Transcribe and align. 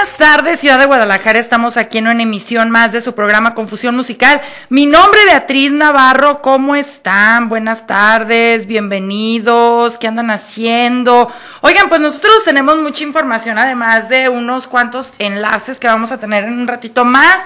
Buenas 0.00 0.16
tardes, 0.16 0.60
Ciudad 0.60 0.78
de 0.78 0.86
Guadalajara. 0.86 1.38
Estamos 1.38 1.76
aquí 1.76 1.98
en 1.98 2.08
una 2.08 2.22
emisión 2.22 2.70
más 2.70 2.90
de 2.90 3.02
su 3.02 3.14
programa 3.14 3.54
Confusión 3.54 3.94
Musical. 3.94 4.40
Mi 4.70 4.86
nombre 4.86 5.20
es 5.20 5.26
Beatriz 5.26 5.72
Navarro. 5.72 6.40
¿Cómo 6.40 6.74
están? 6.74 7.50
Buenas 7.50 7.86
tardes, 7.86 8.64
bienvenidos. 8.64 9.98
¿Qué 9.98 10.06
andan 10.06 10.30
haciendo? 10.30 11.30
Oigan, 11.60 11.90
pues 11.90 12.00
nosotros 12.00 12.32
tenemos 12.46 12.78
mucha 12.78 13.04
información, 13.04 13.58
además 13.58 14.08
de 14.08 14.30
unos 14.30 14.66
cuantos 14.66 15.12
enlaces 15.18 15.78
que 15.78 15.86
vamos 15.86 16.12
a 16.12 16.18
tener 16.18 16.44
en 16.44 16.58
un 16.58 16.66
ratito 16.66 17.04
más. 17.04 17.38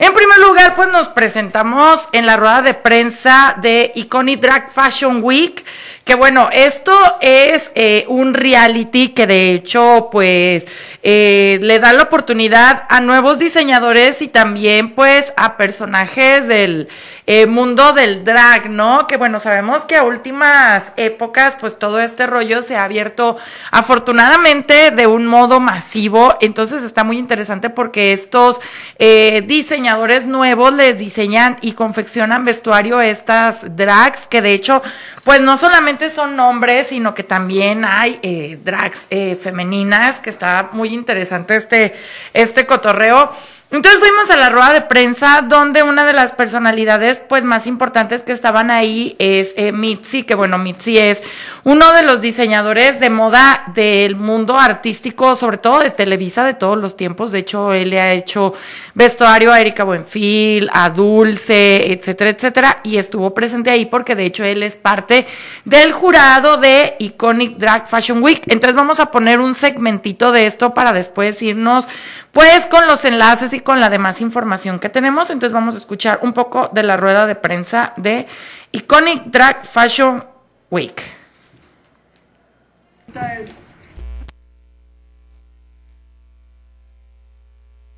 En 0.00 0.14
primer 0.14 0.38
lugar, 0.38 0.76
pues 0.76 0.92
nos 0.92 1.08
presentamos 1.08 2.06
en 2.12 2.24
la 2.24 2.36
rueda 2.36 2.62
de 2.62 2.74
prensa 2.74 3.56
de 3.60 3.90
Iconic 3.96 4.40
Drag 4.40 4.70
Fashion 4.70 5.24
Week. 5.24 5.64
Que 6.04 6.14
bueno, 6.14 6.48
esto 6.52 6.94
es 7.20 7.70
eh, 7.74 8.06
un 8.08 8.32
reality 8.32 9.08
que 9.08 9.26
de 9.26 9.52
hecho, 9.52 10.08
pues, 10.10 10.66
eh, 11.02 11.58
le 11.60 11.80
da 11.80 11.92
la 11.92 12.04
oportunidad 12.04 12.84
a 12.88 13.00
nuevos 13.00 13.38
diseñadores 13.38 14.22
y 14.22 14.28
también, 14.28 14.94
pues, 14.94 15.34
a 15.36 15.58
personajes 15.58 16.46
del 16.46 16.88
eh, 17.26 17.44
mundo 17.44 17.92
del 17.92 18.24
drag, 18.24 18.70
¿no? 18.70 19.06
Que 19.06 19.18
bueno, 19.18 19.38
sabemos 19.38 19.84
que 19.84 19.96
a 19.96 20.04
últimas 20.04 20.92
épocas, 20.96 21.58
pues, 21.60 21.78
todo 21.78 22.00
este 22.00 22.26
rollo 22.26 22.62
se 22.62 22.76
ha 22.76 22.84
abierto 22.84 23.36
afortunadamente 23.70 24.90
de 24.92 25.06
un 25.06 25.26
modo 25.26 25.60
masivo. 25.60 26.36
Entonces 26.40 26.84
está 26.84 27.04
muy 27.04 27.18
interesante 27.18 27.68
porque 27.68 28.12
estos 28.14 28.60
diseñadores 28.98 29.87
nuevos 30.26 30.72
les 30.72 30.98
diseñan 30.98 31.56
y 31.60 31.72
confeccionan 31.72 32.44
vestuario 32.44 33.00
estas 33.00 33.76
drags 33.76 34.26
que 34.26 34.42
de 34.42 34.52
hecho, 34.52 34.82
pues, 35.24 35.40
no 35.40 35.56
solamente 35.56 36.10
son 36.10 36.36
nombres, 36.36 36.88
sino 36.88 37.14
que 37.14 37.22
también 37.22 37.84
hay 37.84 38.18
eh, 38.22 38.58
drags 38.64 39.06
eh, 39.10 39.36
femeninas, 39.36 40.20
que 40.20 40.30
está 40.30 40.70
muy 40.72 40.90
interesante 40.90 41.56
este, 41.56 41.94
este 42.32 42.66
cotorreo. 42.66 43.32
Entonces 43.70 44.00
fuimos 44.00 44.30
a 44.30 44.36
la 44.38 44.48
rueda 44.48 44.72
de 44.72 44.80
prensa 44.80 45.42
donde 45.42 45.82
una 45.82 46.06
de 46.06 46.14
las 46.14 46.32
personalidades 46.32 47.18
pues 47.18 47.44
más 47.44 47.66
importantes 47.66 48.22
que 48.22 48.32
estaban 48.32 48.70
ahí 48.70 49.14
es 49.18 49.52
eh, 49.58 49.72
Mitzi, 49.72 50.22
que 50.22 50.34
bueno, 50.34 50.56
Mitzi 50.56 50.96
es 50.96 51.22
uno 51.64 51.92
de 51.92 52.02
los 52.02 52.22
diseñadores 52.22 52.98
de 52.98 53.10
moda 53.10 53.64
del 53.74 54.16
mundo 54.16 54.58
artístico, 54.58 55.36
sobre 55.36 55.58
todo 55.58 55.80
de 55.80 55.90
Televisa 55.90 56.46
de 56.46 56.54
todos 56.54 56.78
los 56.78 56.96
tiempos. 56.96 57.30
De 57.30 57.40
hecho, 57.40 57.74
él 57.74 57.90
le 57.90 58.00
ha 58.00 58.14
hecho 58.14 58.54
vestuario 58.94 59.52
a 59.52 59.60
Erika 59.60 59.84
Buenfil, 59.84 60.70
a 60.72 60.88
Dulce, 60.88 61.92
etcétera, 61.92 62.30
etcétera, 62.30 62.80
y 62.84 62.96
estuvo 62.96 63.34
presente 63.34 63.70
ahí 63.70 63.84
porque 63.84 64.14
de 64.14 64.24
hecho 64.24 64.44
él 64.44 64.62
es 64.62 64.76
parte 64.76 65.26
del 65.66 65.92
jurado 65.92 66.56
de 66.56 66.96
Iconic 67.00 67.58
Drag 67.58 67.86
Fashion 67.86 68.22
Week. 68.22 68.42
Entonces 68.46 68.74
vamos 68.74 68.98
a 68.98 69.10
poner 69.10 69.40
un 69.40 69.54
segmentito 69.54 70.32
de 70.32 70.46
esto 70.46 70.72
para 70.72 70.94
después 70.94 71.42
irnos 71.42 71.86
pues 72.32 72.66
con 72.66 72.86
los 72.86 73.04
enlaces 73.04 73.52
y 73.52 73.57
con 73.60 73.80
la 73.80 73.90
demás 73.90 74.20
información 74.20 74.78
que 74.78 74.88
tenemos. 74.88 75.30
Entonces 75.30 75.52
vamos 75.52 75.74
a 75.74 75.78
escuchar 75.78 76.20
un 76.22 76.32
poco 76.32 76.68
de 76.72 76.82
la 76.82 76.96
rueda 76.96 77.26
de 77.26 77.34
prensa 77.34 77.92
de 77.96 78.26
Iconic 78.72 79.24
Drag 79.26 79.66
Fashion 79.66 80.24
Week. 80.70 81.02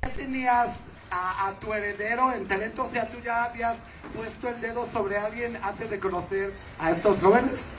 Ya 0.01 0.09
tenías 0.15 0.91
a, 1.11 1.53
tu 1.59 1.73
heredero 1.73 2.31
en 2.31 2.47
talento, 2.47 2.85
o 2.85 2.89
sea, 2.89 3.09
tú 3.09 3.17
ya 3.23 3.45
habías 3.45 3.75
puesto 4.15 4.49
el 4.49 4.61
dedo 4.61 4.87
sobre 4.91 5.17
alguien 5.17 5.57
antes 5.63 5.89
de 5.89 5.99
conocer 5.99 6.53
a 6.79 6.91
estos 6.91 7.17
jóvenes. 7.21 7.73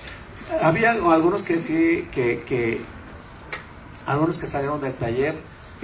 Había 0.60 0.90
algunos 0.90 1.42
que 1.42 1.58
sí, 1.58 2.08
que, 2.12 2.82
algunos 4.06 4.38
que 4.38 4.46
salieron 4.46 4.80
del 4.80 4.94
taller, 4.94 5.34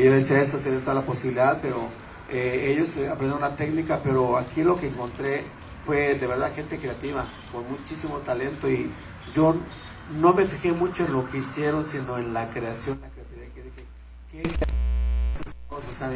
yo 0.05 0.13
decía, 0.13 0.41
estos 0.41 0.61
tienen 0.63 0.81
toda 0.81 0.95
la 0.95 1.07
posibilidad, 1.07 1.61
pero 1.61 1.89
eh, 2.31 2.73
ellos 2.73 2.97
eh, 2.97 3.09
aprendieron 3.09 3.39
una 3.39 3.57
técnica, 3.57 4.01
pero 4.03 4.37
aquí 4.37 4.63
lo 4.63 4.79
que 4.79 4.89
encontré 4.89 5.43
fue 5.85 6.15
de 6.15 6.27
verdad 6.27 6.55
gente 6.55 6.79
creativa, 6.79 7.25
con 7.53 7.69
muchísimo 7.69 8.19
talento, 8.19 8.71
y 8.71 8.91
yo 9.35 9.57
no 10.21 10.35
me 10.35 10.45
fijé 10.45 10.73
mucho 10.73 11.05
en 11.05 11.13
lo 11.13 11.29
que 11.29 11.39
hicieron, 11.39 11.85
sino 11.85 12.19
en 12.19 12.33
la 12.33 12.49
creación, 12.51 13.01
la 13.01 13.09
creatividad, 13.09 13.53
que 13.55 13.63
dije, 13.63 14.57
qué 14.57 14.67
cosas. 15.69 16.11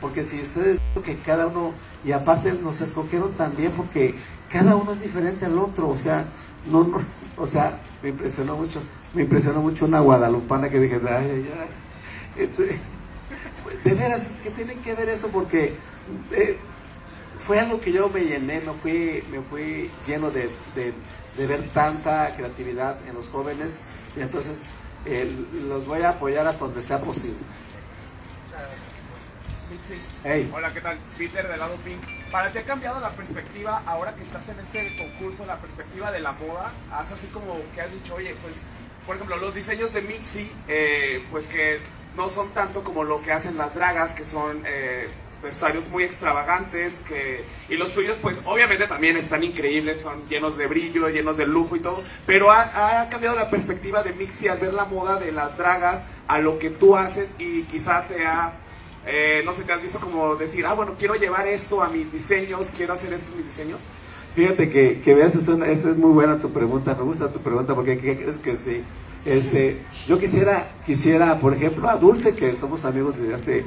Porque 0.00 0.22
si 0.22 0.40
ustedes 0.40 0.78
que 1.02 1.16
cada 1.18 1.46
uno, 1.46 1.72
y 2.04 2.12
aparte 2.12 2.52
nos 2.52 2.80
escogieron 2.80 3.32
también 3.32 3.72
porque 3.72 4.14
cada 4.50 4.76
uno 4.76 4.92
es 4.92 5.00
diferente 5.00 5.46
al 5.46 5.58
otro, 5.58 5.88
o 5.88 5.96
sea, 5.96 6.26
no, 6.66 6.84
no, 6.84 6.98
o 7.36 7.46
sea, 7.46 7.80
me 8.02 8.10
impresionó 8.10 8.56
mucho, 8.56 8.80
me 9.14 9.22
impresionó 9.22 9.60
mucho 9.60 9.86
una 9.86 10.00
guadalupana 10.00 10.70
que 10.70 10.80
dije, 10.80 11.00
ay, 11.08 11.50
ay. 11.58 12.42
Este, 12.42 12.80
de 13.84 13.94
veras, 13.94 14.38
¿qué 14.42 14.50
tiene 14.50 14.74
que 14.76 14.94
ver 14.94 15.08
eso? 15.08 15.28
Porque 15.28 15.74
eh, 16.32 16.58
fue 17.38 17.60
algo 17.60 17.80
que 17.80 17.92
yo 17.92 18.08
me 18.08 18.20
llené, 18.20 18.60
me 18.60 18.72
fui, 18.72 19.22
me 19.30 19.40
fui 19.40 19.90
lleno 20.06 20.30
de, 20.30 20.50
de, 20.74 20.94
de 21.36 21.46
ver 21.46 21.68
tanta 21.74 22.34
creatividad 22.34 22.96
en 23.08 23.14
los 23.14 23.28
jóvenes, 23.28 23.90
y 24.16 24.20
entonces 24.20 24.70
los 25.68 25.86
voy 25.86 26.02
a 26.02 26.10
apoyar 26.10 26.46
hasta 26.46 26.64
donde 26.64 26.80
sea 26.80 27.00
posible. 27.00 27.38
Hey. 30.22 30.48
Hola, 30.54 30.72
¿qué 30.72 30.80
tal? 30.80 30.96
Peter 31.18 31.48
de 31.48 31.56
lado 31.56 31.74
Pink. 31.84 32.00
¿Para 32.30 32.52
ti 32.52 32.58
ha 32.58 32.64
cambiado 32.64 33.00
la 33.00 33.10
perspectiva 33.10 33.82
ahora 33.84 34.14
que 34.14 34.22
estás 34.22 34.48
en 34.48 34.60
este 34.60 34.94
concurso, 34.96 35.44
la 35.44 35.60
perspectiva 35.60 36.12
de 36.12 36.20
la 36.20 36.32
moda? 36.32 36.72
Haz 36.92 37.10
así 37.10 37.26
como 37.28 37.56
que 37.74 37.80
has 37.80 37.90
dicho, 37.90 38.14
oye, 38.14 38.36
pues, 38.42 38.64
por 39.06 39.16
ejemplo, 39.16 39.36
los 39.36 39.54
diseños 39.54 39.92
de 39.92 40.02
Mitzi, 40.02 40.50
eh, 40.68 41.24
pues 41.30 41.48
que 41.48 41.78
no 42.16 42.28
son 42.28 42.50
tanto 42.50 42.84
como 42.84 43.04
lo 43.04 43.22
que 43.22 43.32
hacen 43.32 43.56
las 43.56 43.74
dragas, 43.74 44.12
que 44.12 44.24
son 44.24 44.62
eh, 44.66 45.08
vestuarios 45.42 45.88
muy 45.88 46.04
extravagantes, 46.04 47.02
que, 47.02 47.44
y 47.68 47.76
los 47.76 47.92
tuyos, 47.94 48.18
pues, 48.22 48.42
obviamente 48.44 48.86
también 48.86 49.16
están 49.16 49.42
increíbles, 49.42 50.02
son 50.02 50.28
llenos 50.28 50.56
de 50.56 50.66
brillo, 50.66 51.08
llenos 51.08 51.36
de 51.36 51.46
lujo 51.46 51.74
y 51.74 51.80
todo, 51.80 52.02
pero 52.26 52.50
ha, 52.50 53.08
cambiado 53.10 53.36
la 53.36 53.50
perspectiva 53.50 54.02
de 54.02 54.12
Mitzi 54.12 54.48
al 54.48 54.58
ver 54.58 54.74
la 54.74 54.84
moda 54.84 55.16
de 55.16 55.32
las 55.32 55.58
dragas 55.58 56.04
a 56.28 56.38
lo 56.38 56.58
que 56.58 56.70
tú 56.70 56.96
haces 56.96 57.34
y 57.38 57.64
quizá 57.64 58.06
te 58.06 58.24
ha 58.24 58.58
eh, 59.04 59.42
no 59.44 59.52
sé, 59.52 59.64
te 59.64 59.72
has 59.72 59.82
visto 59.82 59.98
como 59.98 60.36
decir, 60.36 60.64
ah, 60.64 60.74
bueno, 60.74 60.94
quiero 60.96 61.16
llevar 61.16 61.48
esto 61.48 61.82
a 61.82 61.88
mis 61.88 62.12
diseños, 62.12 62.70
quiero 62.70 62.94
hacer 62.94 63.12
esto 63.12 63.32
en 63.32 63.38
mis 63.38 63.46
diseños. 63.46 63.82
Fíjate 64.34 64.70
que, 64.70 65.00
que 65.02 65.14
veas, 65.14 65.34
es 65.34 65.48
una- 65.48 65.66
es 65.66 65.84
muy 65.98 66.12
buena 66.12 66.38
tu 66.38 66.50
pregunta, 66.50 66.94
me 66.98 67.04
gusta 67.04 67.30
tu 67.30 67.40
pregunta 67.40 67.74
porque 67.74 67.98
¿qué 67.98 68.16
crees 68.16 68.36
que 68.38 68.56
sí? 68.56 68.82
Este, 69.26 69.78
yo 70.08 70.18
quisiera, 70.18 70.70
quisiera, 70.86 71.38
por 71.38 71.52
ejemplo, 71.54 71.88
a 71.88 71.96
Dulce, 71.96 72.34
que 72.34 72.52
somos 72.54 72.84
amigos 72.86 73.18
desde 73.18 73.34
hace 73.34 73.64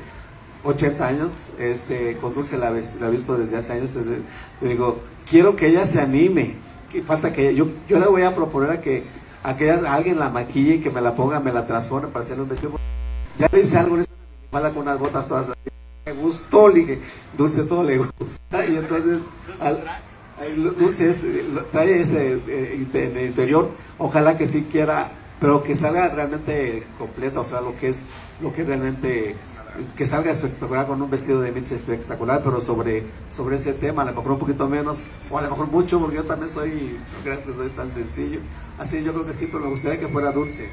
80 0.64 1.08
años, 1.08 1.52
este, 1.60 2.18
con 2.18 2.34
Dulce 2.34 2.58
la, 2.58 2.72
he 2.72 3.12
visto 3.12 3.38
desde 3.38 3.58
hace 3.58 3.74
años, 3.74 3.94
desde- 3.94 4.22
le 4.62 4.70
digo, 4.70 5.00
quiero 5.30 5.56
que 5.56 5.68
ella 5.68 5.86
se 5.86 6.02
anime, 6.02 6.56
que 6.92 7.04
falta 7.04 7.32
que 7.32 7.54
yo, 7.54 7.68
yo 7.88 8.00
le 8.00 8.08
voy 8.08 8.24
a 8.24 8.34
proponer 8.34 8.72
a 8.72 8.82
que, 8.82 9.04
a 9.44 9.56
que 9.56 9.66
ella- 9.66 9.94
alguien 9.94 10.18
la 10.18 10.32
maquille 10.32 10.76
y 10.76 10.82
que 10.82 10.90
me 10.90 11.00
la 11.02 11.16
ponga, 11.16 11.40
me 11.40 11.54
la 11.54 11.68
transforme 11.68 12.08
para 12.08 12.26
hacer 12.26 12.40
un 12.42 12.50
vestido. 12.50 12.74
Ya 13.38 13.48
le 13.52 13.60
hice 13.62 13.78
algo, 13.78 13.98
minifalda 13.98 14.74
con 14.74 14.82
unas 14.82 14.98
botas 14.98 15.28
todas 15.28 15.52
me 16.06 16.12
gustó, 16.14 16.70
le 16.70 16.80
dije, 16.82 17.00
Dulce 17.38 17.64
todo 17.64 17.84
le 17.84 17.98
gusta, 18.00 18.66
y 18.68 18.76
entonces, 18.78 19.20
al- 20.40 20.76
Dulce 20.78 21.10
es- 21.10 21.24
lo- 21.54 21.66
trae 21.66 22.02
ese 22.02 22.34
eh, 22.48 22.88
en 22.94 23.18
el 23.18 23.26
interior, 23.28 23.72
ojalá 23.98 24.38
que 24.38 24.46
sí 24.48 24.68
quiera, 24.72 25.12
pero 25.40 25.64
que 25.64 25.76
salga 25.76 26.10
realmente 26.10 26.86
completa, 26.98 27.40
o 27.42 27.46
sea, 27.46 27.62
lo 27.62 27.76
que 27.78 27.90
es, 27.90 28.10
lo 28.42 28.52
que 28.54 28.64
realmente, 28.64 29.36
que 29.98 30.06
salga 30.06 30.32
espectacular 30.32 30.88
con 30.88 31.02
un 31.02 31.10
vestido 31.10 31.42
de 31.42 31.52
Mitzi 31.52 31.76
espectacular, 31.76 32.42
pero 32.44 32.62
sobre, 32.62 33.04
sobre 33.30 33.58
ese 33.58 33.74
tema, 33.74 34.04
a 34.04 34.06
lo 34.06 34.22
un 34.22 34.40
poquito 34.40 34.68
menos, 34.70 35.00
o 35.30 35.38
a 35.38 35.42
lo 35.42 35.50
mejor 35.50 35.68
mucho, 35.68 36.00
porque 36.00 36.16
yo 36.18 36.24
también 36.24 36.50
soy, 36.50 36.98
que 37.24 37.36
soy 37.36 37.70
tan 37.70 37.92
sencillo, 37.92 38.40
así 38.78 39.04
yo 39.04 39.14
creo 39.14 39.26
que 39.26 39.34
sí, 39.34 39.48
pero 39.52 39.64
me 39.66 39.70
gustaría 39.70 40.00
que 40.00 40.08
fuera 40.08 40.32
Dulce, 40.32 40.70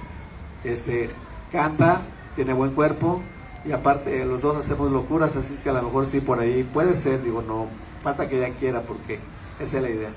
este, 0.64 1.08
canta, 1.50 2.00
tiene 2.36 2.52
buen 2.52 2.72
cuerpo, 2.72 3.20
y 3.64 3.72
aparte 3.72 4.24
los 4.24 4.40
dos 4.40 4.56
hacemos 4.56 4.90
locuras, 4.90 5.36
así 5.36 5.54
es 5.54 5.62
que 5.62 5.70
a 5.70 5.74
lo 5.74 5.82
mejor 5.82 6.06
sí 6.06 6.20
por 6.20 6.40
ahí 6.40 6.62
puede 6.72 6.94
ser, 6.94 7.22
digo, 7.22 7.42
no, 7.42 7.66
falta 8.02 8.28
que 8.28 8.38
ella 8.44 8.54
quiera 8.58 8.82
porque 8.82 9.18
esa 9.62 9.76
es 9.76 9.82
la 9.82 9.90
idea. 9.90 10.10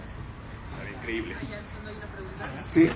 Increíble. 0.99 1.35
Sí. 2.71 2.89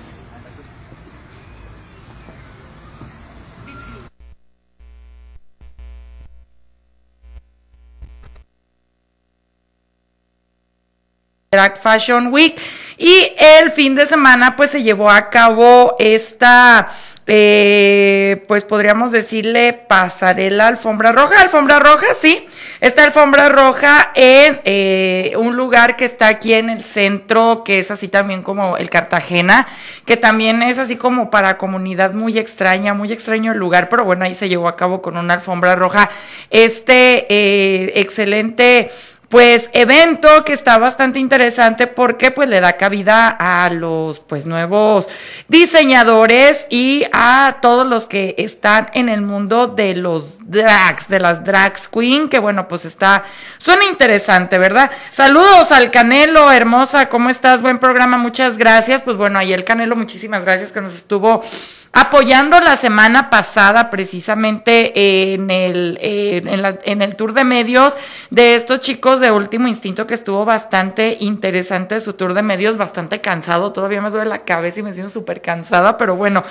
Drag 11.51 11.81
Fashion 11.81 12.27
Week 12.27 12.61
y 12.97 13.33
el 13.37 13.71
fin 13.71 13.95
de 13.95 14.05
semana 14.05 14.55
pues 14.55 14.69
se 14.69 14.83
llevó 14.83 15.09
a 15.09 15.31
cabo 15.31 15.95
esta 15.97 16.91
eh, 17.31 18.43
pues 18.47 18.63
podríamos 18.63 19.11
decirle 19.11 19.73
pasarela 19.73 20.67
alfombra 20.67 21.11
roja, 21.11 21.41
alfombra 21.41 21.79
roja, 21.79 22.07
sí, 22.19 22.47
esta 22.81 23.03
alfombra 23.03 23.49
roja 23.49 24.11
en 24.15 24.59
eh, 24.65 25.33
un 25.37 25.55
lugar 25.55 25.95
que 25.95 26.05
está 26.05 26.27
aquí 26.27 26.53
en 26.53 26.71
el 26.71 26.83
centro, 26.83 27.63
que 27.63 27.77
es 27.77 27.91
así 27.91 28.07
también 28.07 28.41
como 28.41 28.77
el 28.77 28.89
Cartagena, 28.89 29.67
que 30.05 30.17
también 30.17 30.63
es 30.63 30.79
así 30.79 30.95
como 30.95 31.29
para 31.29 31.59
comunidad 31.59 32.13
muy 32.13 32.39
extraña, 32.39 32.95
muy 32.95 33.11
extraño 33.11 33.51
el 33.51 33.59
lugar, 33.59 33.89
pero 33.89 34.05
bueno, 34.05 34.25
ahí 34.25 34.33
se 34.33 34.49
llevó 34.49 34.67
a 34.67 34.75
cabo 34.75 35.01
con 35.03 35.15
una 35.15 35.35
alfombra 35.35 35.75
roja. 35.75 36.09
Este 36.49 37.27
eh, 37.29 37.91
excelente 37.95 38.89
pues 39.29 39.69
evento 39.73 40.43
que 40.43 40.53
está 40.53 40.79
bastante 40.79 41.19
interesante 41.19 41.85
porque 41.85 42.31
pues 42.31 42.49
le 42.49 42.59
da 42.61 42.73
cabida 42.73 43.29
a 43.29 43.69
los 43.69 44.19
pues 44.19 44.47
nuevos 44.47 45.07
diseñadores 45.47 46.65
y 46.71 47.05
a 47.13 47.57
todos 47.61 47.85
los 47.85 48.07
que 48.07 48.33
están 48.39 48.89
en 48.93 49.07
el 49.07 49.21
mundo 49.21 49.67
de 49.67 49.95
los 49.95 50.39
drags, 50.49 51.07
de 51.07 51.19
las 51.19 51.43
drags 51.43 51.87
queen, 51.87 52.27
que 52.27 52.39
bueno, 52.39 52.67
pues 52.67 52.85
está 52.85 53.23
suena 53.59 53.85
interesante, 53.85 54.57
¿verdad? 54.57 54.89
Saludos 55.11 55.71
al 55.71 55.91
Canelo, 55.91 56.51
hermosa, 56.51 57.07
¿cómo 57.07 57.29
estás? 57.29 57.61
Buen 57.61 57.77
programa, 57.77 58.17
muchas 58.17 58.57
gracias. 58.57 59.03
Pues 59.03 59.15
bueno, 59.15 59.37
ahí 59.37 59.53
el 59.53 59.63
Canelo, 59.63 59.95
muchísimas 59.95 60.43
gracias 60.43 60.71
que 60.71 60.81
nos 60.81 60.93
estuvo 60.95 61.43
apoyando 61.91 62.59
la 62.59 62.77
semana 62.77 63.29
pasada 63.29 63.89
precisamente 63.89 65.33
en 65.33 65.49
el, 65.49 65.97
en, 66.01 67.01
el 67.01 67.15
tour 67.15 67.33
de 67.33 67.43
medios 67.43 67.95
de 68.29 68.55
estos 68.55 68.79
chicos 68.79 69.18
de 69.19 69.31
Último 69.31 69.67
Instinto 69.67 70.07
que 70.07 70.15
estuvo 70.15 70.45
bastante 70.45 71.17
interesante 71.19 71.99
su 72.01 72.13
tour 72.13 72.33
de 72.33 72.41
medios, 72.41 72.77
bastante 72.77 73.21
cansado, 73.21 73.71
todavía 73.71 74.01
me 74.01 74.09
duele 74.09 74.29
la 74.29 74.43
cabeza 74.43 74.79
y 74.79 74.83
me 74.83 74.93
siento 74.93 75.11
súper 75.11 75.41
cansada, 75.41 75.97
pero 75.97 76.15
bueno. 76.15 76.43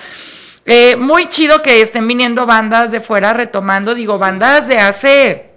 Eh, 0.70 0.96
muy 0.96 1.30
chido 1.30 1.62
que 1.62 1.80
estén 1.80 2.06
viniendo 2.06 2.44
bandas 2.44 2.90
de 2.90 3.00
fuera 3.00 3.32
retomando, 3.32 3.94
digo, 3.94 4.18
bandas 4.18 4.68
de 4.68 4.78
hace 4.78 5.47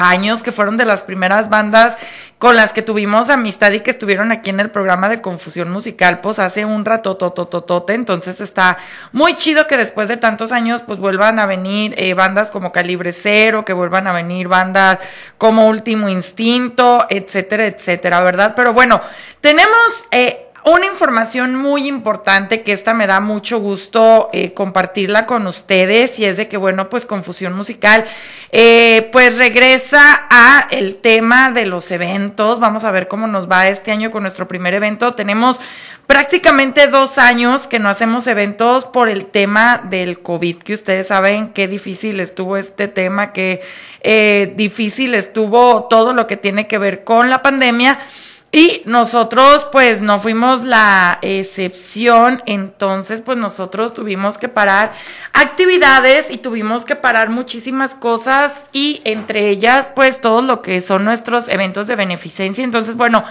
años, 0.00 0.42
que 0.42 0.52
fueron 0.52 0.76
de 0.76 0.84
las 0.84 1.02
primeras 1.02 1.48
bandas 1.48 1.96
con 2.38 2.56
las 2.56 2.72
que 2.72 2.80
tuvimos 2.80 3.28
amistad 3.28 3.70
y 3.72 3.80
que 3.80 3.90
estuvieron 3.90 4.32
aquí 4.32 4.48
en 4.48 4.60
el 4.60 4.70
programa 4.70 5.10
de 5.10 5.20
Confusión 5.20 5.70
Musical, 5.70 6.20
pues 6.20 6.38
hace 6.38 6.64
un 6.64 6.84
rato, 6.86 7.16
totototote, 7.16 7.92
entonces 7.92 8.40
está 8.40 8.78
muy 9.12 9.36
chido 9.36 9.66
que 9.66 9.76
después 9.76 10.08
de 10.08 10.16
tantos 10.16 10.50
años, 10.50 10.82
pues 10.82 10.98
vuelvan 10.98 11.38
a 11.38 11.46
venir 11.46 11.94
eh, 11.98 12.14
bandas 12.14 12.50
como 12.50 12.72
Calibre 12.72 13.12
Cero, 13.12 13.64
que 13.64 13.74
vuelvan 13.74 14.06
a 14.06 14.12
venir 14.12 14.48
bandas 14.48 14.98
como 15.36 15.68
Último 15.68 16.08
Instinto, 16.08 17.06
etcétera, 17.10 17.66
etcétera, 17.66 18.20
¿verdad? 18.20 18.54
Pero 18.56 18.72
bueno, 18.72 19.00
tenemos... 19.40 20.04
Eh, 20.10 20.46
una 20.64 20.86
información 20.86 21.54
muy 21.56 21.88
importante 21.88 22.62
que 22.62 22.72
esta 22.72 22.92
me 22.92 23.06
da 23.06 23.20
mucho 23.20 23.60
gusto 23.60 24.28
eh, 24.32 24.52
compartirla 24.52 25.24
con 25.24 25.46
ustedes 25.46 26.18
y 26.18 26.26
es 26.26 26.36
de 26.36 26.48
que 26.48 26.56
bueno 26.56 26.90
pues 26.90 27.06
confusión 27.06 27.54
musical. 27.54 28.04
Eh, 28.52 29.08
pues 29.12 29.36
regresa 29.38 30.26
a 30.28 30.68
el 30.70 30.96
tema 30.96 31.50
de 31.50 31.66
los 31.66 31.90
eventos. 31.90 32.60
Vamos 32.60 32.84
a 32.84 32.90
ver 32.90 33.08
cómo 33.08 33.26
nos 33.26 33.50
va 33.50 33.68
este 33.68 33.90
año 33.90 34.10
con 34.10 34.22
nuestro 34.22 34.48
primer 34.48 34.74
evento. 34.74 35.14
Tenemos 35.14 35.60
prácticamente 36.06 36.88
dos 36.88 37.18
años 37.18 37.66
que 37.68 37.78
no 37.78 37.88
hacemos 37.88 38.26
eventos 38.26 38.84
por 38.84 39.08
el 39.08 39.26
tema 39.26 39.80
del 39.88 40.18
COVID 40.20 40.56
que 40.56 40.74
ustedes 40.74 41.06
saben 41.06 41.52
qué 41.52 41.68
difícil 41.68 42.18
estuvo 42.18 42.56
este 42.56 42.88
tema 42.88 43.32
qué 43.32 43.62
eh, 44.00 44.52
difícil 44.56 45.14
estuvo 45.14 45.84
todo 45.84 46.12
lo 46.12 46.26
que 46.26 46.36
tiene 46.36 46.66
que 46.66 46.78
ver 46.78 47.04
con 47.04 47.30
la 47.30 47.42
pandemia 47.42 48.00
y 48.52 48.82
nosotros 48.84 49.68
pues 49.70 50.00
no 50.00 50.18
fuimos 50.18 50.64
la 50.64 51.18
excepción, 51.22 52.42
entonces 52.46 53.22
pues 53.22 53.38
nosotros 53.38 53.94
tuvimos 53.94 54.38
que 54.38 54.48
parar 54.48 54.92
actividades 55.32 56.32
y 56.32 56.38
tuvimos 56.38 56.84
que 56.84 56.96
parar 56.96 57.30
muchísimas 57.30 57.94
cosas 57.94 58.64
y 58.72 59.02
entre 59.04 59.50
ellas 59.50 59.90
pues 59.94 60.20
todo 60.20 60.42
lo 60.42 60.62
que 60.62 60.80
son 60.80 61.04
nuestros 61.04 61.48
eventos 61.48 61.86
de 61.86 61.94
beneficencia. 61.94 62.64
Entonces 62.64 62.96
bueno, 62.96 63.22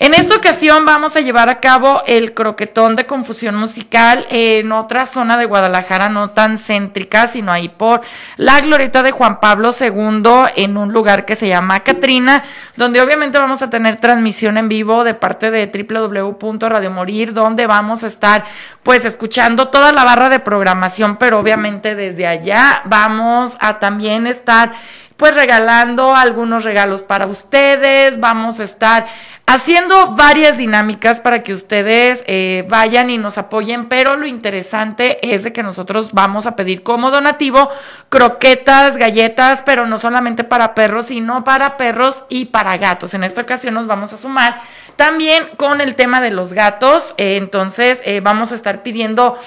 en 0.00 0.12
esta 0.12 0.34
ocasión 0.34 0.84
vamos 0.84 1.14
a 1.14 1.20
llevar 1.20 1.48
a 1.48 1.60
cabo 1.60 2.02
el 2.08 2.34
croquetón 2.34 2.96
de 2.96 3.06
confusión 3.06 3.54
musical 3.54 4.26
en 4.28 4.72
otra 4.72 5.06
zona 5.06 5.36
de 5.36 5.44
Guadalajara, 5.44 6.08
no 6.08 6.30
tan 6.30 6.58
céntrica, 6.58 7.28
sino 7.28 7.52
ahí 7.52 7.68
por 7.68 8.00
la 8.38 8.60
glorieta 8.60 9.04
de 9.04 9.12
Juan 9.12 9.38
Pablo 9.38 9.70
II 9.78 10.50
en 10.56 10.76
un 10.76 10.92
lugar 10.92 11.24
que 11.24 11.36
se 11.36 11.46
llama 11.46 11.84
Catrina, 11.84 12.42
donde 12.74 13.00
obviamente 13.00 13.38
vamos 13.38 13.62
a 13.62 13.70
tener 13.70 13.96
transmisión 13.96 14.58
en 14.58 14.63
vivo 14.68 15.04
de 15.04 15.14
parte 15.14 15.50
de 15.50 15.66
www.radiomorir, 15.66 17.32
donde 17.32 17.66
vamos 17.66 18.02
a 18.04 18.06
estar 18.06 18.44
pues 18.82 19.04
escuchando 19.04 19.68
toda 19.68 19.92
la 19.92 20.04
barra 20.04 20.28
de 20.28 20.40
programación, 20.40 21.16
pero 21.16 21.38
obviamente 21.38 21.94
desde 21.94 22.26
allá 22.26 22.82
vamos 22.84 23.56
a 23.60 23.78
también 23.78 24.26
estar 24.26 24.72
pues 25.16 25.34
regalando 25.34 26.14
algunos 26.14 26.64
regalos 26.64 27.02
para 27.02 27.26
ustedes, 27.26 28.18
vamos 28.18 28.58
a 28.58 28.64
estar 28.64 29.06
haciendo 29.46 30.12
varias 30.12 30.56
dinámicas 30.56 31.20
para 31.20 31.42
que 31.42 31.54
ustedes 31.54 32.24
eh, 32.26 32.64
vayan 32.68 33.10
y 33.10 33.18
nos 33.18 33.38
apoyen, 33.38 33.88
pero 33.88 34.16
lo 34.16 34.26
interesante 34.26 35.34
es 35.34 35.44
de 35.44 35.52
que 35.52 35.62
nosotros 35.62 36.12
vamos 36.12 36.46
a 36.46 36.56
pedir 36.56 36.82
como 36.82 37.10
donativo 37.10 37.68
croquetas, 38.08 38.96
galletas, 38.96 39.62
pero 39.62 39.86
no 39.86 39.98
solamente 39.98 40.44
para 40.44 40.74
perros, 40.74 41.06
sino 41.06 41.44
para 41.44 41.76
perros 41.76 42.24
y 42.28 42.46
para 42.46 42.76
gatos. 42.78 43.14
En 43.14 43.22
esta 43.22 43.42
ocasión 43.42 43.74
nos 43.74 43.86
vamos 43.86 44.12
a 44.12 44.16
sumar 44.16 44.60
también 44.96 45.44
con 45.56 45.80
el 45.80 45.94
tema 45.94 46.20
de 46.20 46.30
los 46.30 46.52
gatos, 46.52 47.14
eh, 47.18 47.36
entonces 47.36 48.00
eh, 48.04 48.20
vamos 48.20 48.50
a 48.50 48.56
estar 48.56 48.82
pidiendo 48.82 49.38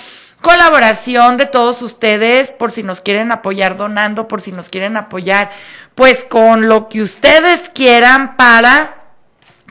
colaboración 0.41 1.37
de 1.37 1.45
todos 1.45 1.81
ustedes 1.81 2.51
por 2.51 2.71
si 2.71 2.83
nos 2.83 3.01
quieren 3.01 3.31
apoyar 3.31 3.77
donando, 3.77 4.27
por 4.27 4.41
si 4.41 4.51
nos 4.51 4.69
quieren 4.69 4.97
apoyar 4.97 5.51
pues 5.95 6.23
con 6.23 6.69
lo 6.69 6.89
que 6.89 7.01
ustedes 7.01 7.69
quieran 7.69 8.37
para 8.37 8.97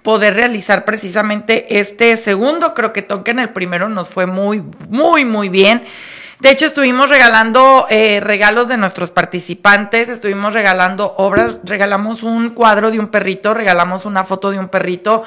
poder 0.03 0.35
realizar 0.35 0.85
precisamente 0.85 1.81
este 1.81 2.17
segundo 2.17 2.75
croquetón 2.75 3.25
que 3.25 3.33
en 3.33 3.41
el 3.41 3.49
primero 3.49 3.89
nos 3.89 4.09
fue 4.09 4.27
muy, 4.27 4.63
muy, 4.89 5.25
muy 5.25 5.49
bien. 5.49 5.83
De 6.39 6.51
hecho, 6.51 6.67
estuvimos 6.67 7.09
regalando 7.09 7.87
eh, 7.89 8.21
regalos 8.23 8.69
de 8.69 8.77
nuestros 8.77 9.11
participantes, 9.11 10.11
estuvimos 10.11 10.53
regalando 10.53 11.15
obras, 11.17 11.61
regalamos 11.65 12.23
un 12.23 12.51
cuadro 12.51 12.91
de 12.91 12.99
un 12.99 13.09
perrito, 13.09 13.55
regalamos 13.55 14.05
una 14.05 14.23
foto 14.23 14.51
de 14.51 14.59
un 14.59 14.69
perrito. 14.69 15.23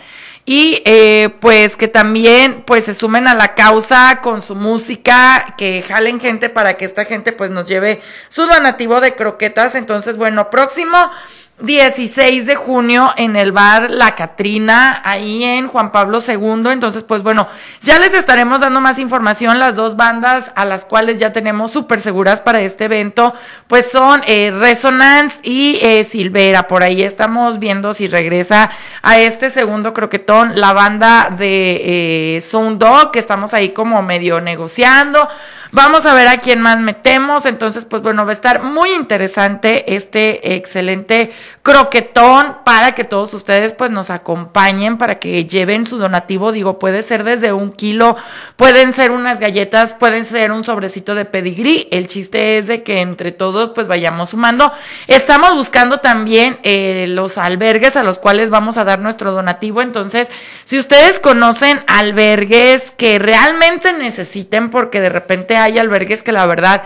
y 0.45 0.81
eh, 0.85 1.31
pues 1.41 1.77
que 1.77 1.89
también 1.89 2.63
pues 2.65 2.85
se 2.85 2.95
sumen 2.95 3.27
a 3.27 3.35
la 3.35 3.55
causa 3.55 4.21
con 4.23 4.43
su 4.43 4.55
música, 4.55 5.55
que 5.59 5.85
jalen 5.87 6.21
gente 6.21 6.49
para 6.49 6.77
que 6.77 6.85
esta 6.85 7.05
gente 7.05 7.33
pues 7.33 7.51
nos 7.51 7.67
lleve 7.69 8.01
su 8.29 8.43
donativo 8.47 9.01
de 9.01 9.17
croquetas. 9.17 9.75
Entonces, 9.75 10.17
bueno, 10.17 10.49
próximo 10.49 11.11
16 11.59 12.45
de 12.45 12.55
junio 12.55 13.15
en 13.17 13.35
el 13.35 13.51
bar 13.51 13.91
La 13.91 14.15
Catrina, 14.15 15.01
ahí 15.03 15.43
en 15.43 15.69
Juan 15.69 15.91
Pablo 15.91 16.19
II. 16.27 16.71
Entonces, 16.71 17.03
pues 17.03 17.23
bueno, 17.23 17.49
ya 17.83 17.99
les 17.99 18.13
estaremos 18.13 18.61
dando 18.61 18.83
más 18.83 18.99
información. 18.99 19.59
Las 19.59 19.75
dos 19.75 19.97
bandas 19.97 20.53
a 20.55 20.67
las 20.67 20.85
cuales 20.85 21.19
ya 21.19 21.33
tenemos 21.33 21.71
súper 21.71 22.03
seguras 22.03 22.43
para 22.43 22.61
este 22.61 22.85
evento, 22.85 23.33
pues 23.69 23.91
son 23.91 24.21
eh, 24.27 24.51
Resonance 24.51 25.41
y 25.45 25.79
eh, 25.81 26.05
Silvera. 26.05 26.69
Por 26.69 26.83
ahí 26.83 27.03
estamos 27.03 27.59
viendo 27.59 27.95
si 27.95 28.07
regresa 28.07 28.71
a 29.01 29.19
este 29.19 29.49
segundo 29.49 29.95
croquetón 29.95 30.61
la 30.61 30.75
banda 30.75 31.31
de 31.39 32.37
eh, 32.37 32.41
Sound 32.43 32.79
Dog, 32.79 33.13
que 33.13 33.19
estamos 33.19 33.55
ahí 33.55 33.71
como 33.71 34.03
medio 34.03 34.43
negociando. 34.43 35.27
Vamos 35.73 36.07
a 36.07 36.15
ver 36.15 36.29
a 36.29 36.39
quién 36.39 36.61
más 36.61 36.79
metemos. 36.79 37.47
Entonces, 37.47 37.85
pues 37.85 38.03
bueno, 38.03 38.25
va 38.25 38.31
a 38.31 38.35
estar 38.35 38.63
muy 38.63 38.93
interesante 38.93 39.95
este 39.95 40.55
excelente 40.55 41.33
croquetón 41.63 42.57
para 42.65 42.93
que 42.93 43.05
todos 43.05 43.35
ustedes 43.35 43.75
pues 43.75 43.91
nos 43.91 44.11
acompañen, 44.11 44.99
para 44.99 45.19
que 45.19 45.45
lleven 45.47 45.87
su 45.87 45.99
donativo. 45.99 46.53
Digo, 46.53 46.79
puede 46.79 47.03
ser 47.03 47.25
desde 47.25 47.53
un 47.53 47.73
kilo, 47.73 48.17
pueden 48.57 48.93
ser 48.93 49.11
unas 49.11 49.41
galletas, 49.41 49.93
pueden 49.93 50.25
ser 50.25 50.53
un 50.53 50.65
sobrecito 50.65 51.15
de 51.15 51.25
pedigrí. 51.25 51.89
El 51.91 52.07
chiste 52.07 52.59
es 52.59 52.67
de 52.67 52.83
que 52.83 53.01
entre 53.01 53.33
todos 53.33 53.71
pues 53.71 53.87
vayamos 53.87 54.31
sumando. 54.31 54.73
Estamos 55.07 55.55
buscando 55.55 55.99
también 55.99 56.59
eh, 56.63 57.07
los 57.09 57.39
albergues 57.39 57.97
a 57.97 58.03
los 58.03 58.19
cuales 58.19 58.51
vamos 58.51 58.77
a 58.77 58.85
dar 58.85 59.01
nuestro 59.01 59.33
donativo. 59.33 59.83
Entonces, 59.83 60.29
si 60.65 60.79
ustedes 60.79 61.21
conocen 61.21 61.83
albergues 61.87 62.91
que 62.93 63.19
realmente 63.19 63.93
necesiten, 63.93 64.71
porque 64.71 65.01
de 65.01 65.09
repente 65.09 65.56
hay 65.57 65.79
albergues 65.79 66.23
que 66.23 66.33
la 66.33 66.47
verdad 66.47 66.83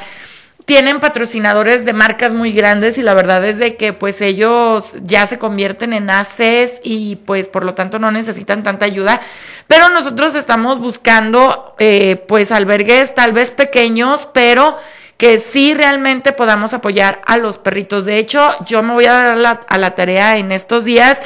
tienen 0.67 1.01
patrocinadores 1.01 1.85
de 1.85 1.93
marcas 1.93 2.35
muy 2.35 2.53
grandes 2.53 2.99
y 2.99 3.03
la 3.03 3.15
verdad 3.15 3.45
es 3.45 3.59
de 3.59 3.77
que 3.77 3.93
pues 3.93 4.21
ellos 4.21 4.93
ya 5.03 5.27
se 5.27 5.39
convierten 5.39 5.93
en 5.93 6.11
ACES 6.11 6.81
y 6.85 7.17
pues 7.17 7.49
por 7.49 7.65
lo 7.65 7.75
tanto 7.75 7.99
no 7.99 8.11
necesitan 8.11 8.63
tanta 8.63 8.85
ayuda, 8.85 9.21
pero 9.67 9.89
nosotros 9.89 10.35
estamos 10.35 10.79
buscando 10.79 11.75
eh, 11.79 12.25
pues 12.29 12.53
albergues 12.53 13.15
tal 13.15 13.33
vez 13.33 13.51
pequeños, 13.51 14.29
pero 14.33 14.77
que 15.17 15.39
sí 15.39 15.75
realmente 15.75 16.33
podamos 16.33 16.73
apoyar 16.73 17.21
a 17.27 17.37
los 17.37 17.59
perritos. 17.59 18.05
De 18.05 18.19
hecho, 18.19 18.55
yo 18.65 18.83
me 18.83 18.93
voy 18.93 19.07
a 19.07 19.13
dar 19.13 19.65
a 19.69 19.79
la 19.79 19.95
tarea 19.95 20.39
en 20.39 20.53
estos 20.53 20.85
días 20.85 21.21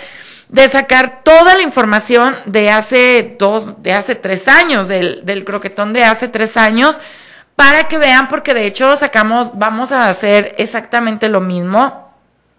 de 0.49 0.69
sacar 0.69 1.23
toda 1.23 1.55
la 1.55 1.63
información 1.63 2.37
de 2.47 2.71
hace 2.71 3.37
dos, 3.39 3.83
de 3.83 3.93
hace 3.93 4.15
tres 4.15 4.49
años, 4.49 4.89
del, 4.89 5.25
del 5.25 5.45
croquetón 5.45 5.93
de 5.93 6.05
hace 6.05 6.29
tres 6.29 6.57
años, 6.57 7.01
para 7.57 7.89
que 7.89 7.99
vean, 7.99 8.29
porque 8.29 8.55
de 8.55 8.67
hecho 8.67 8.97
sacamos, 8.97 9.57
vamos 9.59 9.93
a 9.93 10.09
hacer 10.09 10.55
exactamente 10.59 11.29
lo 11.29 11.41
mismo. 11.41 12.05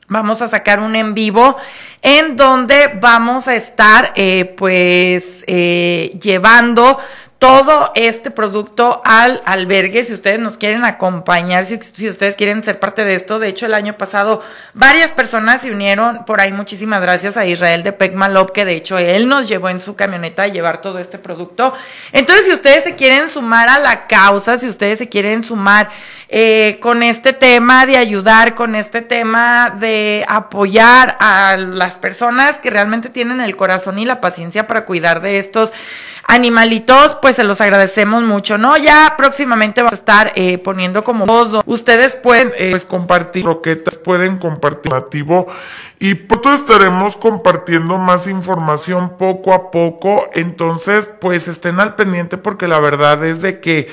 Vamos 0.07 0.43
a 0.43 0.47
sacar 0.47 0.79
un 0.81 0.95
en 0.95 1.15
vivo 1.15 1.57
en 2.03 2.35
donde 2.35 2.95
vamos 3.01 3.47
a 3.47 3.55
estar 3.55 4.13
eh, 4.15 4.53
pues 4.55 5.43
eh, 5.47 6.15
llevando 6.21 6.99
todo 7.45 7.91
este 7.93 8.31
producto 8.31 9.03
al 9.05 9.43
albergue. 9.45 10.03
Si 10.03 10.13
ustedes 10.13 10.39
nos 10.39 10.57
quieren 10.57 10.83
acompañar, 10.83 11.63
si, 11.63 11.79
si, 11.93 12.09
ustedes 12.09 12.35
quieren 12.35 12.63
ser 12.63 12.79
parte 12.79 13.05
de 13.05 13.13
esto, 13.13 13.37
de 13.37 13.49
hecho 13.49 13.67
el 13.67 13.75
año 13.75 13.93
pasado 13.99 14.41
varias 14.73 15.11
personas 15.11 15.61
se 15.61 15.69
unieron, 15.69 16.25
por 16.25 16.41
ahí 16.41 16.51
muchísimas 16.51 17.03
gracias 17.03 17.37
a 17.37 17.45
Israel 17.45 17.83
de 17.83 17.91
Pecmalop, 17.91 18.49
que 18.49 18.65
de 18.65 18.73
hecho 18.73 18.97
él 18.97 19.27
nos 19.27 19.47
llevó 19.47 19.69
en 19.69 19.79
su 19.79 19.95
camioneta 19.95 20.41
a 20.41 20.47
llevar 20.47 20.81
todo 20.81 20.97
este 20.97 21.19
producto. 21.19 21.71
Entonces, 22.13 22.45
si 22.45 22.53
ustedes 22.53 22.83
se 22.83 22.95
quieren 22.95 23.29
sumar 23.29 23.69
a 23.69 23.77
la 23.77 24.07
causa, 24.07 24.57
si 24.57 24.67
ustedes 24.67 24.97
se 24.97 25.07
quieren 25.07 25.43
sumar 25.43 25.91
eh, 26.29 26.79
con 26.81 27.03
este 27.03 27.31
tema 27.31 27.85
de 27.85 27.97
ayudar, 27.97 28.55
con 28.55 28.73
este 28.73 29.03
tema 29.03 29.69
de 29.79 30.25
apoyar 30.27 31.15
a 31.19 31.57
las 31.57 31.95
personas 31.95 32.57
que 32.57 32.71
realmente 32.71 33.09
tienen 33.09 33.39
el 33.39 33.55
corazón 33.55 33.99
y 33.99 34.05
la 34.05 34.19
paciencia 34.19 34.65
para 34.65 34.85
cuidar 34.85 35.21
de 35.21 35.37
estos 35.37 35.73
animalitos, 36.27 37.17
pues 37.21 37.35
se 37.35 37.43
los 37.43 37.61
agradecemos 37.61 38.23
mucho, 38.23 38.57
¿no? 38.57 38.77
Ya 38.77 39.15
próximamente 39.17 39.81
vamos 39.81 39.93
a 39.93 39.97
estar 39.97 40.31
eh, 40.35 40.57
poniendo 40.57 41.03
como 41.03 41.25
dos. 41.25 41.61
Ustedes 41.65 42.15
pueden 42.15 42.51
eh, 42.57 42.71
pues 42.71 42.85
compartir 42.85 43.43
croquetas, 43.43 43.95
pueden 43.95 44.37
compartir 44.37 44.91
nativo 44.91 45.47
y 45.99 46.15
pronto 46.15 46.53
estaremos 46.53 47.15
compartiendo 47.17 47.97
más 47.97 48.27
información 48.27 49.17
poco 49.17 49.53
a 49.53 49.71
poco. 49.71 50.29
Entonces, 50.33 51.07
pues 51.21 51.47
estén 51.47 51.79
al 51.79 51.95
pendiente 51.95 52.37
porque 52.37 52.67
la 52.67 52.79
verdad 52.79 53.23
es 53.23 53.41
de 53.41 53.59
que 53.59 53.87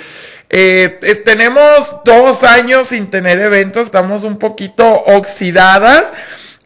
eh, 0.55 0.99
eh, 1.01 1.15
tenemos 1.15 1.97
dos 2.05 2.43
años 2.43 2.89
sin 2.89 3.09
tener 3.09 3.41
eventos, 3.41 3.87
estamos 3.87 4.23
un 4.23 4.39
poquito 4.39 4.87
oxidadas. 4.87 6.13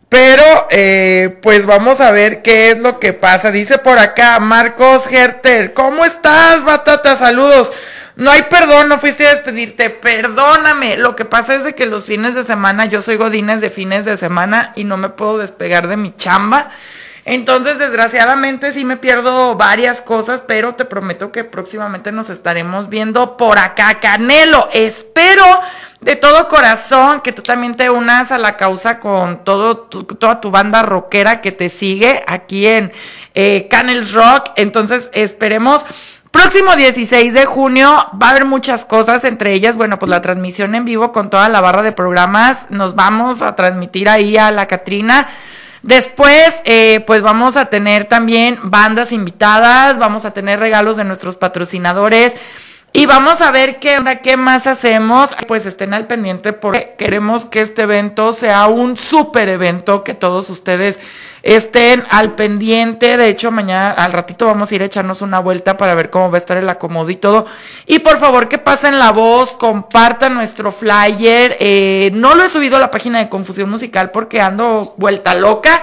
Pero, 0.08 0.68
eh, 0.70 1.38
pues 1.42 1.66
vamos 1.66 2.00
a 2.00 2.12
ver 2.12 2.42
qué 2.42 2.70
es 2.70 2.78
lo 2.78 3.00
que 3.00 3.12
pasa. 3.12 3.50
Dice 3.50 3.78
por 3.78 3.98
acá 3.98 4.38
Marcos 4.38 5.04
Herter, 5.10 5.74
¿cómo 5.74 6.04
estás, 6.04 6.64
Batata? 6.64 7.16
Saludos. 7.16 7.72
No 8.16 8.30
hay 8.30 8.44
perdón, 8.44 8.88
no 8.88 8.98
fuiste 8.98 9.26
a 9.26 9.30
despedirte, 9.30 9.90
perdóname. 9.90 10.96
Lo 10.96 11.14
que 11.16 11.26
pasa 11.26 11.54
es 11.56 11.74
que 11.74 11.84
los 11.84 12.06
fines 12.06 12.34
de 12.34 12.44
semana, 12.44 12.86
yo 12.86 13.02
soy 13.02 13.16
Godines 13.16 13.60
de 13.60 13.68
fines 13.68 14.06
de 14.06 14.16
semana 14.16 14.72
y 14.74 14.84
no 14.84 14.96
me 14.96 15.10
puedo 15.10 15.36
despegar 15.36 15.86
de 15.86 15.98
mi 15.98 16.16
chamba. 16.16 16.70
Entonces, 17.28 17.80
desgraciadamente 17.80 18.72
sí 18.72 18.84
me 18.84 18.96
pierdo 18.96 19.56
varias 19.56 20.00
cosas, 20.00 20.44
pero 20.46 20.74
te 20.76 20.84
prometo 20.84 21.32
que 21.32 21.42
próximamente 21.42 22.12
nos 22.12 22.30
estaremos 22.30 22.88
viendo 22.88 23.36
por 23.36 23.58
acá. 23.58 23.98
Canelo, 23.98 24.68
espero 24.72 25.44
de 26.00 26.14
todo 26.14 26.46
corazón 26.46 27.22
que 27.22 27.32
tú 27.32 27.42
también 27.42 27.74
te 27.74 27.90
unas 27.90 28.30
a 28.30 28.38
la 28.38 28.56
causa 28.56 29.00
con 29.00 29.42
todo 29.42 29.76
toda 29.76 30.40
tu 30.40 30.52
banda 30.52 30.82
rockera 30.82 31.40
que 31.40 31.50
te 31.50 31.68
sigue 31.68 32.22
aquí 32.28 32.64
en 32.68 32.92
eh, 33.34 33.68
Rock. 34.12 34.52
Entonces, 34.54 35.10
esperemos. 35.12 35.84
Próximo 36.30 36.76
16 36.76 37.34
de 37.34 37.44
junio 37.44 37.88
va 38.22 38.28
a 38.28 38.30
haber 38.30 38.44
muchas 38.44 38.84
cosas, 38.84 39.24
entre 39.24 39.52
ellas, 39.52 39.76
bueno, 39.76 39.98
pues 39.98 40.10
la 40.10 40.22
transmisión 40.22 40.76
en 40.76 40.84
vivo 40.84 41.10
con 41.10 41.28
toda 41.30 41.48
la 41.48 41.60
barra 41.60 41.82
de 41.82 41.90
programas. 41.90 42.66
Nos 42.70 42.94
vamos 42.94 43.42
a 43.42 43.56
transmitir 43.56 44.08
ahí 44.08 44.36
a 44.36 44.52
la 44.52 44.66
Catrina. 44.66 45.26
Después, 45.86 46.62
eh, 46.64 47.04
pues 47.06 47.22
vamos 47.22 47.56
a 47.56 47.66
tener 47.66 48.06
también 48.06 48.58
bandas 48.64 49.12
invitadas, 49.12 49.98
vamos 49.98 50.24
a 50.24 50.32
tener 50.32 50.58
regalos 50.58 50.96
de 50.96 51.04
nuestros 51.04 51.36
patrocinadores. 51.36 52.34
Y 52.96 53.04
vamos 53.04 53.42
a 53.42 53.50
ver 53.50 53.78
qué, 53.78 53.98
qué 54.22 54.38
más 54.38 54.66
hacemos. 54.66 55.36
Pues 55.46 55.66
estén 55.66 55.92
al 55.92 56.06
pendiente 56.06 56.54
porque 56.54 56.94
queremos 56.96 57.44
que 57.44 57.60
este 57.60 57.82
evento 57.82 58.32
sea 58.32 58.68
un 58.68 58.96
súper 58.96 59.50
evento, 59.50 60.02
que 60.02 60.14
todos 60.14 60.48
ustedes 60.48 60.98
estén 61.42 62.04
al 62.08 62.36
pendiente. 62.36 63.18
De 63.18 63.28
hecho, 63.28 63.50
mañana 63.50 63.90
al 63.90 64.12
ratito 64.14 64.46
vamos 64.46 64.72
a 64.72 64.74
ir 64.76 64.80
a 64.80 64.86
echarnos 64.86 65.20
una 65.20 65.40
vuelta 65.40 65.76
para 65.76 65.94
ver 65.94 66.08
cómo 66.08 66.30
va 66.30 66.38
a 66.38 66.40
estar 66.40 66.56
el 66.56 66.70
acomodo 66.70 67.10
y 67.10 67.16
todo. 67.16 67.44
Y 67.84 67.98
por 67.98 68.16
favor 68.16 68.48
que 68.48 68.56
pasen 68.56 68.98
la 68.98 69.12
voz, 69.12 69.52
compartan 69.52 70.32
nuestro 70.32 70.72
flyer. 70.72 71.54
Eh, 71.60 72.12
no 72.14 72.34
lo 72.34 72.44
he 72.44 72.48
subido 72.48 72.76
a 72.76 72.80
la 72.80 72.90
página 72.90 73.18
de 73.18 73.28
Confusión 73.28 73.68
Musical 73.68 74.10
porque 74.10 74.40
ando 74.40 74.94
vuelta 74.96 75.34
loca. 75.34 75.82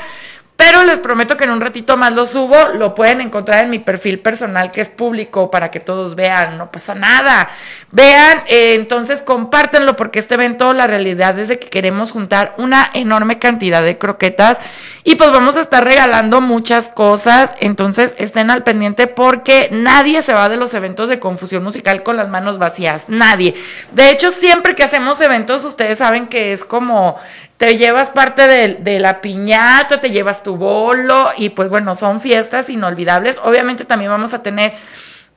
Pero 0.65 0.85
les 0.85 0.99
prometo 0.99 1.35
que 1.35 1.43
en 1.43 1.49
un 1.49 1.59
ratito 1.59 1.97
más 1.97 2.13
lo 2.13 2.25
subo, 2.25 2.55
lo 2.77 2.95
pueden 2.95 3.19
encontrar 3.19 3.65
en 3.65 3.69
mi 3.69 3.79
perfil 3.79 4.19
personal 4.19 4.71
que 4.71 4.79
es 4.79 4.87
público 4.87 5.51
para 5.51 5.69
que 5.69 5.81
todos 5.81 6.15
vean, 6.15 6.57
no 6.57 6.71
pasa 6.71 6.95
nada. 6.95 7.49
Vean, 7.91 8.43
eh, 8.47 8.75
entonces 8.75 9.21
compártenlo 9.23 9.97
porque 9.97 10.19
este 10.19 10.35
evento 10.35 10.71
la 10.71 10.87
realidad 10.87 11.37
es 11.37 11.49
de 11.49 11.59
que 11.59 11.67
queremos 11.67 12.11
juntar 12.11 12.55
una 12.57 12.89
enorme 12.93 13.39
cantidad 13.39 13.83
de 13.83 13.97
croquetas 13.97 14.57
y 15.03 15.15
pues 15.15 15.33
vamos 15.33 15.57
a 15.57 15.61
estar 15.61 15.83
regalando 15.83 16.39
muchas 16.39 16.87
cosas, 16.87 17.53
entonces 17.59 18.13
estén 18.17 18.49
al 18.49 18.63
pendiente 18.63 19.07
porque 19.07 19.67
nadie 19.69 20.23
se 20.23 20.31
va 20.31 20.47
de 20.47 20.55
los 20.55 20.73
eventos 20.73 21.09
de 21.09 21.19
confusión 21.19 21.61
musical 21.61 22.03
con 22.03 22.15
las 22.15 22.29
manos 22.29 22.57
vacías, 22.57 23.09
nadie. 23.09 23.53
De 23.91 24.11
hecho, 24.11 24.31
siempre 24.31 24.75
que 24.75 24.83
hacemos 24.83 25.19
eventos 25.19 25.65
ustedes 25.65 25.97
saben 25.97 26.27
que 26.27 26.53
es 26.53 26.63
como 26.63 27.17
te 27.63 27.77
llevas 27.77 28.09
parte 28.09 28.45
de, 28.45 28.99
la 28.99 29.21
piñata, 29.21 30.01
te 30.01 30.09
llevas 30.09 30.43
tu 30.43 30.57
bolo 30.57 31.29
y 31.37 31.47
pues 31.47 31.69
bueno, 31.69 31.95
son 31.95 32.19
fiestas 32.19 32.67
inolvidables. 32.67 33.39
Obviamente 33.41 33.85
también 33.85 34.11
vamos 34.11 34.33
a 34.33 34.43
tener 34.43 34.73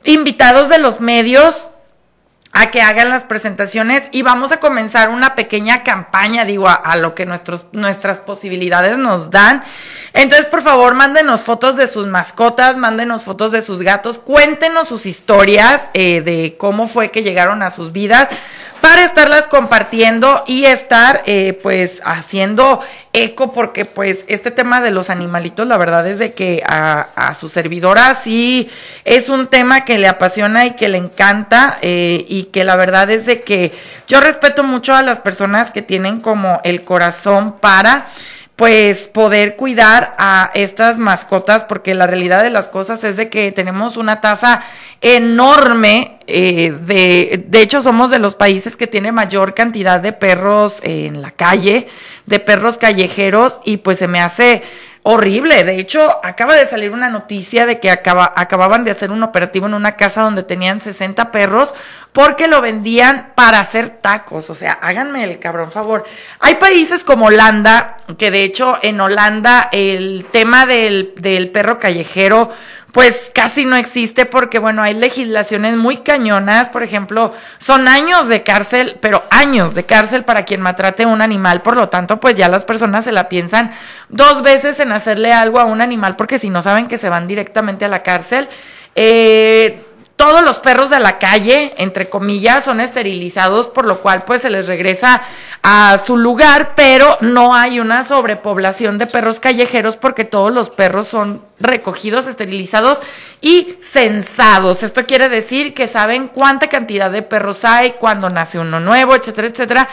invitados 0.03 0.69
de 0.69 0.79
los 0.79 1.01
medios 1.01 1.71
a 2.51 2.73
que 2.73 2.83
hagan 2.83 3.11
las 3.11 3.25
presentaciones 3.25 4.09
y 4.11 4.23
vamos 4.23 4.51
a 4.51 4.57
comenzar 4.57 5.11
una 5.11 5.37
pequeña 5.37 5.85
campaña, 5.85 6.45
digo, 6.45 6.69
a, 6.69 6.97
lo 6.97 7.15
que 7.15 7.27
nuestras 7.27 8.19
posibilidades 8.19 8.99
nos 8.99 9.31
dan. 9.31 9.63
Entonces, 10.13 10.47
por 10.47 10.63
favor, 10.63 10.95
mándenos 10.95 11.45
fotos 11.45 11.77
de 11.77 11.87
sus 11.87 12.09
mascotas, 12.09 12.77
mándenos 12.77 13.23
fotos 13.23 13.53
de 13.53 13.63
sus 13.63 13.83
gatos, 13.83 14.19
cuéntenos 14.19 14.89
sus 14.89 15.07
historias 15.07 15.91
eh, 15.95 16.23
de 16.23 16.57
cómo 16.59 16.89
fue 16.89 17.13
que 17.13 17.23
llegaron 17.23 17.63
a 17.63 17.71
sus 17.71 17.93
vidas 17.93 18.29
para 18.87 19.05
estarlas 19.05 19.49
compartiendo 19.49 20.45
y 20.47 20.67
estar 20.67 21.25
eh, 21.27 21.59
pues 21.61 22.01
haciendo 22.05 22.81
eco 23.13 23.51
porque 23.51 23.85
pues 23.85 24.25
este 24.29 24.53
tema 24.53 24.81
de 24.81 24.93
los 24.93 25.11
animalitos 25.11 25.67
la 25.67 25.77
verdad 25.77 26.07
es 26.07 26.21
de 26.21 26.35
que 26.35 26.63
a, 26.65 27.09
a 27.17 27.35
su 27.35 27.49
servidora 27.49 28.15
sí 28.15 28.71
es 29.05 29.29
un 29.29 29.49
tema 29.49 29.85
que 29.85 29.99
le 29.99 30.07
apasiona 30.07 30.67
y 30.67 30.77
que 30.77 30.89
le 30.89 30.99
encanta 30.99 31.79
eh, 31.83 32.27
y 32.29 32.45
que 32.45 32.63
la 32.63 32.77
verdad 32.77 33.11
es 33.11 33.27
de 33.27 33.43
que 33.43 33.73
yo 34.07 34.21
respeto 34.21 34.63
mucho 34.63 34.95
a 34.95 35.03
las 35.03 35.19
personas 35.19 35.73
que 35.73 35.83
tienen 35.83 36.21
como 36.21 36.61
el 36.63 36.85
corazón 36.85 37.57
para 37.59 38.07
pues 38.57 39.09
poder 39.09 39.55
cuidar 39.57 40.15
a 40.19 40.51
estas 40.55 40.97
mascotas 40.99 41.65
porque 41.65 41.95
la 41.95 42.07
realidad 42.07 42.43
de 42.43 42.49
las 42.49 42.69
cosas 42.69 43.05
es 43.05 43.17
de 43.17 43.29
que 43.29 43.53
tenemos 43.53 43.99
una 43.99 44.23
tasa 44.23 44.63
enorme 45.03 46.19
eh, 46.27 46.75
de 46.87 47.45
de 47.47 47.61
hecho 47.61 47.83
somos 47.83 48.11
de 48.11 48.19
los 48.19 48.35
países 48.35 48.75
que 48.75 48.87
tiene 48.87 49.13
mayor 49.13 49.53
cantidad 49.53 50.01
de 50.01 50.15
perros 50.15 50.81
en 50.83 51.21
la 51.21 51.33
calle 51.33 51.87
de 52.25 52.41
perros 52.41 52.79
callejeros 52.79 53.61
y 53.63 53.77
pues 53.77 53.99
se 53.99 54.09
me 54.09 54.21
hace 54.21 54.63
horrible. 55.09 55.63
De 55.63 55.79
hecho, 55.79 56.19
acaba 56.25 56.57
de 56.57 56.67
salir 56.67 56.93
una 56.93 57.09
noticia 57.09 57.65
de 57.65 57.79
que 57.79 57.93
acaba, 57.93 58.33
acababan 58.35 58.83
de 58.83 58.91
hacer 58.91 59.13
un 59.13 59.23
operativo 59.23 59.67
en 59.67 59.75
una 59.75 59.95
casa 59.95 60.23
donde 60.23 60.43
tenían 60.43 60.81
60 60.81 61.31
perros 61.31 61.77
porque 62.11 62.49
lo 62.49 62.61
vendían 62.61 63.31
para 63.37 63.61
hacer 63.61 63.89
tacos. 64.01 64.51
O 64.51 64.57
sea, 64.57 64.73
háganme 64.73 65.23
el 65.23 65.39
cabrón 65.39 65.71
favor. 65.71 66.03
Hay 66.41 66.57
países 66.57 67.05
como 67.05 67.27
Holanda, 67.27 67.99
que 68.19 68.33
de 68.33 68.43
hecho 68.43 68.81
en 68.83 69.01
Holanda 69.01 69.69
el 69.71 70.27
tema 70.33 70.67
del, 70.67 71.15
del 71.19 71.53
perro 71.53 71.79
callejero 71.79 72.51
pues 72.97 73.31
casi 73.35 73.67
no 73.67 73.77
existe 73.77 74.25
porque, 74.25 74.59
bueno, 74.59 74.83
hay 74.83 74.95
legislaciones 74.95 75.77
muy 75.77 75.99
cañonas, 75.99 76.71
por 76.71 76.83
ejemplo, 76.83 77.31
son 77.59 77.89
años 77.89 78.27
de 78.27 78.43
cárcel, 78.43 78.97
pero 79.03 79.23
años 79.29 79.75
de 79.75 79.85
cárcel 79.85 80.25
para 80.25 80.47
quien 80.47 80.63
maltrate 80.63 81.05
un 81.05 81.21
animal, 81.21 81.61
por 81.61 81.77
lo 81.77 81.91
tanto, 81.91 82.21
pues 82.21 82.37
ya 82.37 82.49
las 82.49 82.65
personas 82.65 83.05
se 83.05 83.13
la 83.13 83.29
piensan 83.29 83.71
dos 84.09 84.43
veces 84.43 84.81
en 84.81 84.93
hacerle 84.93 85.35
algo 85.35 85.61
a 85.61 85.65
un 85.65 85.83
animal 85.83 86.17
porque 86.17 86.39
si 86.39 86.49
no 86.49 86.63
saben 86.63 86.89
que 86.89 86.97
se 86.97 87.11
van 87.11 87.29
directamente 87.29 87.85
a 87.85 87.89
la 87.89 88.03
cárcel. 88.03 88.49
Eh, 88.95 89.85
todos 90.17 90.43
los 90.43 90.59
perros 90.59 90.89
de 90.91 90.99
la 90.99 91.19
calle, 91.19 91.75
entre 91.77 92.09
comillas, 92.09 92.65
son 92.65 92.81
esterilizados, 92.81 93.67
por 93.67 93.85
lo 93.85 94.01
cual 94.01 94.25
pues 94.25 94.43
se 94.43 94.51
les 94.51 94.67
regresa 94.67 95.23
a 95.63 95.99
su 96.05 96.17
lugar, 96.17 96.73
pero 96.75 97.19
no 97.21 97.55
hay 97.55 97.81
una 97.81 98.03
sobrepoblación 98.03 98.97
de 98.97 99.07
perros 99.07 99.41
callejeros 99.41 99.97
porque 99.99 100.25
todos 100.25 100.53
los 100.53 100.71
perros 100.71 101.07
son 101.07 101.43
recogidos, 101.61 102.27
esterilizados 102.27 103.01
y 103.43 103.77
censados. 103.83 104.83
Esto 104.83 105.05
quiere 105.05 105.29
decir 105.29 105.75
que 105.75 105.87
saben 105.87 106.29
cuánta 106.29 106.69
cantidad 106.69 107.11
de 107.11 107.23
perros 107.23 107.67
hay, 107.67 107.93
cuándo 107.93 108.31
nace 108.31 108.59
uno 108.59 108.81
nuevo, 108.81 109.15
etcétera, 109.15 109.49
etcétera. 109.49 109.89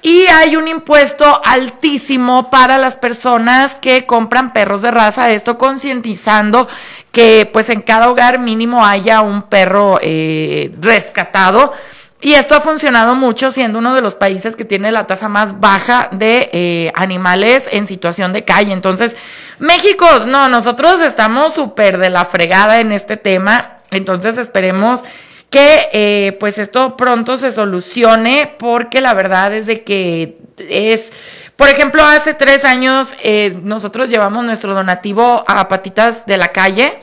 Y 0.00 0.26
hay 0.26 0.54
un 0.54 0.68
impuesto 0.68 1.40
altísimo 1.44 2.50
para 2.50 2.78
las 2.78 2.96
personas 2.96 3.74
que 3.74 4.06
compran 4.06 4.52
perros 4.52 4.82
de 4.82 4.92
raza, 4.92 5.30
esto 5.32 5.58
concientizando 5.58 6.68
que 7.10 7.50
pues 7.52 7.68
en 7.68 7.82
cada 7.82 8.08
hogar 8.08 8.38
mínimo 8.38 8.84
haya 8.86 9.22
un 9.22 9.42
perro 9.42 9.98
eh, 10.00 10.72
rescatado. 10.80 11.72
Y 12.20 12.34
esto 12.34 12.56
ha 12.56 12.60
funcionado 12.60 13.14
mucho 13.14 13.52
siendo 13.52 13.78
uno 13.78 13.94
de 13.94 14.00
los 14.00 14.16
países 14.16 14.56
que 14.56 14.64
tiene 14.64 14.90
la 14.90 15.06
tasa 15.06 15.28
más 15.28 15.60
baja 15.60 16.08
de 16.10 16.50
eh, 16.52 16.92
animales 16.96 17.68
en 17.70 17.86
situación 17.86 18.32
de 18.32 18.44
calle. 18.44 18.72
Entonces, 18.72 19.14
México, 19.60 20.06
no, 20.26 20.48
nosotros 20.48 21.00
estamos 21.00 21.54
súper 21.54 21.98
de 21.98 22.10
la 22.10 22.24
fregada 22.24 22.80
en 22.80 22.90
este 22.90 23.16
tema. 23.16 23.78
Entonces, 23.92 24.36
esperemos 24.36 25.04
que 25.50 25.88
eh, 25.92 26.36
pues 26.38 26.58
esto 26.58 26.96
pronto 26.96 27.38
se 27.38 27.52
solucione 27.52 28.54
porque 28.58 29.00
la 29.00 29.14
verdad 29.14 29.54
es 29.54 29.66
de 29.66 29.82
que 29.82 30.38
es, 30.58 31.12
por 31.56 31.68
ejemplo, 31.68 32.04
hace 32.04 32.34
tres 32.34 32.64
años 32.64 33.14
eh, 33.22 33.56
nosotros 33.62 34.10
llevamos 34.10 34.44
nuestro 34.44 34.74
donativo 34.74 35.44
a 35.46 35.68
Patitas 35.68 36.26
de 36.26 36.36
la 36.36 36.48
Calle, 36.48 36.98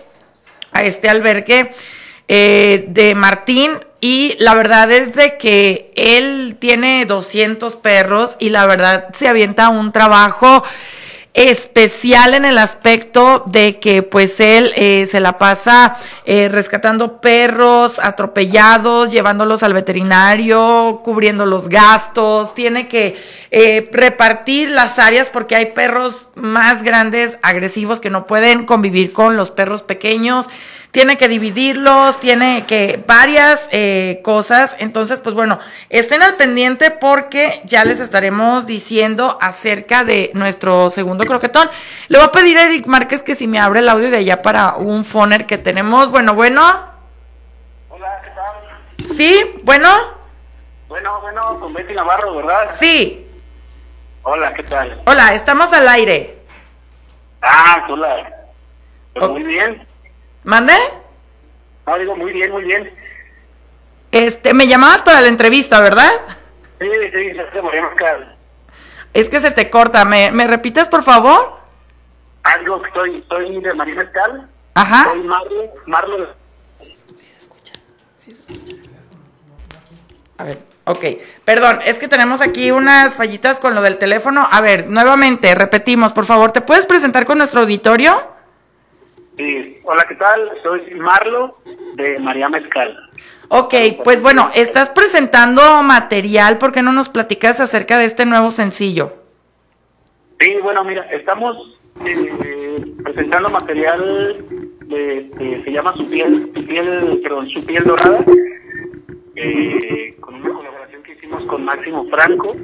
a 0.72 0.84
este 0.84 1.10
albergue 1.10 1.72
eh, 2.28 2.86
de 2.88 3.16
Martín 3.16 3.72
y 4.00 4.36
la 4.40 4.54
verdad 4.54 4.92
es 4.92 5.16
de 5.16 5.38
que 5.38 5.92
él 5.96 6.58
tiene 6.60 7.06
200 7.06 7.76
perros 7.78 8.36
y 8.40 8.50
la 8.50 8.68
verdad 8.68 9.08
se 9.14 9.28
avienta 9.28 9.70
un 9.70 9.92
trabajo 9.92 10.64
especial 11.36 12.34
en 12.34 12.46
el 12.46 12.58
aspecto 12.58 13.44
de 13.46 13.78
que 13.78 14.04
pues 14.04 14.40
él 14.40 14.72
eh, 14.78 15.06
se 15.06 15.20
la 15.20 15.38
pasa 15.38 15.98
eh, 16.24 16.48
rescatando 16.50 17.20
perros 17.20 18.00
atropellados, 18.00 19.12
llevándolos 19.12 19.62
al 19.62 19.74
veterinario, 19.74 21.02
cubriendo 21.04 21.46
los 21.46 21.68
gastos, 21.68 22.56
tiene 22.56 22.88
que 22.88 23.18
eh, 23.52 23.90
repartir 23.92 24.72
las 24.72 24.98
áreas 24.98 25.30
porque 25.30 25.58
hay 25.58 25.68
perros 25.68 26.30
más 26.36 26.84
grandes, 26.84 27.38
agresivos, 27.42 28.00
que 28.00 28.10
no 28.10 28.26
pueden 28.26 28.66
convivir 28.66 29.12
con 29.12 29.36
los 29.36 29.52
perros 29.52 29.84
pequeños 29.84 30.48
tiene 30.96 31.18
que 31.18 31.28
dividirlos, 31.28 32.22
tiene 32.22 32.64
que 32.66 33.04
varias 33.06 33.68
eh, 33.74 34.22
cosas. 34.24 34.78
Entonces, 34.80 35.20
pues 35.20 35.36
bueno, 35.36 35.60
estén 35.90 36.24
al 36.24 36.36
pendiente 36.36 36.90
porque 36.90 37.60
ya 37.66 37.84
les 37.84 38.00
estaremos 38.00 38.66
diciendo 38.66 39.38
acerca 39.42 40.06
de 40.06 40.32
nuestro 40.36 40.90
segundo 40.92 41.26
croquetón. 41.26 41.70
Le 42.08 42.18
voy 42.18 42.28
a 42.28 42.32
pedir 42.32 42.58
a 42.58 42.64
Eric 42.64 42.86
Márquez 42.86 43.24
que 43.24 43.36
si 43.36 43.46
me 43.46 43.60
abre 43.60 43.80
el 43.82 43.90
audio 43.90 44.10
de 44.10 44.16
allá 44.16 44.42
para 44.42 44.76
un 44.76 45.04
foner 45.04 45.46
que 45.46 45.58
tenemos. 45.58 46.12
Bueno, 46.12 46.34
bueno. 46.34 46.64
Hola, 47.90 48.22
¿qué 48.24 48.30
tal? 48.30 49.06
Sí, 49.18 49.54
bueno. 49.64 49.90
Bueno, 50.88 51.20
bueno, 51.20 51.60
con 51.60 51.74
Betty 51.74 51.94
Navarro, 51.94 52.38
¿verdad? 52.38 52.70
Sí. 52.74 53.28
Hola, 54.24 54.54
¿qué 54.54 54.64
tal? 54.64 55.02
Hola, 55.06 55.34
estamos 55.34 55.74
al 55.74 55.90
aire. 55.90 56.38
Ah, 57.42 57.86
hola. 57.90 58.32
Pues 59.12 59.26
Ok. 59.26 59.32
muy 59.34 59.44
bien. 59.44 59.86
¿Mande? 60.46 60.74
No, 61.88 61.98
digo, 61.98 62.16
muy 62.16 62.32
bien, 62.32 62.52
muy 62.52 62.64
bien. 62.64 62.94
Este, 64.12 64.54
me 64.54 64.68
llamabas 64.68 65.02
para 65.02 65.20
la 65.20 65.28
entrevista, 65.28 65.82
¿verdad? 65.82 66.10
Sí, 66.80 66.88
sí, 67.14 67.32
se 67.52 67.62
María 67.62 67.82
Mascal. 67.82 68.38
Es 69.14 69.28
que 69.28 69.42
se 69.42 69.52
te 69.52 69.70
corta. 69.70 70.06
¿Me, 70.06 70.32
me 70.32 70.46
repites, 70.48 70.88
por 70.88 71.04
favor? 71.04 71.58
Algo 72.44 72.82
que 72.82 72.92
soy, 72.92 73.26
soy 73.28 73.60
de 73.60 73.74
María 73.74 73.96
Mascal. 73.96 74.48
Ajá. 74.76 75.06
Soy 75.10 75.24
Marlo, 75.24 75.74
Marlo. 75.88 76.36
A 80.38 80.44
ver, 80.44 80.60
ok. 80.84 81.06
Perdón, 81.44 81.80
es 81.86 81.98
que 81.98 82.08
tenemos 82.08 82.42
aquí 82.42 82.70
unas 82.70 83.16
fallitas 83.16 83.58
con 83.58 83.74
lo 83.74 83.82
del 83.82 83.98
teléfono. 83.98 84.48
A 84.52 84.62
ver, 84.62 84.88
nuevamente, 84.88 85.56
repetimos, 85.56 86.12
por 86.12 86.26
favor, 86.26 86.52
¿te 86.52 86.62
puedes 86.62 86.86
presentar 86.86 87.26
con 87.26 87.40
nuestro 87.40 87.62
auditorio? 87.62 88.35
Sí. 89.38 89.78
Hola, 89.84 90.06
¿qué 90.08 90.16
tal? 90.16 90.50
Soy 90.64 90.94
Marlo 90.96 91.58
de 91.96 92.18
María 92.20 92.48
Mezcal. 92.48 92.98
Ok, 93.50 93.74
pues 94.04 94.22
bueno, 94.22 94.50
estás 94.56 94.90
presentando 94.90 95.84
material, 95.84 96.58
¿por 96.58 96.72
qué 96.72 96.82
no 96.82 96.94
nos 96.94 97.10
platicas 97.10 97.60
acerca 97.60 97.98
de 97.98 98.06
este 98.06 98.26
nuevo 98.26 98.52
sencillo? 98.52 99.14
Sí, 100.40 100.56
bueno, 100.64 100.84
mira, 100.84 101.04
estamos 101.12 101.78
eh, 102.06 102.96
presentando 103.04 103.50
material 103.50 104.38
de, 104.86 105.30
de- 105.38 105.62
se 105.64 105.72
llama 105.72 105.94
Su 105.96 106.08
piel, 106.08 106.52
su 106.54 106.66
piel, 106.66 107.20
perdón, 107.22 107.48
Su 107.50 107.66
piel 107.66 107.84
dorada, 107.84 108.20
eh, 109.36 110.16
con 110.20 110.36
una 110.36 110.54
colaboración 110.54 111.04
que 111.04 111.14
hicimos 111.14 111.44
con 111.44 111.64
Máximo 111.66 112.06
Franco. 112.10 112.56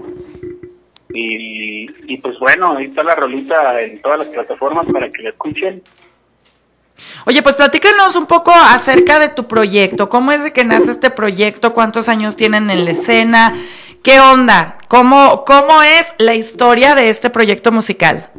Y, 1.14 1.90
y 2.14 2.18
pues 2.22 2.40
bueno, 2.40 2.78
ahí 2.78 2.86
está 2.86 3.04
la 3.04 3.16
rolita 3.16 3.82
en 3.82 4.02
todas 4.02 4.20
las 4.20 4.28
plataformas 4.30 4.86
para 4.92 5.10
que 5.10 5.22
la 5.24 5.30
escuchen. 5.32 5.82
Oye, 7.26 7.42
pues 7.42 7.56
platícanos 7.56 8.16
un 8.16 8.26
poco 8.26 8.52
acerca 8.52 9.20
de 9.20 9.30
tu 9.30 9.48
proyecto. 9.48 10.10
¿Cómo 10.10 10.32
es 10.32 10.44
de 10.44 10.54
que 10.54 10.64
nace 10.64 10.92
este 10.92 11.10
proyecto? 11.10 11.74
¿Cuántos 11.74 12.10
años 12.10 12.36
tienen 12.36 12.70
en 12.70 12.86
la 12.86 12.92
escena? 12.92 13.54
¿Qué 14.04 14.20
onda? 14.20 14.78
¿Cómo, 14.88 15.46
cómo 15.46 15.84
es 15.84 16.12
la 16.18 16.34
historia 16.34 16.96
de 16.96 17.10
este 17.10 17.30
proyecto 17.30 17.72
musical? 17.72 18.30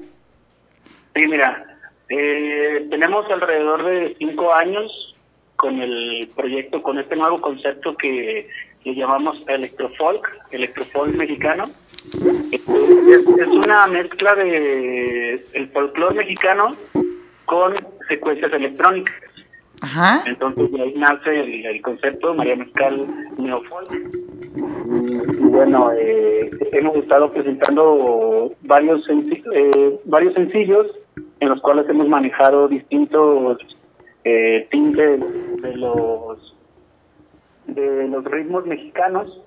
Sí, 1.15 1.27
mira, 1.29 1.79
eh, 2.09 2.87
tenemos 2.91 3.31
alrededor 3.31 3.85
de 3.85 4.17
cinco 4.19 4.53
años 4.53 4.91
con 5.57 5.81
el 5.81 6.29
proyecto, 6.35 6.83
con 6.83 6.99
este 6.99 7.15
nuevo 7.15 7.41
concepto 7.41 7.97
que 7.97 8.49
le 8.85 8.95
llamamos 8.95 9.39
electrofolk, 9.47 10.29
electrofolk 10.51 11.15
mexicano. 11.15 11.65
Es, 12.51 12.63
es 12.63 13.47
una 13.47 13.87
mezcla 13.87 14.35
de 14.35 15.47
el 15.53 15.69
folclore 15.71 16.17
mexicano 16.17 16.77
con 17.53 17.75
secuencias 18.09 18.51
electrónicas. 18.55 19.15
Ajá. 19.83 20.23
Entonces 20.25 20.73
de 20.73 20.81
ahí 20.81 20.95
nace 20.97 21.39
el, 21.39 21.67
el 21.67 21.83
concepto 21.83 22.33
María 22.35 22.57
Mezcal 22.57 23.07
Neofolk. 23.37 23.91
Y 25.39 25.47
bueno, 25.49 25.93
eh, 25.93 26.51
hemos 26.73 26.97
estado 26.97 27.31
presentando 27.31 28.55
varios, 28.63 29.07
eh, 29.11 30.01
varios 30.07 30.33
sencillos 30.33 30.87
en 31.41 31.49
los 31.51 31.61
cuales 31.61 31.87
hemos 31.91 32.09
manejado 32.09 32.69
distintos 32.69 33.59
eh, 34.25 34.67
tintes 34.71 35.21
de 35.61 35.77
los 35.77 36.57
de 37.67 38.09
los 38.09 38.25
ritmos 38.25 38.65
mexicanos 38.65 39.43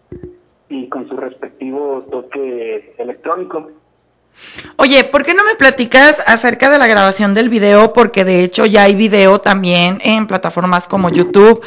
y 0.70 0.90
con 0.90 1.08
su 1.10 1.18
respectivo 1.18 2.06
toque 2.12 2.94
electrónico. 3.00 3.72
Oye, 4.78 5.04
¿por 5.06 5.24
qué 5.24 5.34
no 5.34 5.44
me 5.44 5.56
platicas 5.56 6.20
acerca 6.26 6.70
de 6.70 6.78
la 6.78 6.88
grabación 6.88 7.34
del 7.34 7.50
video? 7.50 7.94
Porque 7.94 8.24
de 8.26 8.44
hecho 8.44 8.66
ya 8.66 8.84
hay 8.84 8.96
video 8.96 9.40
también 9.40 10.00
en 10.04 10.28
plataformas 10.28 10.88
como 10.88 11.10
YouTube, 11.10 11.62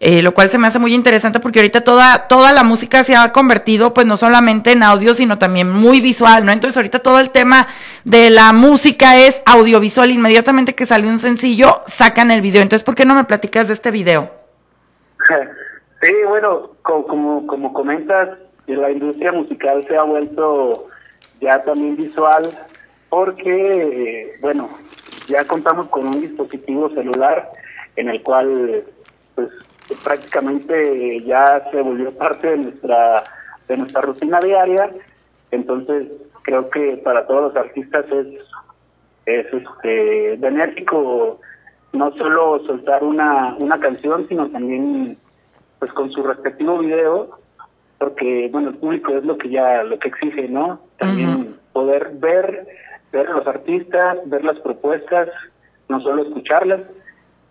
eh, 0.00 0.22
lo 0.22 0.32
cual 0.32 0.48
se 0.50 0.58
me 0.58 0.66
hace 0.66 0.78
muy 0.78 0.94
interesante 0.94 1.40
porque 1.40 1.58
ahorita 1.60 1.82
toda, 1.82 2.26
toda 2.28 2.52
la 2.52 2.62
música 2.62 3.04
se 3.04 3.16
ha 3.16 3.32
convertido 3.32 3.92
pues 3.94 4.06
no 4.06 4.16
solamente 4.16 4.72
en 4.72 4.82
audio, 4.82 5.14
sino 5.14 5.38
también 5.38 5.70
muy 5.70 6.00
visual, 6.00 6.44
¿no? 6.44 6.52
Entonces 6.52 6.76
ahorita 6.76 7.00
todo 7.00 7.20
el 7.20 7.30
tema 7.30 7.66
de 8.04 8.30
la 8.30 8.52
música 8.52 9.18
es 9.18 9.42
audiovisual. 9.46 10.10
Inmediatamente 10.10 10.74
que 10.74 10.86
sale 10.86 11.06
un 11.08 11.18
sencillo, 11.18 11.82
sacan 11.86 12.30
el 12.30 12.40
video. 12.42 12.62
Entonces, 12.62 12.84
¿por 12.84 12.94
qué 12.94 13.04
no 13.04 13.14
me 13.14 13.24
platicas 13.24 13.68
de 13.68 13.74
este 13.74 13.90
video? 13.90 14.30
Sí, 16.02 16.12
bueno, 16.26 16.70
co- 16.82 17.06
como, 17.06 17.46
como 17.46 17.74
comentas, 17.74 18.30
la 18.66 18.90
industria 18.90 19.32
musical 19.32 19.84
se 19.86 19.96
ha 19.98 20.02
vuelto 20.02 20.86
ya 21.40 21.62
también 21.64 21.96
visual 21.96 22.58
porque, 23.08 24.36
bueno, 24.40 24.68
ya 25.26 25.44
contamos 25.44 25.88
con 25.88 26.06
un 26.06 26.20
dispositivo 26.20 26.88
celular 26.90 27.48
en 27.96 28.08
el 28.08 28.22
cual, 28.22 28.84
pues, 29.34 29.48
prácticamente 30.04 31.22
ya 31.24 31.68
se 31.70 31.82
volvió 31.82 32.12
parte 32.16 32.48
de 32.48 32.56
nuestra 32.58 33.24
de 33.68 33.76
nuestra 33.76 34.00
rutina 34.00 34.40
diaria. 34.40 34.90
Entonces, 35.50 36.08
creo 36.42 36.70
que 36.70 36.96
para 36.98 37.26
todos 37.26 37.52
los 37.52 37.56
artistas 37.56 38.04
es 38.10 38.26
es 39.26 39.46
este 39.52 40.36
benéfico 40.38 41.40
no 41.92 42.12
solo 42.16 42.64
soltar 42.66 43.04
una 43.04 43.54
una 43.58 43.78
canción, 43.78 44.26
sino 44.28 44.48
también 44.50 45.18
pues 45.78 45.92
con 45.92 46.10
su 46.10 46.22
respectivo 46.22 46.78
video, 46.78 47.38
porque 47.98 48.48
bueno, 48.52 48.70
el 48.70 48.76
público 48.76 49.12
es 49.14 49.24
lo 49.24 49.36
que 49.38 49.50
ya 49.50 49.82
lo 49.82 49.98
que 49.98 50.08
exige, 50.08 50.48
¿no? 50.48 50.80
También 51.00 51.56
poder 51.72 52.10
ver 52.14 52.66
ver 53.12 53.26
a 53.26 53.32
los 53.32 53.46
artistas, 53.46 54.18
ver 54.26 54.44
las 54.44 54.58
propuestas, 54.60 55.28
no 55.88 56.00
solo 56.00 56.22
escucharlas. 56.22 56.80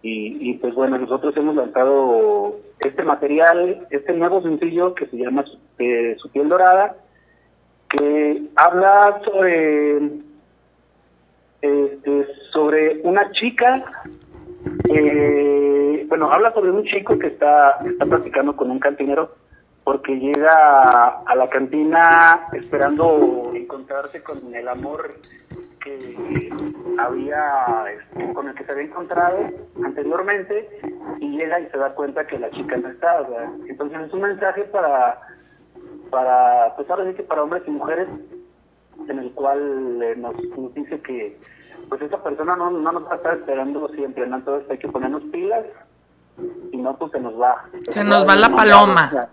Y, 0.01 0.49
y 0.49 0.53
pues 0.53 0.73
bueno, 0.75 0.97
nosotros 0.97 1.35
hemos 1.35 1.55
lanzado 1.55 2.57
este 2.79 3.03
material, 3.03 3.85
este 3.89 4.13
nuevo 4.13 4.41
sencillo 4.41 4.95
que 4.95 5.07
se 5.07 5.17
llama 5.17 5.43
eh, 5.77 6.15
Su 6.19 6.29
piel 6.29 6.47
dorada, 6.47 6.95
que 7.89 8.43
habla 8.55 9.19
sobre 9.25 9.97
este, 11.61 12.27
sobre 12.53 13.01
una 13.03 13.29
chica, 13.31 13.83
eh, 14.89 16.05
bueno, 16.07 16.31
habla 16.31 16.53
sobre 16.53 16.71
un 16.71 16.85
chico 16.85 17.19
que 17.19 17.27
está, 17.27 17.79
está 17.85 18.05
platicando 18.05 18.55
con 18.55 18.71
un 18.71 18.79
cantinero 18.79 19.35
porque 19.89 20.19
llega 20.19 21.07
a 21.25 21.35
la 21.35 21.49
cantina 21.49 22.47
esperando 22.53 23.51
encontrarse 23.55 24.21
con 24.21 24.53
el 24.53 24.67
amor 24.67 25.09
que 25.83 26.53
había 26.99 27.85
este, 27.89 28.31
con 28.33 28.49
el 28.49 28.53
que 28.53 28.65
se 28.65 28.71
había 28.71 28.83
encontrado 28.83 29.39
anteriormente 29.83 30.69
y 31.19 31.35
llega 31.35 31.59
y 31.59 31.69
se 31.69 31.79
da 31.79 31.95
cuenta 31.95 32.27
que 32.27 32.37
la 32.37 32.51
chica 32.51 32.77
no 32.77 32.89
está, 32.89 33.27
sea, 33.29 33.51
entonces 33.67 33.99
es 34.01 34.13
un 34.13 34.21
mensaje 34.21 34.65
para 34.65 35.21
para 36.11 36.75
pues 36.75 36.87
ahora 36.87 37.09
sí 37.09 37.15
que 37.15 37.23
para 37.23 37.41
hombres 37.41 37.63
y 37.65 37.71
mujeres 37.71 38.07
en 39.07 39.17
el 39.17 39.31
cual 39.31 40.03
eh, 40.03 40.15
nos, 40.17 40.35
nos 40.55 40.71
dice 40.75 41.01
que 41.01 41.35
pues 41.89 41.99
esa 42.03 42.21
persona 42.21 42.55
no, 42.55 42.69
no 42.69 42.91
nos 42.91 43.07
va 43.07 43.13
a 43.13 43.15
estar 43.15 43.37
esperando 43.39 43.87
siempre, 43.95 44.27
¿no? 44.27 44.35
Entonces 44.37 44.69
hay 44.69 44.77
que 44.77 44.87
ponernos 44.87 45.23
pilas 45.31 45.65
y 46.71 46.77
no 46.77 46.95
pues 46.95 47.11
se 47.11 47.19
nos 47.19 47.41
va. 47.41 47.65
Se 47.89 48.03
nos 48.03 48.27
va 48.27 48.35
la 48.35 48.49
paloma. 48.49 49.29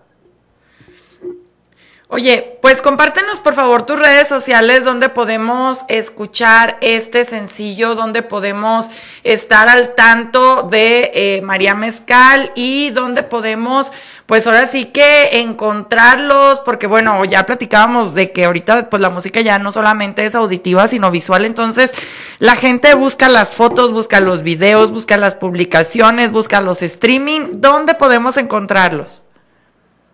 Oye, 2.08 2.60
pues 2.62 2.82
compártenos 2.82 3.40
por 3.40 3.54
favor 3.54 3.84
tus 3.84 3.98
redes 3.98 4.28
sociales 4.28 4.84
donde 4.84 5.08
podemos 5.08 5.84
escuchar 5.88 6.76
este 6.80 7.24
sencillo, 7.24 7.96
donde 7.96 8.22
podemos 8.22 8.88
estar 9.24 9.68
al 9.68 9.96
tanto 9.96 10.62
de 10.62 11.10
eh, 11.14 11.42
María 11.42 11.74
Mezcal 11.74 12.52
y 12.54 12.90
donde 12.90 13.24
podemos, 13.24 13.90
pues 14.26 14.46
ahora 14.46 14.68
sí 14.68 14.84
que 14.84 15.40
encontrarlos, 15.40 16.60
porque 16.60 16.86
bueno, 16.86 17.24
ya 17.24 17.44
platicábamos 17.44 18.14
de 18.14 18.30
que 18.30 18.44
ahorita 18.44 18.88
pues 18.88 19.02
la 19.02 19.10
música 19.10 19.40
ya 19.40 19.58
no 19.58 19.72
solamente 19.72 20.24
es 20.24 20.36
auditiva, 20.36 20.86
sino 20.86 21.10
visual, 21.10 21.44
entonces 21.44 21.92
la 22.38 22.54
gente 22.54 22.94
busca 22.94 23.28
las 23.28 23.50
fotos, 23.50 23.92
busca 23.92 24.20
los 24.20 24.44
videos, 24.44 24.92
busca 24.92 25.16
las 25.16 25.34
publicaciones, 25.34 26.30
busca 26.30 26.60
los 26.60 26.82
streaming, 26.82 27.48
¿dónde 27.54 27.94
podemos 27.94 28.36
encontrarlos? 28.36 29.24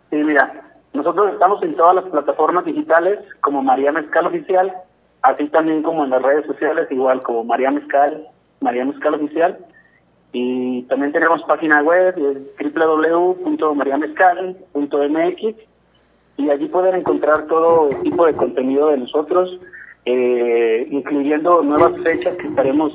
Sí, 0.09 0.17
mira, 0.17 0.62
nosotros 0.95 1.33
estamos 1.33 1.63
en 1.63 1.77
todas 1.77 1.95
las 1.95 2.05
plataformas 2.05 2.65
digitales 2.65 3.19
como 3.41 3.63
María 3.63 3.93
Mezcal 3.93 4.27
Oficial, 4.27 4.75
así 5.23 5.49
también 5.49 5.83
como 5.83 6.05
en 6.05 6.11
las 6.11 6.23
redes 6.23 6.47
sociales, 6.47 6.87
igual 6.91 7.23
como 7.23 7.45
María 7.45 7.71
Mezcal, 7.71 8.27
María 8.61 8.85
Mezcal 8.85 9.15
Oficial. 9.15 9.59
Y 10.33 10.83
también 10.85 11.13
tenemos 11.13 11.43
página 11.45 11.83
web, 11.83 12.15
www.mariamezcal.mx 12.59 15.57
y 16.39 16.49
allí 16.51 16.67
pueden 16.69 16.95
encontrar 16.97 17.47
todo 17.47 17.91
tipo 18.03 18.27
de 18.27 18.35
contenido 18.35 18.89
de 18.89 18.97
nosotros, 18.99 19.59
eh, 20.05 20.89
incluyendo 20.91 21.63
nuevas 21.63 21.93
fechas 22.03 22.37
que 22.37 22.49
estaremos. 22.49 22.93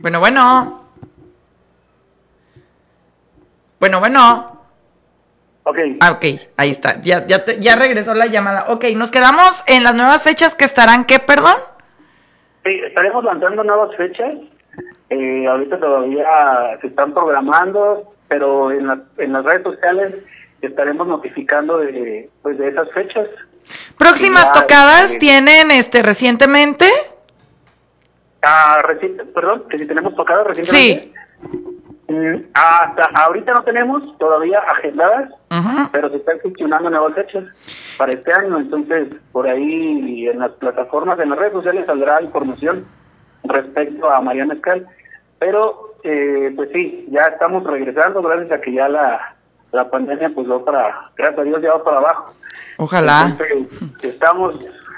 Bueno, 0.00 0.20
bueno. 0.20 0.85
Bueno, 3.80 4.00
bueno. 4.00 4.52
Ok. 5.64 5.78
Ah, 6.00 6.12
ok, 6.12 6.24
ahí 6.56 6.70
está. 6.70 7.00
Ya, 7.00 7.26
ya, 7.26 7.44
te- 7.44 7.60
ya 7.60 7.74
regresó 7.76 8.14
la 8.14 8.26
llamada. 8.26 8.66
Ok, 8.68 8.84
nos 8.94 9.10
quedamos 9.10 9.64
en 9.66 9.82
las 9.82 9.94
nuevas 9.94 10.22
fechas 10.22 10.54
que 10.54 10.64
estarán, 10.64 11.04
¿qué, 11.04 11.18
perdón? 11.18 11.56
Sí, 12.64 12.80
estaremos 12.86 13.24
lanzando 13.24 13.64
nuevas 13.64 13.94
fechas. 13.96 14.32
Eh, 15.10 15.46
ahorita 15.46 15.78
todavía 15.78 16.24
se 16.80 16.86
están 16.88 17.12
programando, 17.14 18.14
pero 18.28 18.70
en, 18.70 18.86
la- 18.86 19.00
en 19.18 19.32
las 19.32 19.44
redes 19.44 19.62
sociales 19.64 20.14
estaremos 20.62 21.06
notificando 21.06 21.78
de, 21.78 22.30
pues, 22.42 22.58
de 22.58 22.68
esas 22.68 22.90
fechas. 22.92 23.26
Próximas 23.98 24.46
Ya, 24.54 24.60
tocadas 24.60 25.04
este, 25.06 25.18
tienen 25.18 25.70
este 25.72 26.02
recientemente. 26.02 26.86
Ah, 28.42 28.80
reci- 28.84 29.32
perdón, 29.32 29.64
que 29.68 29.78
si 29.78 29.86
tenemos 29.86 30.14
tocadas 30.14 30.46
recientemente. 30.46 31.12
Mm, 31.42 31.75
hasta 32.54 33.04
ahorita 33.14 33.52
no 33.52 33.62
tenemos 33.64 34.16
todavía 34.18 34.60
agendadas, 34.60 35.30
pero 35.92 36.08
se 36.10 36.16
están 36.16 36.38
gestionando 36.40 36.90
nuevas 36.90 37.14
fechas 37.14 37.44
para 37.98 38.12
este 38.12 38.32
año. 38.32 38.58
Entonces, 38.58 39.08
por 39.32 39.46
ahí 39.46 40.28
en 40.28 40.38
las 40.38 40.52
plataformas, 40.52 41.18
en 41.18 41.30
las 41.30 41.38
redes 41.38 41.52
sociales 41.52 41.86
saldrá 41.86 42.22
información 42.22 42.86
respecto 43.44 44.10
a 44.10 44.20
María 44.20 44.46
Mezcal. 44.46 44.86
Pero, 45.38 45.94
eh, 46.04 46.52
pues 46.54 46.70
sí, 46.72 47.06
ya 47.10 47.22
estamos 47.22 47.64
regresando 47.64 48.22
gracias 48.22 48.52
a 48.52 48.60
que 48.60 48.72
ya 48.72 48.88
la, 48.88 49.36
la 49.72 49.90
pandemia, 49.90 50.30
pues 50.34 50.48
va 50.50 50.64
para, 50.64 51.10
gracias 51.16 51.40
a 51.40 51.42
Dios, 51.42 51.62
ya 51.62 51.74
va 51.74 51.84
para 51.84 51.98
abajo. 51.98 52.34
Ojalá. 52.78 53.28
Entonces, 53.30 54.04
estamos 54.04 54.56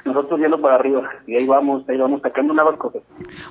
nosotros 0.08 0.40
yendo 0.40 0.60
para 0.60 0.74
arriba 0.74 1.08
y 1.26 1.36
ahí 1.36 1.46
vamos, 1.46 1.88
ahí 1.88 1.96
vamos 1.96 2.20
sacando 2.22 2.52
nuevas 2.52 2.76
cosas. 2.76 3.02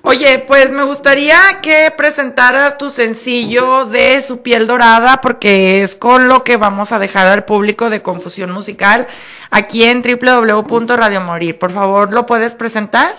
Oye, 0.02 0.44
pues 0.48 0.72
me 0.72 0.84
gustaría 0.84 1.38
que 1.62 1.92
presentaras 1.96 2.78
tu 2.78 2.90
sencillo 2.90 3.86
de 3.86 4.22
Su 4.22 4.42
piel 4.42 4.68
dorada, 4.68 5.22
porque 5.22 5.84
es 5.84 5.96
con 5.96 6.28
lo 6.28 6.44
que 6.44 6.58
vamos 6.58 6.92
a 6.92 7.00
dejar 7.00 7.28
al 7.28 7.46
público 7.46 7.90
de 7.90 8.02
Confusión 8.02 8.52
Musical 8.52 9.08
aquí 9.52 9.84
en 9.84 10.02
www.radio 10.02 11.22
Morir. 11.22 11.58
Por 11.58 11.72
favor, 11.72 12.14
¿lo 12.14 12.26
puedes 12.26 12.56
presentar? 12.56 13.12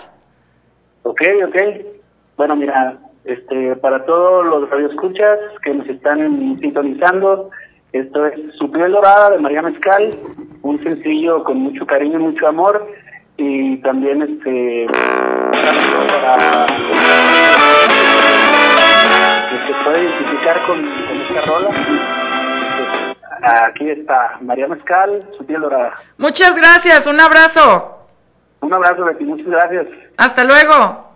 Ok, 1.03 1.21
ok. 1.47 1.57
Bueno, 2.37 2.55
mira, 2.55 2.97
este, 3.25 3.75
para 3.77 4.05
todos 4.05 4.45
los 4.45 4.69
radioescuchas 4.69 5.39
que 5.63 5.73
nos 5.73 5.87
están 5.87 6.57
sintonizando, 6.59 7.49
esto 7.91 8.25
es 8.27 8.39
Su 8.57 8.71
piel 8.71 8.91
dorada 8.91 9.31
de 9.31 9.39
María 9.39 9.61
Mezcal, 9.61 10.15
un 10.61 10.81
sencillo 10.83 11.43
con 11.43 11.57
mucho 11.57 11.85
cariño 11.85 12.19
y 12.19 12.23
mucho 12.23 12.47
amor, 12.47 12.87
y 13.39 13.77
también 13.77 14.21
este 14.21 14.87
para 16.21 16.65
que 19.49 19.57
se 19.67 19.83
puede 19.83 20.03
identificar 20.03 20.61
con, 20.63 20.81
con 20.81 21.21
esta 21.21 21.41
rola. 21.41 21.69
Aquí 23.41 23.89
está 23.89 24.37
María 24.41 24.67
Mezcal, 24.67 25.25
Su 25.37 25.45
piel 25.45 25.61
dorada. 25.61 25.93
Muchas 26.17 26.57
gracias, 26.57 27.07
un 27.07 27.19
abrazo. 27.19 28.07
Un 28.61 28.73
abrazo, 28.73 29.05
Betty, 29.05 29.23
muchas 29.23 29.47
gracias. 29.47 29.87
Hasta 30.17 30.43
luego. 30.43 31.08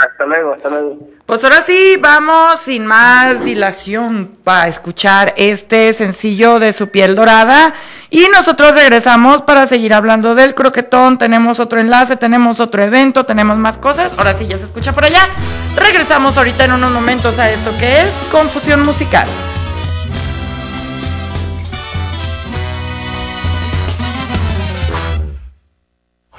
Hasta 0.00 0.26
luego, 0.26 0.54
hasta 0.54 0.68
luego. 0.68 0.98
Pues 1.26 1.44
ahora 1.44 1.62
sí, 1.62 1.96
vamos 2.00 2.60
sin 2.60 2.86
más 2.86 3.44
dilación 3.44 4.36
para 4.42 4.68
escuchar 4.68 5.32
este 5.36 5.92
sencillo 5.92 6.58
de 6.58 6.72
su 6.72 6.88
piel 6.88 7.14
dorada. 7.14 7.74
Y 8.08 8.26
nosotros 8.34 8.74
regresamos 8.74 9.42
para 9.42 9.66
seguir 9.66 9.94
hablando 9.94 10.34
del 10.34 10.54
croquetón. 10.54 11.18
Tenemos 11.18 11.60
otro 11.60 11.78
enlace, 11.78 12.16
tenemos 12.16 12.58
otro 12.58 12.82
evento, 12.82 13.24
tenemos 13.24 13.56
más 13.58 13.78
cosas. 13.78 14.12
Ahora 14.16 14.34
sí, 14.34 14.46
ya 14.46 14.58
se 14.58 14.64
escucha 14.64 14.92
por 14.92 15.04
allá. 15.04 15.28
Regresamos 15.76 16.36
ahorita 16.36 16.64
en 16.64 16.72
unos 16.72 16.90
momentos 16.90 17.38
a 17.38 17.50
esto 17.50 17.70
que 17.78 18.00
es 18.00 18.10
Confusión 18.32 18.82
Musical. 18.82 19.28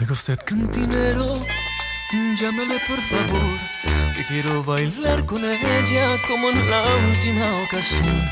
Oiga 0.01 0.13
usted, 0.13 0.39
cantinero, 0.43 1.45
llámele 2.11 2.77
por 2.87 2.99
favor, 2.99 3.57
que 4.15 4.25
quiero 4.25 4.63
bailar 4.63 5.25
con 5.25 5.43
ella 5.45 6.17
como 6.27 6.49
en 6.49 6.69
la 6.69 6.83
última 7.07 7.63
ocasión. 7.63 8.29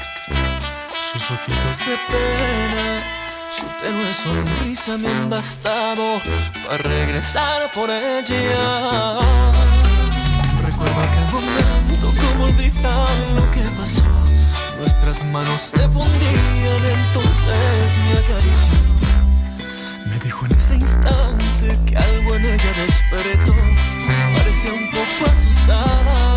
Sus 1.12 1.32
ojitos 1.32 1.78
de 1.80 1.98
pena, 2.10 3.04
su 3.50 3.66
tenue 3.82 4.14
sonrisa 4.14 4.98
me 4.98 5.08
han 5.08 5.30
bastado 5.30 6.22
para 6.66 6.78
regresar 6.78 7.72
por 7.74 7.90
ella. 7.90 9.20
Recuerdo 10.62 11.00
aquel 11.00 11.26
momento, 11.32 12.14
como 12.22 12.46
olvidar 12.46 13.10
lo 13.36 13.50
que 13.52 13.62
pasó. 13.80 14.04
Nuestras 14.78 15.24
manos 15.26 15.62
se 15.62 15.88
fundían, 15.88 16.84
entonces 16.86 17.98
me 18.06 18.20
acarició. 18.20 18.89
Me 20.06 20.20
dijo 20.20 20.46
en 20.46 20.52
ese 20.54 20.76
instante 20.76 21.80
que 21.86 21.98
algo 21.98 22.36
en 22.36 22.46
ella 22.46 22.74
despertó. 22.78 23.56
Parecía 24.34 24.74
un 24.74 24.90
poco 24.92 25.32
asustada. 25.32 26.29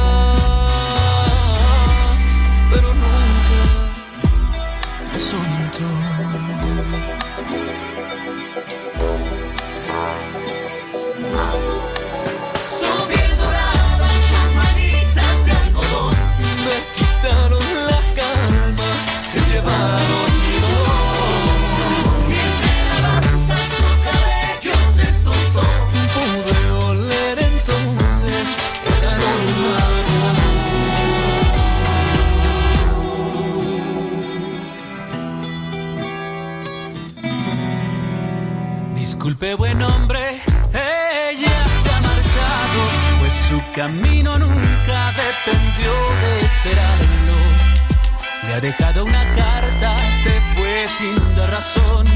Sin 51.62 51.83
dar 51.83 52.03
razón. 52.03 52.07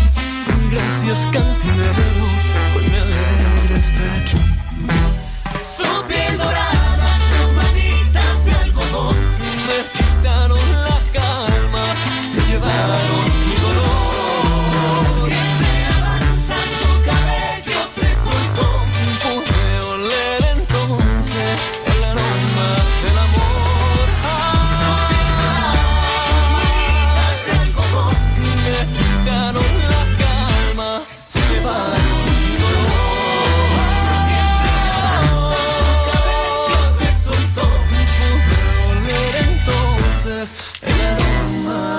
Gracias 0.70 1.18
cantinero, 1.32 2.02
hoy 2.10 2.15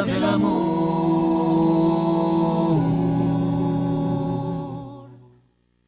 del 0.06 0.23
amor. 0.23 1.27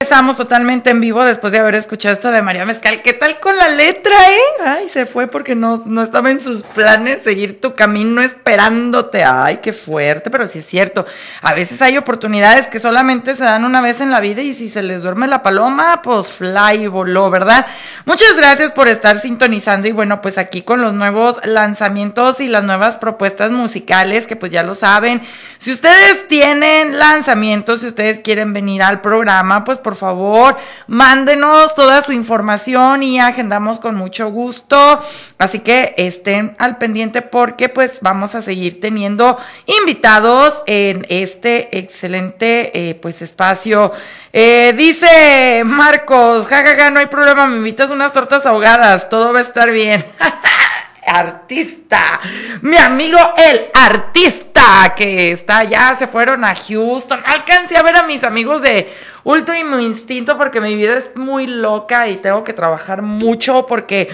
Estamos 0.09 0.37
totalmente 0.37 0.89
en 0.89 1.01
vivo 1.01 1.23
después 1.23 1.53
de 1.53 1.59
haber 1.59 1.75
escuchado 1.75 2.13
esto 2.13 2.31
de 2.31 2.41
María 2.41 2.65
Mezcal. 2.65 3.03
¿Qué 3.03 3.13
tal 3.13 3.39
con 3.39 3.55
la 3.55 3.67
letra, 3.67 4.15
eh? 4.31 4.65
Ay, 4.65 4.89
se 4.89 5.05
fue 5.05 5.27
porque 5.27 5.53
no, 5.53 5.83
no 5.85 6.01
estaba 6.01 6.31
en 6.31 6.41
sus 6.41 6.63
planes 6.63 7.21
seguir 7.21 7.61
tu 7.61 7.75
camino 7.75 8.19
esperándote. 8.23 9.23
Ay, 9.23 9.59
qué 9.61 9.71
fuerte, 9.71 10.31
pero 10.31 10.47
sí 10.47 10.59
es 10.59 10.65
cierto. 10.65 11.05
A 11.43 11.53
veces 11.53 11.83
hay 11.83 11.95
oportunidades 11.95 12.65
que 12.65 12.79
solamente 12.79 13.35
se 13.35 13.43
dan 13.43 13.65
una 13.65 13.81
vez 13.81 14.01
en 14.01 14.09
la 14.09 14.19
vida 14.19 14.41
y 14.41 14.55
si 14.55 14.71
se 14.71 14.81
les 14.81 15.03
duerme 15.03 15.27
la 15.27 15.43
paloma, 15.43 16.01
pues 16.01 16.29
fly 16.29 16.87
voló, 16.87 17.29
¿verdad? 17.29 17.67
Muchas 18.05 18.35
gracias 18.35 18.71
por 18.71 18.87
estar 18.87 19.19
sintonizando 19.19 19.87
y 19.87 19.91
bueno, 19.91 20.23
pues 20.23 20.39
aquí 20.39 20.63
con 20.63 20.81
los 20.81 20.95
nuevos 20.95 21.39
lanzamientos 21.45 22.39
y 22.39 22.47
las 22.47 22.63
nuevas 22.63 22.97
propuestas 22.97 23.51
musicales 23.51 24.25
que 24.25 24.35
pues 24.35 24.51
ya 24.51 24.63
lo 24.63 24.73
saben. 24.73 25.21
Si 25.59 25.71
ustedes 25.71 26.27
tienen 26.27 26.97
lanzamientos, 26.97 27.81
si 27.81 27.87
ustedes 27.87 28.21
quieren 28.21 28.53
venir 28.53 28.81
al 28.81 29.01
programa, 29.01 29.63
pues 29.63 29.77
por 29.77 29.98
favor, 29.99 30.57
mándenos 30.87 31.75
toda 31.75 32.01
su 32.01 32.11
información 32.11 33.03
y 33.03 33.19
agendamos 33.19 33.79
con 33.79 33.95
mucho 33.95 34.31
gusto. 34.31 34.99
Así 35.37 35.59
que 35.59 35.93
estén 35.97 36.55
al 36.57 36.77
pendiente 36.77 37.21
porque 37.21 37.69
pues 37.69 37.99
vamos 38.01 38.33
a 38.33 38.41
seguir 38.41 38.79
teniendo 38.81 39.37
invitados 39.65 40.63
en 40.65 41.05
este 41.09 41.77
excelente 41.77 42.71
eh, 42.73 42.95
pues 42.95 43.21
espacio. 43.21 43.91
Eh, 44.31 44.73
dice 44.77 45.63
Marcos, 45.65 46.47
jajaja, 46.47 46.91
no 46.91 46.99
hay 46.99 47.07
problema, 47.07 47.47
me 47.47 47.57
invitas 47.57 47.89
unas 47.89 48.13
tortas 48.13 48.45
ahogadas, 48.45 49.09
todo 49.09 49.33
va 49.33 49.39
a 49.39 49.43
estar 49.43 49.69
bien. 49.71 50.05
artista, 51.09 52.21
mi 52.61 52.77
amigo 52.77 53.17
el 53.37 53.67
artista 53.73 54.93
que 54.95 55.31
está 55.31 55.63
ya, 55.63 55.95
se 55.95 56.07
fueron 56.07 56.43
a 56.43 56.55
Houston. 56.55 57.21
Alcancé 57.25 57.77
a 57.77 57.83
ver 57.83 57.95
a 57.95 58.03
mis 58.03 58.23
amigos 58.23 58.61
de 58.61 58.93
Último 59.23 59.79
Instinto 59.79 60.37
porque 60.37 60.61
mi 60.61 60.75
vida 60.75 60.97
es 60.97 61.15
muy 61.15 61.47
loca 61.47 62.07
y 62.07 62.17
tengo 62.17 62.43
que 62.43 62.53
trabajar 62.53 63.01
mucho 63.01 63.65
porque 63.65 64.09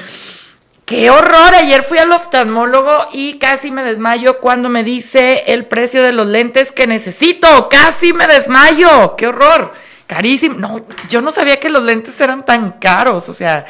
qué 0.85 1.09
horror. 1.09 1.53
Ayer 1.55 1.83
fui 1.83 1.97
al 1.97 2.11
oftalmólogo 2.11 3.09
y 3.13 3.37
casi 3.37 3.71
me 3.71 3.83
desmayo 3.83 4.39
cuando 4.39 4.69
me 4.69 4.83
dice 4.83 5.43
el 5.47 5.65
precio 5.65 6.03
de 6.03 6.13
los 6.13 6.27
lentes 6.27 6.71
que 6.71 6.87
necesito. 6.87 7.69
Casi 7.69 8.13
me 8.13 8.27
desmayo. 8.27 9.15
Qué 9.15 9.27
horror. 9.27 9.73
Carísimo. 10.07 10.55
No, 10.57 10.85
yo 11.09 11.21
no 11.21 11.31
sabía 11.31 11.59
que 11.59 11.69
los 11.69 11.83
lentes 11.83 12.19
eran 12.19 12.45
tan 12.45 12.73
caros. 12.73 13.29
O 13.29 13.33
sea, 13.33 13.65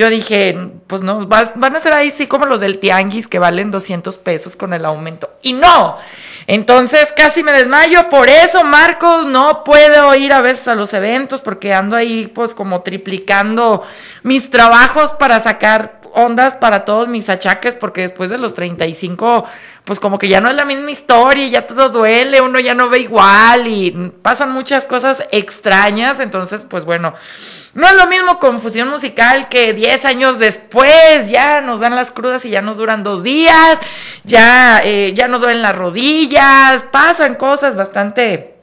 yo 0.00 0.08
dije, 0.08 0.56
pues 0.86 1.02
no, 1.02 1.26
van 1.26 1.76
a 1.76 1.80
ser 1.80 1.92
ahí 1.92 2.10
sí 2.10 2.26
como 2.26 2.46
los 2.46 2.60
del 2.60 2.78
tianguis 2.78 3.28
que 3.28 3.38
valen 3.38 3.70
200 3.70 4.16
pesos 4.16 4.56
con 4.56 4.72
el 4.72 4.86
aumento. 4.86 5.28
Y 5.42 5.52
no. 5.52 5.98
Entonces 6.46 7.12
casi 7.14 7.42
me 7.42 7.52
desmayo. 7.52 8.08
Por 8.08 8.30
eso, 8.30 8.64
Marcos, 8.64 9.26
no 9.26 9.62
puedo 9.62 10.14
ir 10.14 10.32
a 10.32 10.40
veces 10.40 10.68
a 10.68 10.74
los 10.74 10.94
eventos 10.94 11.42
porque 11.42 11.74
ando 11.74 11.96
ahí 11.96 12.32
pues 12.34 12.54
como 12.54 12.80
triplicando 12.80 13.86
mis 14.22 14.48
trabajos 14.48 15.12
para 15.12 15.38
sacar 15.40 16.00
ondas 16.14 16.54
para 16.54 16.86
todos 16.86 17.06
mis 17.06 17.28
achaques 17.28 17.76
porque 17.76 18.00
después 18.00 18.30
de 18.30 18.38
los 18.38 18.54
35 18.54 19.46
pues 19.84 20.00
como 20.00 20.18
que 20.18 20.28
ya 20.28 20.40
no 20.40 20.48
es 20.48 20.56
la 20.56 20.64
misma 20.64 20.90
historia, 20.90 21.46
ya 21.46 21.66
todo 21.66 21.90
duele, 21.90 22.40
uno 22.40 22.58
ya 22.58 22.74
no 22.74 22.88
ve 22.88 23.00
igual 23.00 23.68
y 23.68 23.90
pasan 24.22 24.50
muchas 24.50 24.86
cosas 24.86 25.24
extrañas, 25.30 26.18
entonces 26.18 26.66
pues 26.68 26.84
bueno, 26.84 27.14
no 27.74 27.86
es 27.88 27.94
lo 27.94 28.06
mismo 28.06 28.38
confusión 28.38 28.88
musical 28.88 29.48
que 29.48 29.72
10 29.72 30.04
años 30.04 30.38
después, 30.38 31.30
ya 31.30 31.60
nos 31.60 31.80
dan 31.80 31.94
las 31.94 32.12
crudas 32.12 32.44
y 32.44 32.50
ya 32.50 32.62
nos 32.62 32.76
duran 32.78 33.02
dos 33.04 33.22
días, 33.22 33.78
ya, 34.24 34.80
eh, 34.84 35.12
ya 35.14 35.28
nos 35.28 35.40
duelen 35.40 35.62
las 35.62 35.76
rodillas, 35.76 36.82
pasan 36.90 37.34
cosas 37.36 37.76
bastante 37.76 38.54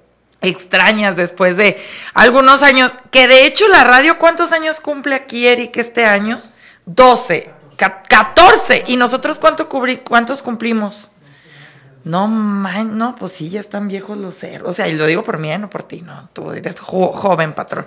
extrañas 0.41 1.15
después 1.15 1.58
de 1.58 1.82
algunos 2.13 2.62
años, 2.62 2.91
que 3.12 3.28
de 3.28 3.46
hecho 3.46 3.67
la 3.70 3.84
radio, 3.84 4.17
¿cuántos 4.20 4.52
años 4.52 4.80
cumple 4.80 5.15
aquí 5.15 5.48
Eric 5.48 5.78
este 5.78 6.06
año? 6.06 6.39
12, 6.86 7.52
ca- 7.76 8.04
14, 8.08 8.84
y 8.88 8.98
nosotros 8.98 9.39
cuánto 9.39 9.67
cuántos 9.67 10.41
cumplimos? 10.41 11.10
No, 12.04 12.28
man, 12.30 12.98
no, 12.98 13.15
pues 13.15 13.34
sí, 13.34 13.50
ya 13.50 13.60
están 13.60 13.89
viejos 13.89 14.17
los 14.17 14.38
ceros. 14.39 14.70
O 14.70 14.74
sea, 14.74 14.88
y 14.88 14.93
lo 14.93 15.06
digo 15.08 15.24
por 15.24 15.39
mí, 15.39 15.52
eh, 15.52 15.58
no 15.58 15.70
por 15.70 15.84
ti, 15.84 16.02
no. 16.02 16.30
Tú 16.32 16.52
eres 16.54 16.80
jo- 16.80 17.12
joven, 17.12 17.52
patrón. 17.54 17.86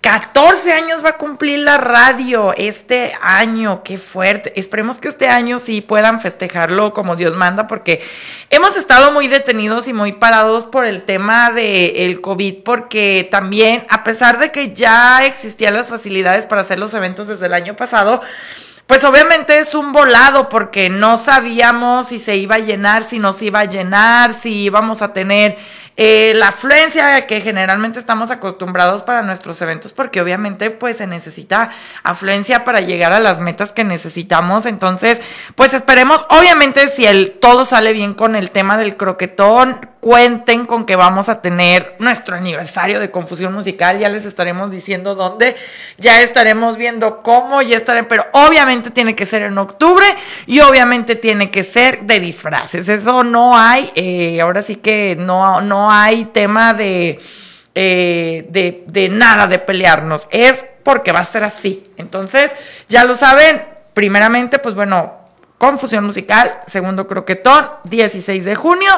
14 0.00 0.72
años 0.72 1.04
va 1.04 1.10
a 1.10 1.16
cumplir 1.18 1.58
la 1.58 1.76
radio 1.76 2.54
este 2.56 3.12
año, 3.20 3.82
qué 3.82 3.98
fuerte. 3.98 4.52
Esperemos 4.58 4.98
que 4.98 5.08
este 5.08 5.28
año 5.28 5.58
sí 5.58 5.80
puedan 5.80 6.20
festejarlo 6.20 6.92
como 6.92 7.16
Dios 7.16 7.34
manda, 7.34 7.66
porque 7.66 8.00
hemos 8.48 8.76
estado 8.76 9.10
muy 9.10 9.26
detenidos 9.26 9.88
y 9.88 9.92
muy 9.92 10.12
parados 10.12 10.64
por 10.64 10.86
el 10.86 11.02
tema 11.02 11.50
del 11.50 12.20
COVID, 12.20 12.62
porque 12.62 13.26
también, 13.28 13.86
a 13.88 14.04
pesar 14.04 14.38
de 14.38 14.52
que 14.52 14.72
ya 14.72 15.24
existían 15.24 15.74
las 15.74 15.88
facilidades 15.88 16.46
para 16.46 16.60
hacer 16.60 16.78
los 16.78 16.94
eventos 16.94 17.26
desde 17.26 17.46
el 17.46 17.54
año 17.54 17.74
pasado, 17.74 18.20
pues 18.88 19.04
obviamente 19.04 19.58
es 19.58 19.74
un 19.74 19.92
volado 19.92 20.48
porque 20.48 20.88
no 20.88 21.18
sabíamos 21.18 22.06
si 22.06 22.18
se 22.18 22.36
iba 22.36 22.54
a 22.54 22.60
llenar, 22.60 23.04
si 23.04 23.18
no 23.18 23.34
se 23.34 23.44
iba 23.44 23.60
a 23.60 23.64
llenar, 23.66 24.32
si 24.32 24.62
íbamos 24.62 25.02
a 25.02 25.12
tener 25.12 25.58
eh, 26.00 26.32
la 26.36 26.48
afluencia 26.48 27.26
que 27.26 27.40
generalmente 27.40 27.98
estamos 27.98 28.30
acostumbrados 28.30 29.02
para 29.02 29.22
nuestros 29.22 29.60
eventos, 29.62 29.92
porque 29.92 30.20
obviamente 30.20 30.70
pues 30.70 30.98
se 30.98 31.08
necesita 31.08 31.72
afluencia 32.04 32.62
para 32.62 32.80
llegar 32.80 33.12
a 33.12 33.18
las 33.18 33.40
metas 33.40 33.72
que 33.72 33.82
necesitamos. 33.82 34.64
Entonces, 34.64 35.20
pues 35.56 35.74
esperemos, 35.74 36.24
obviamente 36.30 36.88
si 36.88 37.04
el 37.04 37.32
todo 37.40 37.64
sale 37.64 37.92
bien 37.92 38.14
con 38.14 38.36
el 38.36 38.52
tema 38.52 38.78
del 38.78 38.96
croquetón, 38.96 39.80
cuenten 40.00 40.66
con 40.66 40.86
que 40.86 40.94
vamos 40.94 41.28
a 41.28 41.40
tener 41.40 41.96
nuestro 41.98 42.36
aniversario 42.36 43.00
de 43.00 43.10
confusión 43.10 43.52
musical, 43.52 43.98
ya 43.98 44.08
les 44.08 44.24
estaremos 44.24 44.70
diciendo 44.70 45.16
dónde, 45.16 45.56
ya 45.96 46.22
estaremos 46.22 46.76
viendo 46.76 47.16
cómo, 47.16 47.62
ya 47.62 47.76
estaré, 47.76 48.04
pero 48.04 48.24
obviamente 48.32 48.90
tiene 48.90 49.16
que 49.16 49.26
ser 49.26 49.42
en 49.42 49.58
octubre 49.58 50.06
y 50.46 50.60
obviamente 50.60 51.16
tiene 51.16 51.50
que 51.50 51.64
ser 51.64 52.02
de 52.02 52.20
disfraces, 52.20 52.88
eso 52.88 53.24
no 53.24 53.58
hay, 53.58 53.90
eh, 53.96 54.40
ahora 54.40 54.62
sí 54.62 54.76
que 54.76 55.16
no, 55.18 55.60
no 55.60 55.87
hay 55.90 56.26
tema 56.26 56.74
de, 56.74 57.18
eh, 57.74 58.46
de, 58.50 58.84
de 58.86 59.08
nada 59.08 59.46
de 59.46 59.58
pelearnos, 59.58 60.26
es 60.30 60.64
porque 60.82 61.12
va 61.12 61.20
a 61.20 61.24
ser 61.24 61.44
así, 61.44 61.84
entonces 61.96 62.52
ya 62.88 63.04
lo 63.04 63.14
saben, 63.14 63.64
primeramente 63.94 64.58
pues 64.58 64.74
bueno, 64.74 65.12
confusión 65.58 66.04
musical, 66.04 66.60
segundo 66.66 67.06
croquetón, 67.06 67.68
16 67.84 68.44
de 68.44 68.54
junio 68.54 68.90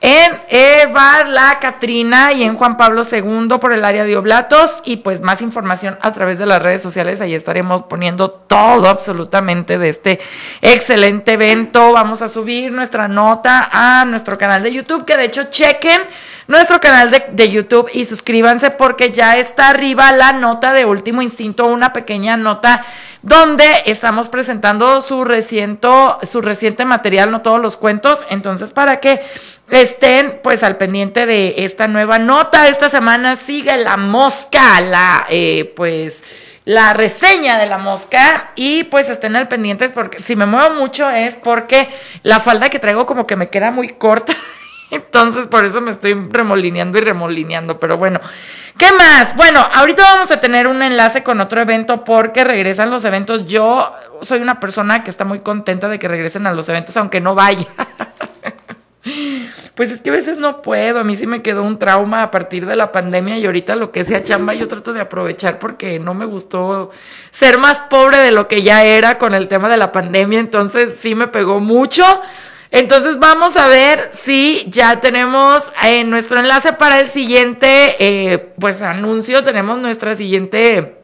en 0.00 0.32
Eva 0.50 1.24
La 1.24 1.58
Catrina 1.58 2.32
y 2.32 2.42
en 2.42 2.54
Juan 2.54 2.76
Pablo 2.76 3.02
II 3.10 3.58
por 3.60 3.72
el 3.72 3.84
área 3.84 4.04
de 4.04 4.16
Oblatos 4.16 4.82
y 4.84 4.98
pues 4.98 5.20
más 5.20 5.40
información 5.40 5.98
a 6.02 6.12
través 6.12 6.38
de 6.38 6.46
las 6.46 6.62
redes 6.62 6.82
sociales, 6.82 7.20
ahí 7.20 7.34
estaremos 7.34 7.82
poniendo 7.82 8.30
todo 8.30 8.88
absolutamente 8.88 9.78
de 9.78 9.88
este 9.88 10.20
excelente 10.60 11.32
evento. 11.32 11.92
Vamos 11.92 12.22
a 12.22 12.28
subir 12.28 12.72
nuestra 12.72 13.08
nota 13.08 13.68
a 13.72 14.04
nuestro 14.04 14.36
canal 14.36 14.62
de 14.62 14.72
YouTube, 14.72 15.04
que 15.04 15.16
de 15.16 15.24
hecho 15.24 15.44
chequen 15.44 16.02
nuestro 16.48 16.80
canal 16.80 17.10
de, 17.10 17.24
de 17.32 17.50
YouTube 17.50 17.88
y 17.92 18.04
suscríbanse 18.04 18.70
porque 18.70 19.10
ya 19.10 19.36
está 19.36 19.70
arriba 19.70 20.12
la 20.12 20.32
nota 20.32 20.72
de 20.72 20.84
Último 20.84 21.22
Instinto, 21.22 21.66
una 21.66 21.92
pequeña 21.92 22.36
nota 22.36 22.84
donde 23.22 23.64
estamos 23.86 24.28
presentando 24.28 25.02
su 25.02 25.24
reciente, 25.24 25.88
su 26.22 26.40
reciente 26.40 26.84
material, 26.84 27.30
no 27.30 27.42
todos 27.42 27.60
los 27.60 27.76
cuentos, 27.76 28.24
entonces 28.30 28.72
para 28.72 29.00
que 29.00 29.20
estén 29.68 30.40
pues 30.42 30.62
al 30.62 30.76
pendiente 30.76 31.26
de 31.26 31.64
esta 31.64 31.88
nueva 31.88 32.18
nota, 32.18 32.68
esta 32.68 32.88
semana 32.88 33.34
sigue 33.36 33.76
la 33.78 33.96
mosca, 33.96 34.80
la 34.80 35.26
eh, 35.28 35.72
pues 35.74 36.22
la 36.64 36.92
reseña 36.92 37.58
de 37.58 37.66
la 37.66 37.78
mosca 37.78 38.52
y 38.56 38.84
pues 38.84 39.08
estén 39.08 39.36
al 39.36 39.48
pendientes 39.48 39.92
porque 39.92 40.20
si 40.22 40.34
me 40.36 40.46
muevo 40.46 40.74
mucho 40.74 41.08
es 41.10 41.36
porque 41.36 41.88
la 42.22 42.40
falda 42.40 42.68
que 42.68 42.80
traigo 42.80 43.06
como 43.06 43.26
que 43.26 43.36
me 43.36 43.48
queda 43.48 43.70
muy 43.70 43.90
corta. 43.90 44.34
Entonces, 44.90 45.46
por 45.46 45.64
eso 45.64 45.80
me 45.80 45.90
estoy 45.90 46.14
remolineando 46.30 46.98
y 46.98 47.00
remolineando. 47.00 47.78
Pero 47.78 47.96
bueno, 47.96 48.20
¿qué 48.78 48.92
más? 48.92 49.34
Bueno, 49.36 49.60
ahorita 49.72 50.02
vamos 50.02 50.30
a 50.30 50.40
tener 50.40 50.66
un 50.66 50.82
enlace 50.82 51.22
con 51.22 51.40
otro 51.40 51.60
evento 51.60 52.04
porque 52.04 52.44
regresan 52.44 52.90
los 52.90 53.04
eventos. 53.04 53.46
Yo 53.46 53.92
soy 54.22 54.40
una 54.40 54.60
persona 54.60 55.02
que 55.02 55.10
está 55.10 55.24
muy 55.24 55.40
contenta 55.40 55.88
de 55.88 55.98
que 55.98 56.08
regresen 56.08 56.46
a 56.46 56.52
los 56.52 56.68
eventos, 56.68 56.96
aunque 56.96 57.20
no 57.20 57.34
vaya. 57.34 57.66
Pues 59.76 59.92
es 59.92 60.00
que 60.00 60.08
a 60.08 60.14
veces 60.14 60.38
no 60.38 60.62
puedo, 60.62 60.98
a 60.98 61.04
mí 61.04 61.16
sí 61.16 61.26
me 61.26 61.42
quedó 61.42 61.62
un 61.62 61.78
trauma 61.78 62.22
a 62.22 62.30
partir 62.30 62.64
de 62.64 62.76
la 62.76 62.92
pandemia 62.92 63.36
y 63.36 63.44
ahorita 63.44 63.76
lo 63.76 63.92
que 63.92 64.04
sea 64.04 64.22
chamba 64.22 64.54
yo 64.54 64.66
trato 64.66 64.94
de 64.94 65.02
aprovechar 65.02 65.58
porque 65.58 65.98
no 65.98 66.14
me 66.14 66.24
gustó 66.24 66.90
ser 67.30 67.58
más 67.58 67.80
pobre 67.82 68.16
de 68.18 68.30
lo 68.30 68.48
que 68.48 68.62
ya 68.62 68.84
era 68.84 69.18
con 69.18 69.34
el 69.34 69.48
tema 69.48 69.68
de 69.68 69.76
la 69.76 69.92
pandemia, 69.92 70.40
entonces 70.40 70.96
sí 70.98 71.14
me 71.14 71.28
pegó 71.28 71.60
mucho. 71.60 72.04
Entonces 72.70 73.18
vamos 73.18 73.56
a 73.56 73.68
ver 73.68 74.10
si 74.12 74.66
ya 74.68 75.00
tenemos 75.00 75.70
en 75.82 75.92
eh, 75.92 76.04
nuestro 76.04 76.40
enlace 76.40 76.72
para 76.72 77.00
el 77.00 77.08
siguiente, 77.08 77.96
eh, 77.98 78.52
pues 78.58 78.82
anuncio, 78.82 79.44
tenemos 79.44 79.78
nuestra 79.78 80.16
siguiente 80.16 80.96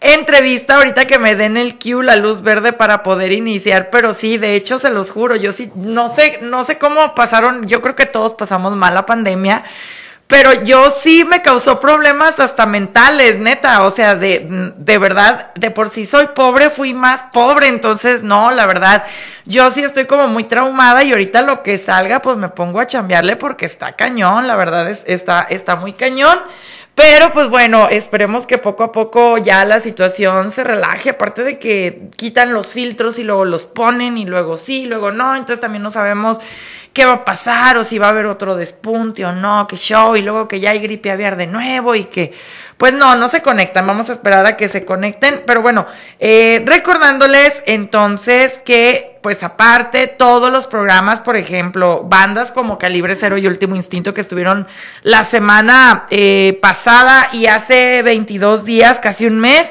entrevista 0.00 0.76
ahorita 0.76 1.06
que 1.06 1.18
me 1.18 1.36
den 1.36 1.56
el 1.56 1.78
cue, 1.78 2.04
la 2.04 2.16
luz 2.16 2.42
verde 2.42 2.72
para 2.72 3.02
poder 3.02 3.32
iniciar, 3.32 3.90
pero 3.90 4.14
sí, 4.14 4.38
de 4.38 4.54
hecho 4.54 4.78
se 4.78 4.90
los 4.90 5.10
juro, 5.10 5.36
yo 5.36 5.52
sí, 5.52 5.70
no 5.74 6.08
sé, 6.08 6.38
no 6.42 6.64
sé 6.64 6.78
cómo 6.78 7.14
pasaron, 7.14 7.66
yo 7.66 7.82
creo 7.82 7.96
que 7.96 8.06
todos 8.06 8.34
pasamos 8.34 8.76
mal 8.76 8.94
la 8.94 9.06
pandemia. 9.06 9.64
Pero 10.26 10.64
yo 10.64 10.90
sí 10.90 11.24
me 11.24 11.40
causó 11.40 11.78
problemas 11.78 12.40
hasta 12.40 12.66
mentales, 12.66 13.38
neta. 13.38 13.84
O 13.84 13.90
sea, 13.90 14.16
de, 14.16 14.72
de 14.76 14.98
verdad, 14.98 15.54
de 15.54 15.70
por 15.70 15.88
sí 15.88 16.04
soy 16.04 16.28
pobre, 16.34 16.70
fui 16.70 16.94
más 16.94 17.24
pobre. 17.32 17.68
Entonces, 17.68 18.24
no, 18.24 18.50
la 18.50 18.66
verdad, 18.66 19.04
yo 19.44 19.70
sí 19.70 19.84
estoy 19.84 20.06
como 20.06 20.26
muy 20.26 20.44
traumada 20.44 21.04
y 21.04 21.12
ahorita 21.12 21.42
lo 21.42 21.62
que 21.62 21.78
salga, 21.78 22.22
pues 22.22 22.36
me 22.36 22.48
pongo 22.48 22.80
a 22.80 22.86
chambearle 22.86 23.36
porque 23.36 23.66
está 23.66 23.92
cañón. 23.92 24.48
La 24.48 24.56
verdad, 24.56 24.90
es, 24.90 25.02
está, 25.06 25.42
está 25.42 25.76
muy 25.76 25.92
cañón. 25.92 26.38
Pero 26.96 27.30
pues 27.30 27.50
bueno, 27.50 27.88
esperemos 27.90 28.46
que 28.46 28.56
poco 28.56 28.82
a 28.82 28.90
poco 28.90 29.36
ya 29.36 29.66
la 29.66 29.80
situación 29.80 30.50
se 30.50 30.64
relaje, 30.64 31.10
aparte 31.10 31.44
de 31.44 31.58
que 31.58 32.08
quitan 32.16 32.54
los 32.54 32.68
filtros 32.68 33.18
y 33.18 33.22
luego 33.22 33.44
los 33.44 33.66
ponen 33.66 34.16
y 34.16 34.24
luego 34.24 34.56
sí, 34.56 34.86
luego 34.86 35.12
no, 35.12 35.36
entonces 35.36 35.60
también 35.60 35.82
no 35.82 35.90
sabemos 35.90 36.40
qué 36.96 37.04
va 37.04 37.12
a 37.12 37.24
pasar 37.26 37.76
o 37.76 37.84
si 37.84 37.98
va 37.98 38.06
a 38.06 38.08
haber 38.08 38.24
otro 38.24 38.56
despunte 38.56 39.26
o 39.26 39.32
no, 39.32 39.66
que 39.66 39.76
show 39.76 40.16
y 40.16 40.22
luego 40.22 40.48
que 40.48 40.60
ya 40.60 40.70
hay 40.70 40.78
gripe 40.78 41.10
aviar 41.10 41.36
de 41.36 41.46
nuevo 41.46 41.94
y 41.94 42.04
que 42.04 42.32
pues 42.78 42.94
no, 42.94 43.16
no 43.16 43.28
se 43.28 43.42
conectan, 43.42 43.86
vamos 43.86 44.08
a 44.08 44.12
esperar 44.12 44.46
a 44.46 44.56
que 44.56 44.70
se 44.70 44.86
conecten, 44.86 45.42
pero 45.46 45.60
bueno, 45.60 45.86
eh, 46.18 46.62
recordándoles 46.64 47.62
entonces 47.66 48.56
que 48.64 49.18
pues 49.22 49.42
aparte 49.42 50.06
todos 50.06 50.50
los 50.50 50.66
programas, 50.66 51.20
por 51.20 51.36
ejemplo, 51.36 52.02
bandas 52.02 52.50
como 52.50 52.78
Calibre 52.78 53.14
Cero 53.14 53.36
y 53.36 53.46
Último 53.46 53.76
Instinto 53.76 54.14
que 54.14 54.22
estuvieron 54.22 54.66
la 55.02 55.24
semana 55.24 56.06
eh, 56.08 56.58
pasada 56.62 57.28
y 57.30 57.44
hace 57.44 58.00
22 58.04 58.64
días, 58.64 59.00
casi 59.00 59.26
un 59.26 59.38
mes, 59.38 59.68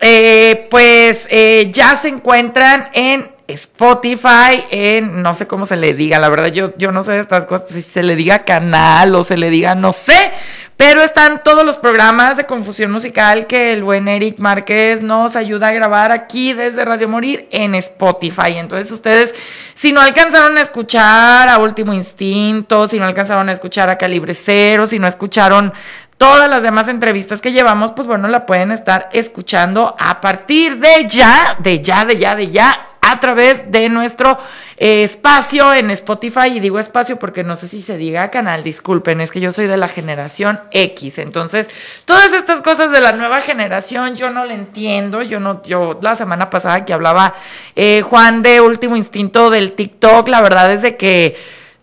eh, 0.00 0.68
pues 0.70 1.28
ya 1.74 1.96
se 1.96 2.08
encuentran 2.08 2.88
en 2.94 3.35
Spotify, 3.48 4.64
en 4.70 5.22
no 5.22 5.34
sé 5.34 5.46
cómo 5.46 5.66
se 5.66 5.76
le 5.76 5.94
diga, 5.94 6.18
la 6.18 6.28
verdad 6.28 6.48
yo, 6.48 6.76
yo 6.78 6.90
no 6.90 7.02
sé 7.02 7.12
de 7.12 7.20
estas 7.20 7.46
cosas, 7.46 7.70
si 7.70 7.82
se 7.82 8.02
le 8.02 8.16
diga 8.16 8.44
canal 8.44 9.14
o 9.14 9.22
se 9.22 9.36
le 9.36 9.50
diga, 9.50 9.74
no 9.74 9.92
sé, 9.92 10.32
pero 10.76 11.02
están 11.02 11.42
todos 11.42 11.64
los 11.64 11.76
programas 11.76 12.36
de 12.36 12.44
confusión 12.44 12.90
musical 12.90 13.46
que 13.46 13.72
el 13.72 13.82
buen 13.82 14.08
Eric 14.08 14.38
Márquez 14.38 15.00
nos 15.00 15.36
ayuda 15.36 15.68
a 15.68 15.72
grabar 15.72 16.12
aquí 16.12 16.52
desde 16.52 16.84
Radio 16.84 17.08
Morir 17.08 17.48
en 17.50 17.74
Spotify. 17.76 18.56
Entonces 18.56 18.90
ustedes, 18.90 19.34
si 19.74 19.92
no 19.92 20.00
alcanzaron 20.00 20.58
a 20.58 20.62
escuchar 20.62 21.48
a 21.48 21.58
Último 21.58 21.94
Instinto, 21.94 22.88
si 22.88 22.98
no 22.98 23.06
alcanzaron 23.06 23.48
a 23.48 23.52
escuchar 23.52 23.88
a 23.88 23.96
Calibre 23.96 24.34
Cero, 24.34 24.86
si 24.86 24.98
no 24.98 25.06
escucharon 25.06 25.72
todas 26.18 26.50
las 26.50 26.62
demás 26.62 26.88
entrevistas 26.88 27.40
que 27.40 27.52
llevamos, 27.52 27.92
pues 27.92 28.06
bueno, 28.06 28.28
la 28.28 28.44
pueden 28.44 28.72
estar 28.72 29.08
escuchando 29.12 29.94
a 29.98 30.20
partir 30.20 30.78
de 30.78 31.06
ya, 31.08 31.56
de 31.58 31.80
ya, 31.80 32.04
de 32.04 32.18
ya, 32.18 32.34
de 32.34 32.50
ya 32.50 32.86
a 33.10 33.20
través 33.20 33.70
de 33.70 33.88
nuestro 33.88 34.38
eh, 34.76 35.04
espacio 35.04 35.72
en 35.72 35.90
Spotify. 35.90 36.48
Y 36.48 36.60
digo 36.60 36.78
espacio 36.78 37.18
porque 37.18 37.44
no 37.44 37.56
sé 37.56 37.68
si 37.68 37.82
se 37.82 37.96
diga 37.96 38.30
canal, 38.30 38.62
disculpen, 38.62 39.20
es 39.20 39.30
que 39.30 39.40
yo 39.40 39.52
soy 39.52 39.66
de 39.66 39.76
la 39.76 39.88
generación 39.88 40.60
X. 40.70 41.18
Entonces, 41.18 41.68
todas 42.04 42.32
estas 42.32 42.62
cosas 42.62 42.90
de 42.90 43.00
la 43.00 43.12
nueva 43.12 43.40
generación 43.40 44.16
yo 44.16 44.30
no 44.30 44.44
le 44.44 44.54
entiendo. 44.54 45.22
Yo 45.22 45.40
no, 45.40 45.62
yo 45.62 45.98
la 46.02 46.16
semana 46.16 46.50
pasada 46.50 46.84
que 46.84 46.92
hablaba 46.92 47.34
eh, 47.74 48.02
Juan 48.02 48.42
de 48.42 48.60
Último 48.60 48.96
Instinto 48.96 49.50
del 49.50 49.72
TikTok, 49.72 50.28
la 50.28 50.40
verdad 50.40 50.72
es 50.72 50.82
de 50.82 50.96
que 50.96 51.36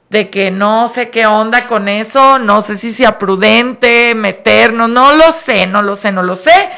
de 0.09 0.29
que 0.29 0.51
no 0.51 0.87
sé 0.89 1.09
qué 1.09 1.25
onda 1.25 1.65
con 1.65 1.89
eso, 1.89 2.37
no 2.37 2.61
sé 2.61 2.77
si 2.77 2.93
sea 2.93 3.17
prudente 3.17 4.13
meternos, 4.13 4.87
no 4.87 5.11
lo 5.13 5.31
sé, 5.31 5.65
no 5.65 5.81
lo 5.81 5.95
sé, 5.95 6.11
no 6.11 6.21
lo 6.21 6.35
sé. 6.35 6.69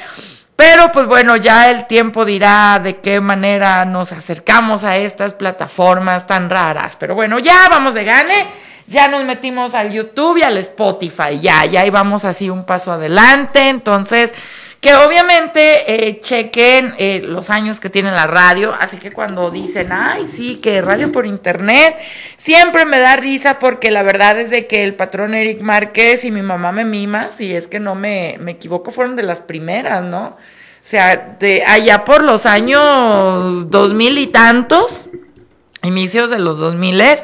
Pero 0.55 0.91
pues 0.91 1.05
bueno, 1.07 1.35
ya 1.35 1.69
el 1.69 1.85
tiempo 1.85 2.23
dirá 2.23 2.79
de 2.81 2.97
qué 2.97 3.19
manera 3.19 3.83
nos 3.83 4.11
acercamos 4.11 4.83
a 4.83 4.97
estas 4.97 5.33
plataformas 5.33 6.25
tan 6.27 6.49
raras. 6.49 6.95
Pero 6.97 7.13
bueno, 7.13 7.39
ya 7.39 7.67
vamos 7.69 7.93
de 7.93 8.03
gane. 8.05 8.47
Ya 8.87 9.07
nos 9.07 9.25
metimos 9.25 9.73
al 9.73 9.91
YouTube 9.91 10.37
y 10.37 10.43
al 10.43 10.57
Spotify. 10.57 11.39
Ya, 11.41 11.65
ya 11.65 11.85
íbamos 11.85 12.23
así 12.23 12.49
un 12.49 12.65
paso 12.65 12.91
adelante. 12.91 13.67
Entonces, 13.67 14.33
que 14.81 14.93
obviamente 14.95 16.07
eh, 16.07 16.19
chequen 16.19 16.93
eh, 16.97 17.21
los 17.23 17.49
años 17.49 17.79
que 17.79 17.89
tiene 17.89 18.11
la 18.11 18.27
radio, 18.27 18.75
así 18.79 18.97
que 18.97 19.11
cuando 19.11 19.49
dicen, 19.49 19.91
ay, 19.91 20.27
sí, 20.27 20.57
que 20.57 20.81
radio 20.81 21.11
por 21.11 21.25
internet, 21.25 21.97
siempre 22.37 22.85
me 22.85 22.99
da 22.99 23.15
risa 23.15 23.57
porque 23.59 23.91
la 23.91 24.03
verdad 24.03 24.39
es 24.39 24.49
de 24.49 24.67
que 24.67 24.83
el 24.83 24.95
patrón 24.95 25.33
Eric 25.33 25.61
Márquez 25.61 26.23
y 26.23 26.31
mi 26.31 26.41
mamá 26.41 26.71
me 26.71 26.85
mima, 26.85 27.29
si 27.35 27.53
es 27.53 27.67
que 27.67 27.79
no 27.79 27.95
me, 27.95 28.37
me 28.39 28.51
equivoco, 28.51 28.91
fueron 28.91 29.15
de 29.15 29.23
las 29.23 29.41
primeras, 29.41 30.03
¿no? 30.03 30.37
O 30.85 30.87
sea, 30.87 31.35
de 31.39 31.63
allá 31.65 32.05
por 32.05 32.23
los 32.23 32.45
años 32.45 33.71
dos 33.71 33.95
mil 33.95 34.19
y 34.19 34.27
tantos, 34.27 35.07
inicios 35.81 36.29
de 36.29 36.37
los 36.37 36.59
dos 36.59 36.75
miles, 36.75 37.23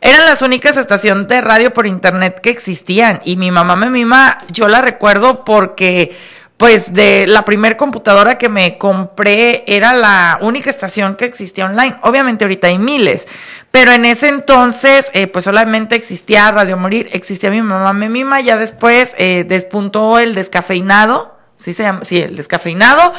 eran 0.00 0.24
las 0.24 0.42
únicas 0.42 0.76
estaciones 0.76 1.28
de 1.28 1.40
radio 1.40 1.72
por 1.74 1.86
internet 1.86 2.40
que 2.40 2.50
existían. 2.50 3.20
Y 3.24 3.36
mi 3.36 3.50
mamá 3.50 3.76
me 3.76 3.90
mima, 3.90 4.38
yo 4.48 4.68
la 4.68 4.80
recuerdo 4.80 5.44
porque 5.44 6.16
pues 6.60 6.92
de 6.92 7.26
la 7.26 7.46
primer 7.46 7.78
computadora 7.78 8.36
que 8.36 8.50
me 8.50 8.76
compré 8.76 9.64
era 9.66 9.94
la 9.94 10.36
única 10.42 10.68
estación 10.68 11.16
que 11.16 11.24
existía 11.24 11.64
online. 11.64 11.96
Obviamente 12.02 12.44
ahorita 12.44 12.66
hay 12.66 12.78
miles, 12.78 13.26
pero 13.70 13.92
en 13.92 14.04
ese 14.04 14.28
entonces 14.28 15.10
eh, 15.14 15.26
pues 15.26 15.46
solamente 15.46 15.94
existía 15.94 16.50
Radio 16.50 16.76
Morir, 16.76 17.08
existía 17.12 17.50
mi 17.50 17.62
mamá 17.62 17.94
me 17.94 18.10
mima, 18.10 18.42
ya 18.42 18.58
después 18.58 19.14
eh, 19.16 19.46
despuntó 19.48 20.18
el 20.18 20.34
descafeinado, 20.34 21.34
sí 21.56 21.72
se 21.72 21.84
llama, 21.84 22.00
sí, 22.04 22.20
el 22.20 22.36
descafeinado. 22.36 23.14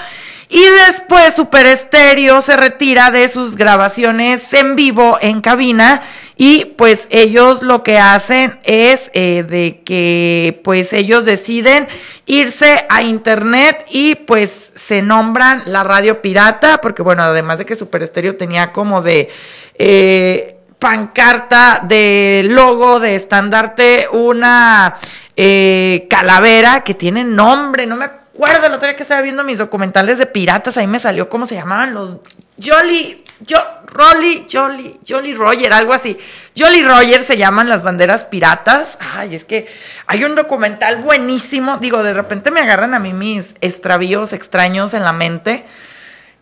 Y 0.47 0.63
después 0.87 1.33
Super 1.33 1.65
Estéreo 1.65 2.41
se 2.41 2.57
retira 2.57 3.09
de 3.09 3.27
sus 3.27 3.55
grabaciones 3.55 4.53
en 4.53 4.75
vivo 4.75 5.17
en 5.19 5.41
cabina 5.41 6.03
y 6.43 6.65
pues 6.65 7.07
ellos 7.11 7.61
lo 7.61 7.83
que 7.83 7.99
hacen 7.99 8.59
es 8.63 9.11
eh, 9.13 9.45
de 9.47 9.83
que 9.85 10.59
pues 10.63 10.91
ellos 10.91 11.23
deciden 11.23 11.87
irse 12.25 12.83
a 12.89 13.03
internet 13.03 13.85
y 13.91 14.15
pues 14.15 14.71
se 14.73 15.03
nombran 15.03 15.61
la 15.67 15.83
radio 15.83 16.19
pirata 16.19 16.81
porque 16.81 17.03
bueno 17.03 17.21
además 17.21 17.59
de 17.59 17.67
que 17.67 17.75
Super 17.75 18.01
Estéreo 18.01 18.37
tenía 18.37 18.71
como 18.71 19.03
de 19.03 19.29
eh, 19.75 20.57
pancarta 20.79 21.83
de 21.87 22.41
logo 22.49 22.99
de 22.99 23.13
estandarte 23.13 24.07
una 24.11 24.95
eh, 25.35 26.07
calavera 26.09 26.81
que 26.83 26.95
tiene 26.95 27.23
nombre 27.23 27.85
no 27.85 27.97
me 27.97 28.05
acuerdo 28.05 28.65
el 28.65 28.73
otro 28.73 28.87
día 28.87 28.95
que 28.95 29.03
estaba 29.03 29.21
viendo 29.21 29.43
mis 29.43 29.59
documentales 29.59 30.17
de 30.17 30.25
piratas, 30.25 30.75
ahí 30.77 30.87
me 30.87 30.99
salió 30.99 31.29
cómo 31.29 31.45
se 31.45 31.53
llamaban 31.53 31.93
los 31.93 32.17
Jolly, 32.61 33.23
yo, 33.41 33.57
Rolly, 33.87 34.47
Jolly, 34.51 34.99
Jolly 35.07 35.33
Roger, 35.33 35.73
algo 35.73 35.93
así. 35.93 36.17
Jolly 36.57 36.83
Roger 36.83 37.23
se 37.23 37.37
llaman 37.37 37.69
las 37.69 37.83
banderas 37.83 38.23
piratas. 38.23 38.97
Ay, 39.15 39.35
es 39.35 39.43
que 39.43 39.67
hay 40.07 40.23
un 40.23 40.35
documental 40.35 40.97
buenísimo. 40.97 41.77
Digo, 41.77 42.03
de 42.03 42.13
repente 42.13 42.51
me 42.51 42.61
agarran 42.61 42.93
a 42.93 42.99
mí 42.99 43.13
mis 43.13 43.55
extravíos 43.61 44.33
extraños 44.33 44.93
en 44.93 45.03
la 45.03 45.13
mente. 45.13 45.65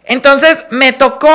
Entonces 0.03 0.65
me 0.71 0.91
tocó 0.93 1.29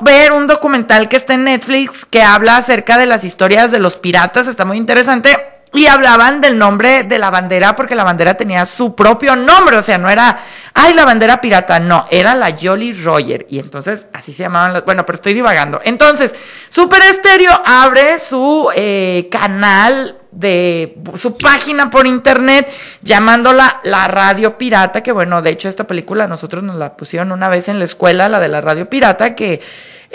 ver 0.00 0.32
un 0.32 0.46
documental 0.46 1.08
que 1.08 1.16
está 1.16 1.34
en 1.34 1.44
Netflix 1.44 2.04
que 2.04 2.22
habla 2.22 2.56
acerca 2.56 2.98
de 2.98 3.06
las 3.06 3.24
historias 3.24 3.70
de 3.70 3.78
los 3.78 3.96
piratas. 3.96 4.48
Está 4.48 4.64
muy 4.64 4.76
interesante 4.76 5.55
y 5.72 5.86
hablaban 5.86 6.40
del 6.40 6.56
nombre 6.56 7.02
de 7.02 7.18
la 7.18 7.30
bandera 7.30 7.76
porque 7.76 7.94
la 7.94 8.04
bandera 8.04 8.34
tenía 8.34 8.64
su 8.64 8.94
propio 8.94 9.36
nombre, 9.36 9.76
o 9.76 9.82
sea, 9.82 9.98
no 9.98 10.08
era, 10.08 10.38
ay, 10.72 10.94
la 10.94 11.04
bandera 11.04 11.40
pirata, 11.40 11.80
no, 11.80 12.06
era 12.10 12.34
la 12.34 12.56
Jolly 12.56 12.92
Roger. 12.92 13.46
Y 13.50 13.58
entonces 13.58 14.06
así 14.12 14.32
se 14.32 14.44
llamaban 14.44 14.72
las, 14.72 14.84
bueno, 14.84 15.04
pero 15.04 15.16
estoy 15.16 15.34
divagando. 15.34 15.80
Entonces, 15.84 16.34
Super 16.68 17.02
Estéreo 17.02 17.52
abre 17.64 18.18
su 18.18 18.70
eh, 18.74 19.28
canal 19.30 20.16
de 20.30 20.98
su 21.16 21.36
página 21.36 21.88
por 21.90 22.06
internet 22.06 22.68
llamándola 23.02 23.80
la 23.84 24.06
radio 24.06 24.58
pirata, 24.58 25.02
que 25.02 25.12
bueno, 25.12 25.40
de 25.40 25.50
hecho 25.50 25.68
esta 25.68 25.84
película 25.84 26.26
nosotros 26.26 26.62
nos 26.62 26.76
la 26.76 26.96
pusieron 26.96 27.32
una 27.32 27.48
vez 27.48 27.68
en 27.68 27.78
la 27.78 27.86
escuela, 27.86 28.28
la 28.28 28.38
de 28.38 28.48
la 28.48 28.60
radio 28.60 28.88
pirata, 28.88 29.34
que 29.34 29.60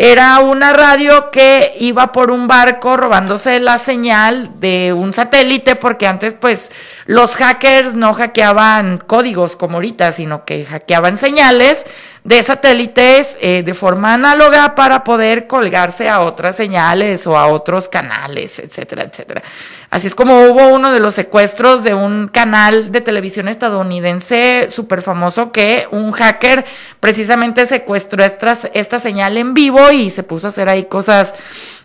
era 0.03 0.39
una 0.39 0.73
radio 0.73 1.29
que 1.29 1.75
iba 1.79 2.11
por 2.11 2.31
un 2.31 2.47
barco 2.47 2.97
robándose 2.97 3.59
la 3.59 3.77
señal 3.77 4.49
de 4.59 4.93
un 4.93 5.13
satélite, 5.13 5.75
porque 5.75 6.07
antes 6.07 6.33
pues 6.33 6.71
los 7.05 7.35
hackers 7.35 7.93
no 7.93 8.15
hackeaban 8.15 8.97
códigos 8.97 9.55
como 9.55 9.75
ahorita, 9.75 10.11
sino 10.11 10.43
que 10.43 10.65
hackeaban 10.65 11.19
señales 11.19 11.85
de 12.23 12.43
satélites 12.43 13.35
eh, 13.41 13.63
de 13.63 13.73
forma 13.73 14.13
análoga 14.13 14.75
para 14.75 15.03
poder 15.03 15.47
colgarse 15.47 16.07
a 16.07 16.21
otras 16.21 16.55
señales 16.55 17.25
o 17.25 17.37
a 17.37 17.47
otros 17.47 17.87
canales, 17.87 18.59
etcétera, 18.59 19.03
etcétera. 19.03 19.41
Así 19.89 20.07
es 20.07 20.15
como 20.15 20.43
hubo 20.45 20.67
uno 20.67 20.91
de 20.91 20.99
los 20.99 21.15
secuestros 21.15 21.83
de 21.83 21.93
un 21.93 22.27
canal 22.27 22.91
de 22.91 23.01
televisión 23.01 23.47
estadounidense 23.47 24.67
súper 24.69 25.01
famoso 25.01 25.51
que 25.51 25.87
un 25.91 26.11
hacker 26.11 26.63
precisamente 26.99 27.65
secuestró 27.65 28.23
esta, 28.23 28.57
esta 28.73 28.99
señal 28.99 29.35
en 29.37 29.53
vivo 29.53 29.90
y 29.91 30.09
se 30.09 30.23
puso 30.23 30.47
a 30.47 30.49
hacer 30.49 30.69
ahí 30.69 30.85
cosas 30.85 31.33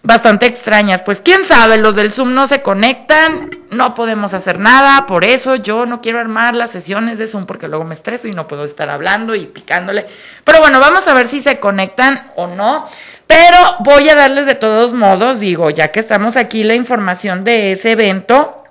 bastante 0.03 0.47
extrañas. 0.47 1.03
Pues 1.03 1.21
quién 1.21 1.45
sabe, 1.45 1.79
los 1.79 1.97
del 1.97 2.13
Zoom 2.13 2.35
no 2.35 2.47
se 2.47 2.63
conectan, 2.63 3.51
no 3.71 3.95
podemos 3.95 4.35
hacer 4.35 4.59
nada, 4.59 5.07
por 5.07 5.25
eso 5.25 5.57
yo 5.57 5.85
no 5.85 6.01
quiero 6.01 6.21
armar 6.21 6.55
las 6.55 6.71
sesiones 6.71 7.19
de 7.19 7.27
Zoom 7.27 7.45
porque 7.45 7.69
luego 7.69 7.85
me 7.85 7.95
estreso 7.95 8.29
y 8.29 8.33
no 8.33 8.49
puedo 8.49 8.65
estar 8.65 8.89
hablando 8.89 9.35
y 9.35 9.47
picándole. 9.47 10.07
Pero 10.45 10.61
bueno, 10.61 10.81
vamos 10.81 11.07
a 11.09 11.15
ver 11.15 11.27
si 11.27 11.43
se 11.43 11.59
conectan 11.59 12.31
o 12.37 12.47
no. 12.47 12.89
Pero 13.27 13.59
voy 13.81 14.09
a 14.09 14.15
darles 14.15 14.47
de 14.47 14.55
todos 14.55 14.93
modos, 14.93 15.41
digo, 15.41 15.71
ya 15.71 15.89
que 15.89 15.99
estamos 15.99 16.37
aquí, 16.37 16.63
la 16.63 16.75
información 16.75 17.43
de 17.43 17.73
ese 17.73 17.93
evento. 17.93 18.63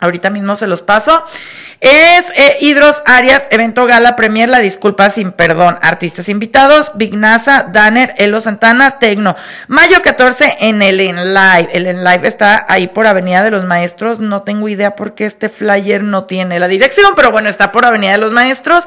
Ahorita 0.00 0.30
mismo 0.30 0.56
se 0.56 0.66
los 0.66 0.82
paso. 0.82 1.24
Es 1.80 2.26
eh, 2.36 2.58
Hidros 2.60 3.00
Arias, 3.06 3.44
evento 3.50 3.86
gala 3.86 4.14
premier, 4.14 4.48
la 4.48 4.58
disculpa 4.58 5.08
sin 5.08 5.32
perdón. 5.32 5.78
Artistas 5.80 6.28
invitados, 6.28 6.92
Big 6.94 7.14
NASA, 7.14 7.68
Danner, 7.72 8.14
Elo 8.18 8.40
Santana, 8.40 8.98
Tecno. 8.98 9.34
Mayo 9.68 10.02
14 10.02 10.58
en 10.60 10.82
el 10.82 11.00
En 11.00 11.16
Live. 11.32 11.68
El 11.72 11.86
En 11.86 12.04
Live 12.04 12.28
está 12.28 12.66
ahí 12.68 12.88
por 12.88 13.06
Avenida 13.06 13.42
de 13.42 13.50
los 13.50 13.64
Maestros. 13.64 14.20
No 14.20 14.42
tengo 14.42 14.68
idea 14.68 14.94
por 14.94 15.14
qué 15.14 15.24
este 15.24 15.48
flyer 15.48 16.02
no 16.02 16.24
tiene 16.24 16.60
la 16.60 16.68
dirección, 16.68 17.14
pero 17.16 17.30
bueno, 17.30 17.48
está 17.48 17.72
por 17.72 17.86
Avenida 17.86 18.12
de 18.12 18.18
los 18.18 18.32
Maestros. 18.32 18.84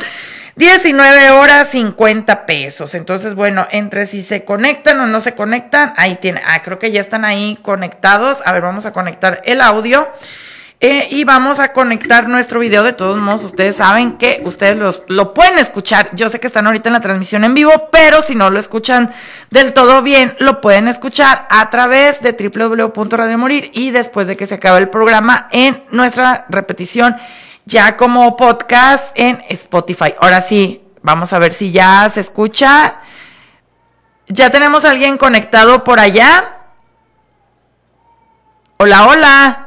19 0.55 1.32
horas 1.32 1.70
50 1.70 2.45
pesos. 2.45 2.93
Entonces, 2.93 3.34
bueno, 3.34 3.68
entre 3.72 4.05
si 4.05 4.22
se 4.22 4.45
conectan 4.45 4.99
o 4.99 5.07
no 5.07 5.20
se 5.20 5.34
conectan, 5.34 5.93
ahí 5.97 6.18
tiene. 6.18 6.41
Ah, 6.45 6.61
creo 6.61 6.78
que 6.78 6.91
ya 6.91 7.01
están 7.01 7.26
ahí 7.26 7.57
conectados. 7.64 8.43
A 8.45 8.51
ver, 8.51 8.61
vamos 8.61 8.86
a 8.86 8.93
conectar 8.93 9.41
el 9.45 9.61
audio. 9.61 10.07
Eh, 10.86 11.07
y 11.11 11.23
vamos 11.23 11.59
a 11.59 11.71
conectar 11.71 12.27
nuestro 12.27 12.59
video. 12.59 12.84
De 12.84 12.91
todos 12.91 13.21
modos, 13.21 13.45
ustedes 13.45 13.77
saben 13.77 14.17
que 14.17 14.41
ustedes 14.43 14.75
los, 14.75 15.01
lo 15.07 15.34
pueden 15.34 15.57
escuchar. 15.57 16.09
Yo 16.13 16.27
sé 16.27 16.41
que 16.41 16.47
están 16.47 16.67
ahorita 16.67 16.89
en 16.89 16.93
la 16.93 16.99
transmisión 16.99 17.45
en 17.45 17.53
vivo, 17.53 17.88
pero 17.89 18.21
si 18.21 18.36
no 18.36 18.49
lo 18.49 18.59
escuchan 18.59 19.09
del 19.49 19.71
todo 19.71 20.01
bien, 20.01 20.36
lo 20.39 20.59
pueden 20.59 20.89
escuchar 20.89 21.47
a 21.49 21.69
través 21.69 22.21
de 22.21 22.34
www.radiomorir 22.34 23.71
y 23.73 23.91
después 23.91 24.27
de 24.27 24.36
que 24.36 24.45
se 24.45 24.55
acabe 24.55 24.79
el 24.79 24.89
programa 24.89 25.47
en 25.53 25.86
nuestra 25.91 26.47
repetición 26.49 27.15
ya 27.63 27.95
como 27.95 28.36
podcast 28.36 29.13
en 29.15 29.41
Spotify. 29.47 30.13
Ahora 30.19 30.41
sí, 30.41 30.84
vamos 31.01 31.31
a 31.31 31.39
ver 31.39 31.53
si 31.53 31.71
ya 31.71 32.09
se 32.09 32.19
escucha. 32.19 32.99
¿Ya 34.27 34.49
tenemos 34.49 34.84
a 34.84 34.91
alguien 34.91 35.17
conectado 35.17 35.86
por 35.86 36.01
allá? 36.01 36.57
Hola, 38.75 39.07
hola. 39.07 39.62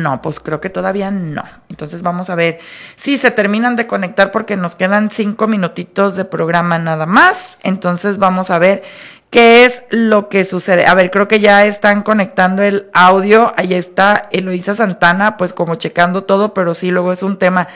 No, 0.00 0.22
pues 0.22 0.40
creo 0.40 0.60
que 0.60 0.70
todavía 0.70 1.10
no. 1.10 1.42
Entonces 1.68 2.02
vamos 2.02 2.30
a 2.30 2.34
ver 2.34 2.58
si 2.96 3.18
se 3.18 3.30
terminan 3.30 3.76
de 3.76 3.86
conectar 3.86 4.30
porque 4.30 4.56
nos 4.56 4.74
quedan 4.74 5.10
cinco 5.10 5.46
minutitos 5.46 6.14
de 6.14 6.24
programa 6.24 6.78
nada 6.78 7.06
más. 7.06 7.58
Entonces 7.62 8.18
vamos 8.18 8.50
a 8.50 8.58
ver 8.58 8.82
qué 9.30 9.64
es 9.64 9.82
lo 9.90 10.28
que 10.28 10.44
sucede. 10.44 10.86
A 10.86 10.94
ver, 10.94 11.10
creo 11.10 11.26
que 11.26 11.40
ya 11.40 11.66
están 11.66 12.02
conectando 12.02 12.62
el 12.62 12.88
audio. 12.92 13.52
Ahí 13.56 13.74
está 13.74 14.28
Eloisa 14.30 14.74
Santana, 14.74 15.36
pues 15.36 15.52
como 15.52 15.74
checando 15.74 16.24
todo, 16.24 16.54
pero 16.54 16.74
sí, 16.74 16.90
luego 16.90 17.12
es 17.12 17.22
un 17.22 17.38
tema. 17.38 17.68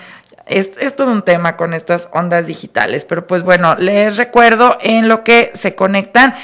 Es, 0.47 0.73
es 0.79 0.95
todo 0.95 1.11
un 1.11 1.23
tema 1.23 1.57
con 1.57 1.75
estas 1.75 2.09
ondas 2.13 2.47
digitales. 2.47 3.05
Pero 3.05 3.27
pues 3.27 3.43
bueno, 3.43 3.75
les 3.75 4.17
recuerdo 4.17 4.79
en 4.81 5.09
lo 5.09 5.25
que 5.25 5.51
se 5.55 5.75
conectan. 5.75 6.35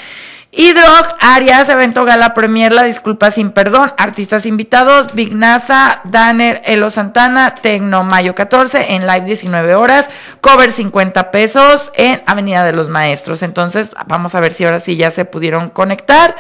Hidrog, 0.55 1.17
Arias, 1.19 1.71
evento 1.71 2.05
gala 2.05 2.35
premier, 2.35 2.73
la 2.73 2.83
disculpa 2.83 3.31
sin 3.31 3.53
perdón, 3.53 3.95
artistas 3.97 4.45
invitados, 4.45 5.15
Big 5.15 5.35
NASA, 5.35 6.03
Danner, 6.05 6.61
Elo 6.67 6.91
Santana, 6.91 7.55
Tecno, 7.55 8.05
mayo 8.05 8.35
14, 8.35 8.93
en 8.93 9.07
live 9.07 9.25
19 9.25 9.75
horas, 9.75 10.11
cover 10.43 10.73
50 10.73 11.31
pesos 11.31 11.91
en 11.95 12.23
Avenida 12.27 12.65
de 12.65 12.75
los 12.75 12.91
Maestros. 12.91 13.43
Entonces, 13.43 13.93
vamos 14.07 14.35
a 14.35 14.41
ver 14.41 14.53
si 14.53 14.67
ahora 14.67 14.81
sí 14.81 14.97
ya 14.97 15.11
se 15.11 15.25
pudieron 15.25 15.71
conectar. 15.71 16.37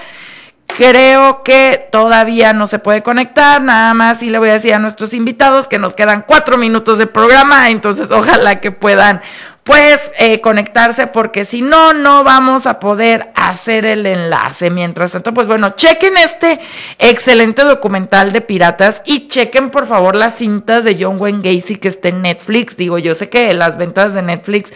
Creo 0.66 1.42
que 1.42 1.88
todavía 1.90 2.52
no 2.52 2.66
se 2.66 2.78
puede 2.78 3.02
conectar, 3.02 3.62
nada 3.62 3.94
más 3.94 4.22
y 4.22 4.28
le 4.28 4.38
voy 4.38 4.50
a 4.50 4.54
decir 4.54 4.74
a 4.74 4.78
nuestros 4.78 5.14
invitados 5.14 5.68
que 5.68 5.78
nos 5.78 5.94
quedan 5.94 6.24
cuatro 6.26 6.56
minutos 6.56 6.98
de 6.98 7.06
programa, 7.06 7.70
entonces 7.70 8.10
ojalá 8.10 8.60
que 8.60 8.72
puedan 8.72 9.20
pues 9.64 10.10
eh, 10.18 10.40
conectarse 10.40 11.06
porque 11.06 11.44
si 11.44 11.62
no, 11.62 11.92
no 11.92 12.24
vamos 12.24 12.66
a 12.66 12.80
poder 12.80 13.31
hacer 13.52 13.86
el 13.86 14.06
enlace. 14.06 14.70
Mientras 14.70 15.12
tanto, 15.12 15.32
pues 15.32 15.46
bueno, 15.46 15.70
chequen 15.70 16.16
este 16.16 16.60
excelente 16.98 17.62
documental 17.62 18.32
de 18.32 18.40
piratas 18.40 19.02
y 19.04 19.28
chequen 19.28 19.70
por 19.70 19.86
favor 19.86 20.16
las 20.16 20.36
cintas 20.36 20.84
de 20.84 20.96
John 20.98 21.20
Wayne 21.20 21.40
Gacy 21.42 21.76
que 21.76 21.88
está 21.88 22.08
en 22.08 22.22
Netflix. 22.22 22.76
Digo, 22.76 22.98
yo 22.98 23.14
sé 23.14 23.28
que 23.28 23.52
las 23.54 23.76
ventas 23.76 24.14
de 24.14 24.22
Netflix 24.22 24.72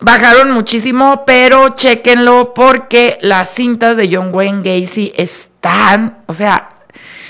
bajaron 0.00 0.50
muchísimo, 0.50 1.24
pero 1.26 1.70
chequenlo 1.70 2.54
porque 2.54 3.18
las 3.20 3.50
cintas 3.50 3.96
de 3.96 4.08
John 4.14 4.30
Wayne 4.32 4.62
Gacy 4.62 5.12
están, 5.16 6.18
o 6.26 6.34
sea, 6.34 6.70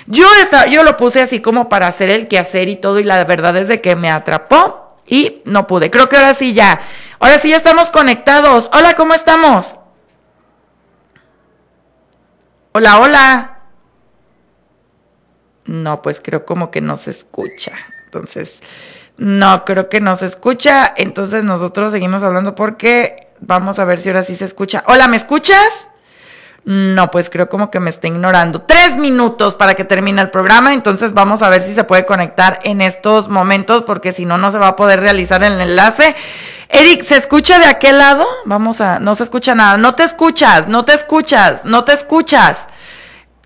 yo, 0.07 0.27
estaba, 0.41 0.67
yo 0.67 0.83
lo 0.83 0.97
puse 0.97 1.21
así 1.21 1.41
como 1.41 1.69
para 1.69 1.87
hacer 1.87 2.11
el 2.11 2.29
quehacer 2.29 2.69
y 2.69 2.77
todo 2.77 2.99
y 2.99 3.05
la 3.05 3.23
verdad 3.25 3.57
es 3.57 3.69
de 3.69 3.81
que 3.81 3.95
me 3.95 4.11
atrapó 4.11 4.99
y 5.07 5.43
no 5.45 5.67
pude. 5.67 5.91
Creo 5.91 6.09
que 6.09 6.17
ahora 6.17 6.35
sí 6.35 6.53
ya. 6.53 6.81
Ahora 7.19 7.39
sí 7.39 7.51
ya 7.51 7.57
estamos 7.57 7.91
conectados. 7.91 8.69
Hola, 8.73 8.95
¿cómo 8.95 9.15
estamos? 9.15 9.75
Hola, 12.73 12.99
hola. 13.01 13.59
No, 15.67 16.01
pues 16.01 16.21
creo 16.21 16.47
como 16.47 16.71
que 16.71 16.81
no 16.81 16.97
se 16.97 17.11
escucha. 17.11 17.73
Entonces, 18.07 18.61
no, 19.19 19.65
creo 19.65 19.89
que 19.91 20.01
no 20.01 20.15
se 20.17 20.27
escucha. 20.27 20.93
Entonces 20.97 21.45
nosotros 21.45 21.93
seguimos 21.93 22.23
hablando 22.23 22.55
porque 22.55 23.29
vamos 23.41 23.79
a 23.79 23.85
ver 23.85 24.01
si 24.01 24.09
ahora 24.09 24.25
sí 24.25 24.37
se 24.37 24.47
escucha. 24.47 24.85
Hola, 24.87 25.07
¿me 25.07 25.19
escuchas? 25.19 25.89
No, 26.65 27.11
pues 27.11 27.29
creo 27.29 27.49
como 27.49 27.71
que 27.71 27.81
me 27.81 27.91
está 27.91 28.07
ignorando. 28.07 28.63
Tres 28.63 28.97
minutos 28.97 29.57
para 29.57 29.75
que 29.75 29.85
termine 29.85 30.23
el 30.23 30.31
programa, 30.31 30.73
entonces 30.73 31.13
vamos 31.13 31.43
a 31.43 31.49
ver 31.49 31.65
si 31.65 31.75
se 31.75 31.83
puede 31.83 32.07
conectar 32.07 32.61
en 32.63 32.81
estos 32.81 33.29
momentos, 33.29 33.83
porque 33.83 34.13
si 34.13 34.27
no, 34.27 34.39
no 34.39 34.53
se 34.53 34.59
va 34.59 34.69
a 34.69 34.77
poder 34.77 35.01
realizar 35.01 35.43
el 35.43 35.61
enlace. 35.61 36.15
Eric, 36.69 37.03
¿se 37.03 37.17
escucha 37.17 37.59
de 37.59 37.67
aquel 37.67 37.99
lado? 37.99 38.25
Vamos 38.45 38.81
a, 38.81 39.01
no 39.01 39.15
se 39.17 39.25
escucha 39.25 39.55
nada. 39.55 39.77
No 39.77 39.95
te 39.95 40.05
escuchas, 40.05 40.69
no 40.69 40.85
te 40.85 40.95
escuchas, 40.95 41.65
no 41.65 41.85
te 41.85 41.93
escuchas. 41.93 42.67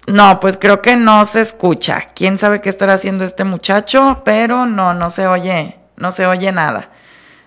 No, 0.06 0.38
pues 0.38 0.56
creo 0.56 0.82
que 0.82 0.96
no 0.96 1.24
se 1.24 1.40
escucha. 1.40 2.08
¿Quién 2.14 2.38
sabe 2.38 2.60
qué 2.60 2.68
estará 2.68 2.94
haciendo 2.94 3.24
este 3.24 3.44
muchacho? 3.44 4.22
Pero 4.24 4.66
no, 4.66 4.94
no 4.94 5.10
se 5.10 5.26
oye, 5.26 5.78
no 5.96 6.12
se 6.12 6.26
oye 6.26 6.52
nada. 6.52 6.90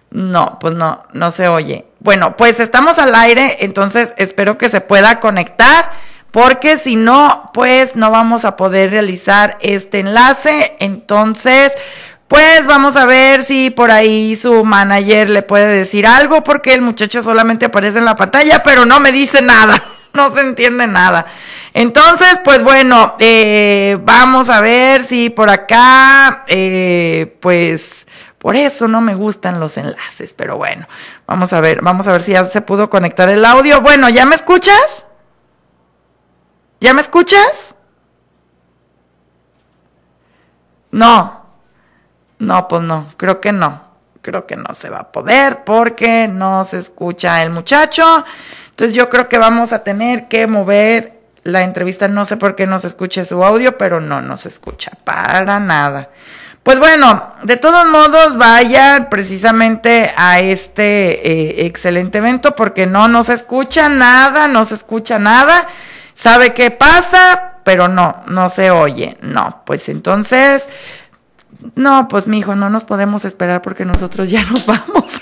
No, 0.09 0.57
pues 0.59 0.73
no, 0.73 1.03
no 1.13 1.31
se 1.31 1.47
oye. 1.47 1.88
Bueno, 1.99 2.37
pues 2.37 2.59
estamos 2.59 2.97
al 2.97 3.13
aire, 3.13 3.57
entonces 3.59 4.13
espero 4.17 4.57
que 4.57 4.69
se 4.69 4.79
pueda 4.79 5.19
conectar, 5.19 5.91
porque 6.31 6.77
si 6.77 6.95
no, 6.95 7.51
pues 7.53 7.95
no 7.95 8.09
vamos 8.09 8.45
a 8.45 8.55
poder 8.55 8.91
realizar 8.91 9.57
este 9.61 9.99
enlace. 9.99 10.77
Entonces, 10.79 11.73
pues 12.29 12.67
vamos 12.67 12.95
a 12.95 13.05
ver 13.05 13.43
si 13.43 13.69
por 13.69 13.91
ahí 13.91 14.35
su 14.35 14.63
manager 14.63 15.29
le 15.29 15.41
puede 15.41 15.67
decir 15.67 16.07
algo, 16.07 16.43
porque 16.43 16.73
el 16.73 16.81
muchacho 16.81 17.21
solamente 17.21 17.65
aparece 17.65 17.97
en 17.97 18.05
la 18.05 18.15
pantalla, 18.15 18.63
pero 18.63 18.85
no 18.85 18.99
me 18.99 19.11
dice 19.11 19.41
nada. 19.41 19.81
No 20.11 20.33
se 20.33 20.39
entiende 20.39 20.87
nada. 20.87 21.27
Entonces, 21.71 22.41
pues 22.43 22.63
bueno, 22.63 23.15
eh, 23.19 23.95
vamos 24.01 24.49
a 24.49 24.59
ver 24.59 25.03
si 25.03 25.29
por 25.29 25.51
acá, 25.51 26.45
eh, 26.47 27.37
pues 27.39 28.07
por 28.39 28.55
eso 28.55 28.87
no 28.87 29.01
me 29.01 29.15
gustan 29.15 29.59
los 29.59 29.77
enlaces, 29.77 30.33
pero 30.33 30.57
bueno, 30.57 30.87
vamos 31.27 31.51
a 31.51 31.59
ver, 31.59 31.81
vamos 31.81 32.07
a 32.07 32.13
ver 32.13 32.23
si 32.23 32.31
ya 32.31 32.45
se 32.45 32.61
pudo 32.61 32.89
conectar 32.89 33.27
el 33.29 33.43
audio. 33.43 33.81
Bueno, 33.81 34.07
¿ya 34.09 34.25
me 34.25 34.35
escuchas? 34.35 35.05
¿Ya 36.79 36.93
me 36.93 37.01
escuchas? 37.01 37.75
No. 40.91 41.45
No, 42.39 42.67
pues 42.69 42.81
no, 42.81 43.07
creo 43.17 43.41
que 43.41 43.51
no. 43.51 43.89
Creo 44.21 44.45
que 44.47 44.55
no 44.55 44.73
se 44.73 44.89
va 44.89 44.99
a 44.99 45.11
poder 45.11 45.63
porque 45.65 46.29
no 46.29 46.63
se 46.63 46.77
escucha 46.77 47.41
el 47.41 47.49
muchacho. 47.49 48.23
Entonces 48.69 48.95
yo 48.95 49.09
creo 49.09 49.27
que 49.27 49.37
vamos 49.37 49.73
a 49.73 49.83
tener 49.83 50.29
que 50.29 50.47
mover 50.47 51.19
la 51.43 51.63
entrevista. 51.63 52.07
No 52.07 52.23
sé 52.23 52.37
por 52.37 52.55
qué 52.55 52.67
no 52.67 52.79
se 52.79 52.87
escuche 52.87 53.25
su 53.25 53.43
audio, 53.43 53.77
pero 53.77 53.99
no, 53.99 54.21
no 54.21 54.37
se 54.37 54.47
escucha 54.47 54.91
para 55.03 55.59
nada. 55.59 56.09
Pues 56.63 56.77
bueno, 56.77 57.31
de 57.43 57.57
todos 57.57 57.87
modos, 57.87 58.37
vayan 58.37 59.09
precisamente 59.09 60.13
a 60.15 60.39
este 60.39 61.27
eh, 61.27 61.65
excelente 61.65 62.17
evento 62.17 62.55
porque 62.55 62.85
no, 62.85 63.07
no 63.07 63.23
se 63.23 63.33
escucha 63.33 63.89
nada, 63.89 64.47
no 64.47 64.65
se 64.65 64.75
escucha 64.75 65.19
nada. 65.19 65.67
¿Sabe 66.15 66.53
qué 66.53 66.69
pasa? 66.69 67.53
Pero 67.63 67.87
no, 67.87 68.23
no 68.27 68.49
se 68.49 68.71
oye. 68.71 69.17
No, 69.21 69.61
pues 69.65 69.87
entonces, 69.87 70.67
no, 71.75 72.07
pues 72.09 72.27
mi 72.27 72.39
hijo, 72.39 72.55
no 72.55 72.69
nos 72.69 72.83
podemos 72.83 73.25
esperar 73.25 73.61
porque 73.61 73.85
nosotros 73.85 74.29
ya 74.29 74.43
nos 74.43 74.65
vamos. 74.67 75.21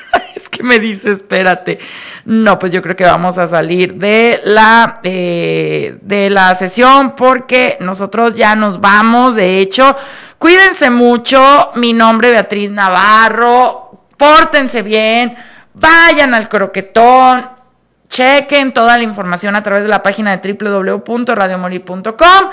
Me 0.63 0.79
dice, 0.79 1.11
espérate. 1.11 1.79
No, 2.25 2.59
pues 2.59 2.71
yo 2.71 2.81
creo 2.81 2.95
que 2.95 3.03
vamos 3.03 3.37
a 3.37 3.47
salir 3.47 3.95
de 3.95 4.41
la, 4.43 4.99
eh, 5.03 5.97
de 6.01 6.29
la 6.29 6.53
sesión 6.55 7.15
porque 7.15 7.77
nosotros 7.79 8.33
ya 8.33 8.55
nos 8.55 8.79
vamos. 8.79 9.35
De 9.35 9.59
hecho, 9.59 9.95
cuídense 10.37 10.89
mucho. 10.89 11.71
Mi 11.75 11.93
nombre 11.93 12.29
es 12.29 12.33
Beatriz 12.35 12.71
Navarro. 12.71 14.05
Pórtense 14.17 14.81
bien. 14.81 15.35
Vayan 15.73 16.33
al 16.33 16.49
croquetón. 16.49 17.56
Chequen 18.09 18.73
toda 18.73 18.97
la 18.97 19.03
información 19.03 19.55
a 19.55 19.63
través 19.63 19.83
de 19.83 19.89
la 19.89 20.03
página 20.03 20.35
de 20.35 20.53
www.radiomorir.com. 20.53 22.49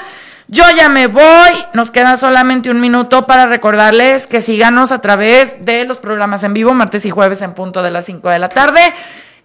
Yo 0.46 0.64
ya 0.76 0.90
me 0.90 1.06
voy, 1.06 1.52
nos 1.72 1.90
queda 1.90 2.18
solamente 2.18 2.70
un 2.70 2.80
minuto 2.80 3.26
para 3.26 3.46
recordarles 3.46 4.26
que 4.26 4.42
síganos 4.42 4.92
a 4.92 5.00
través 5.00 5.64
de 5.64 5.86
los 5.86 5.98
programas 5.98 6.42
en 6.42 6.52
vivo, 6.52 6.74
martes 6.74 7.06
y 7.06 7.10
jueves 7.10 7.40
en 7.40 7.54
punto 7.54 7.82
de 7.82 7.90
las 7.90 8.04
5 8.04 8.28
de 8.28 8.38
la 8.38 8.50
tarde, 8.50 8.92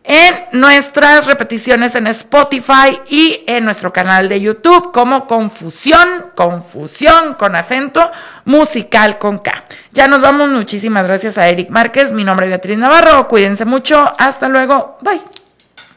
en 0.04 0.60
nuestras 0.60 1.26
repeticiones 1.26 1.96
en 1.96 2.08
Spotify 2.08 3.00
y 3.08 3.44
en 3.48 3.64
nuestro 3.64 3.94
canal 3.94 4.28
de 4.28 4.42
YouTube 4.42 4.92
como 4.92 5.26
Confusión, 5.26 6.32
Confusión 6.36 7.36
con 7.36 7.56
acento 7.56 8.12
musical 8.44 9.18
con 9.20 9.38
K. 9.38 9.64
Ya 9.94 10.10
nos 10.10 10.20
vamos, 10.20 10.50
muchísimas 10.50 11.08
gracias 11.08 11.38
a 11.38 11.48
Eric 11.48 11.70
Márquez, 11.70 12.12
mi 12.12 12.26
nombre 12.26 12.48
es 12.48 12.50
Beatriz 12.50 12.78
Navarro, 12.78 13.28
cuídense 13.30 13.64
mucho, 13.64 14.14
hasta 14.18 14.50
luego, 14.50 14.98
bye. 15.02 15.39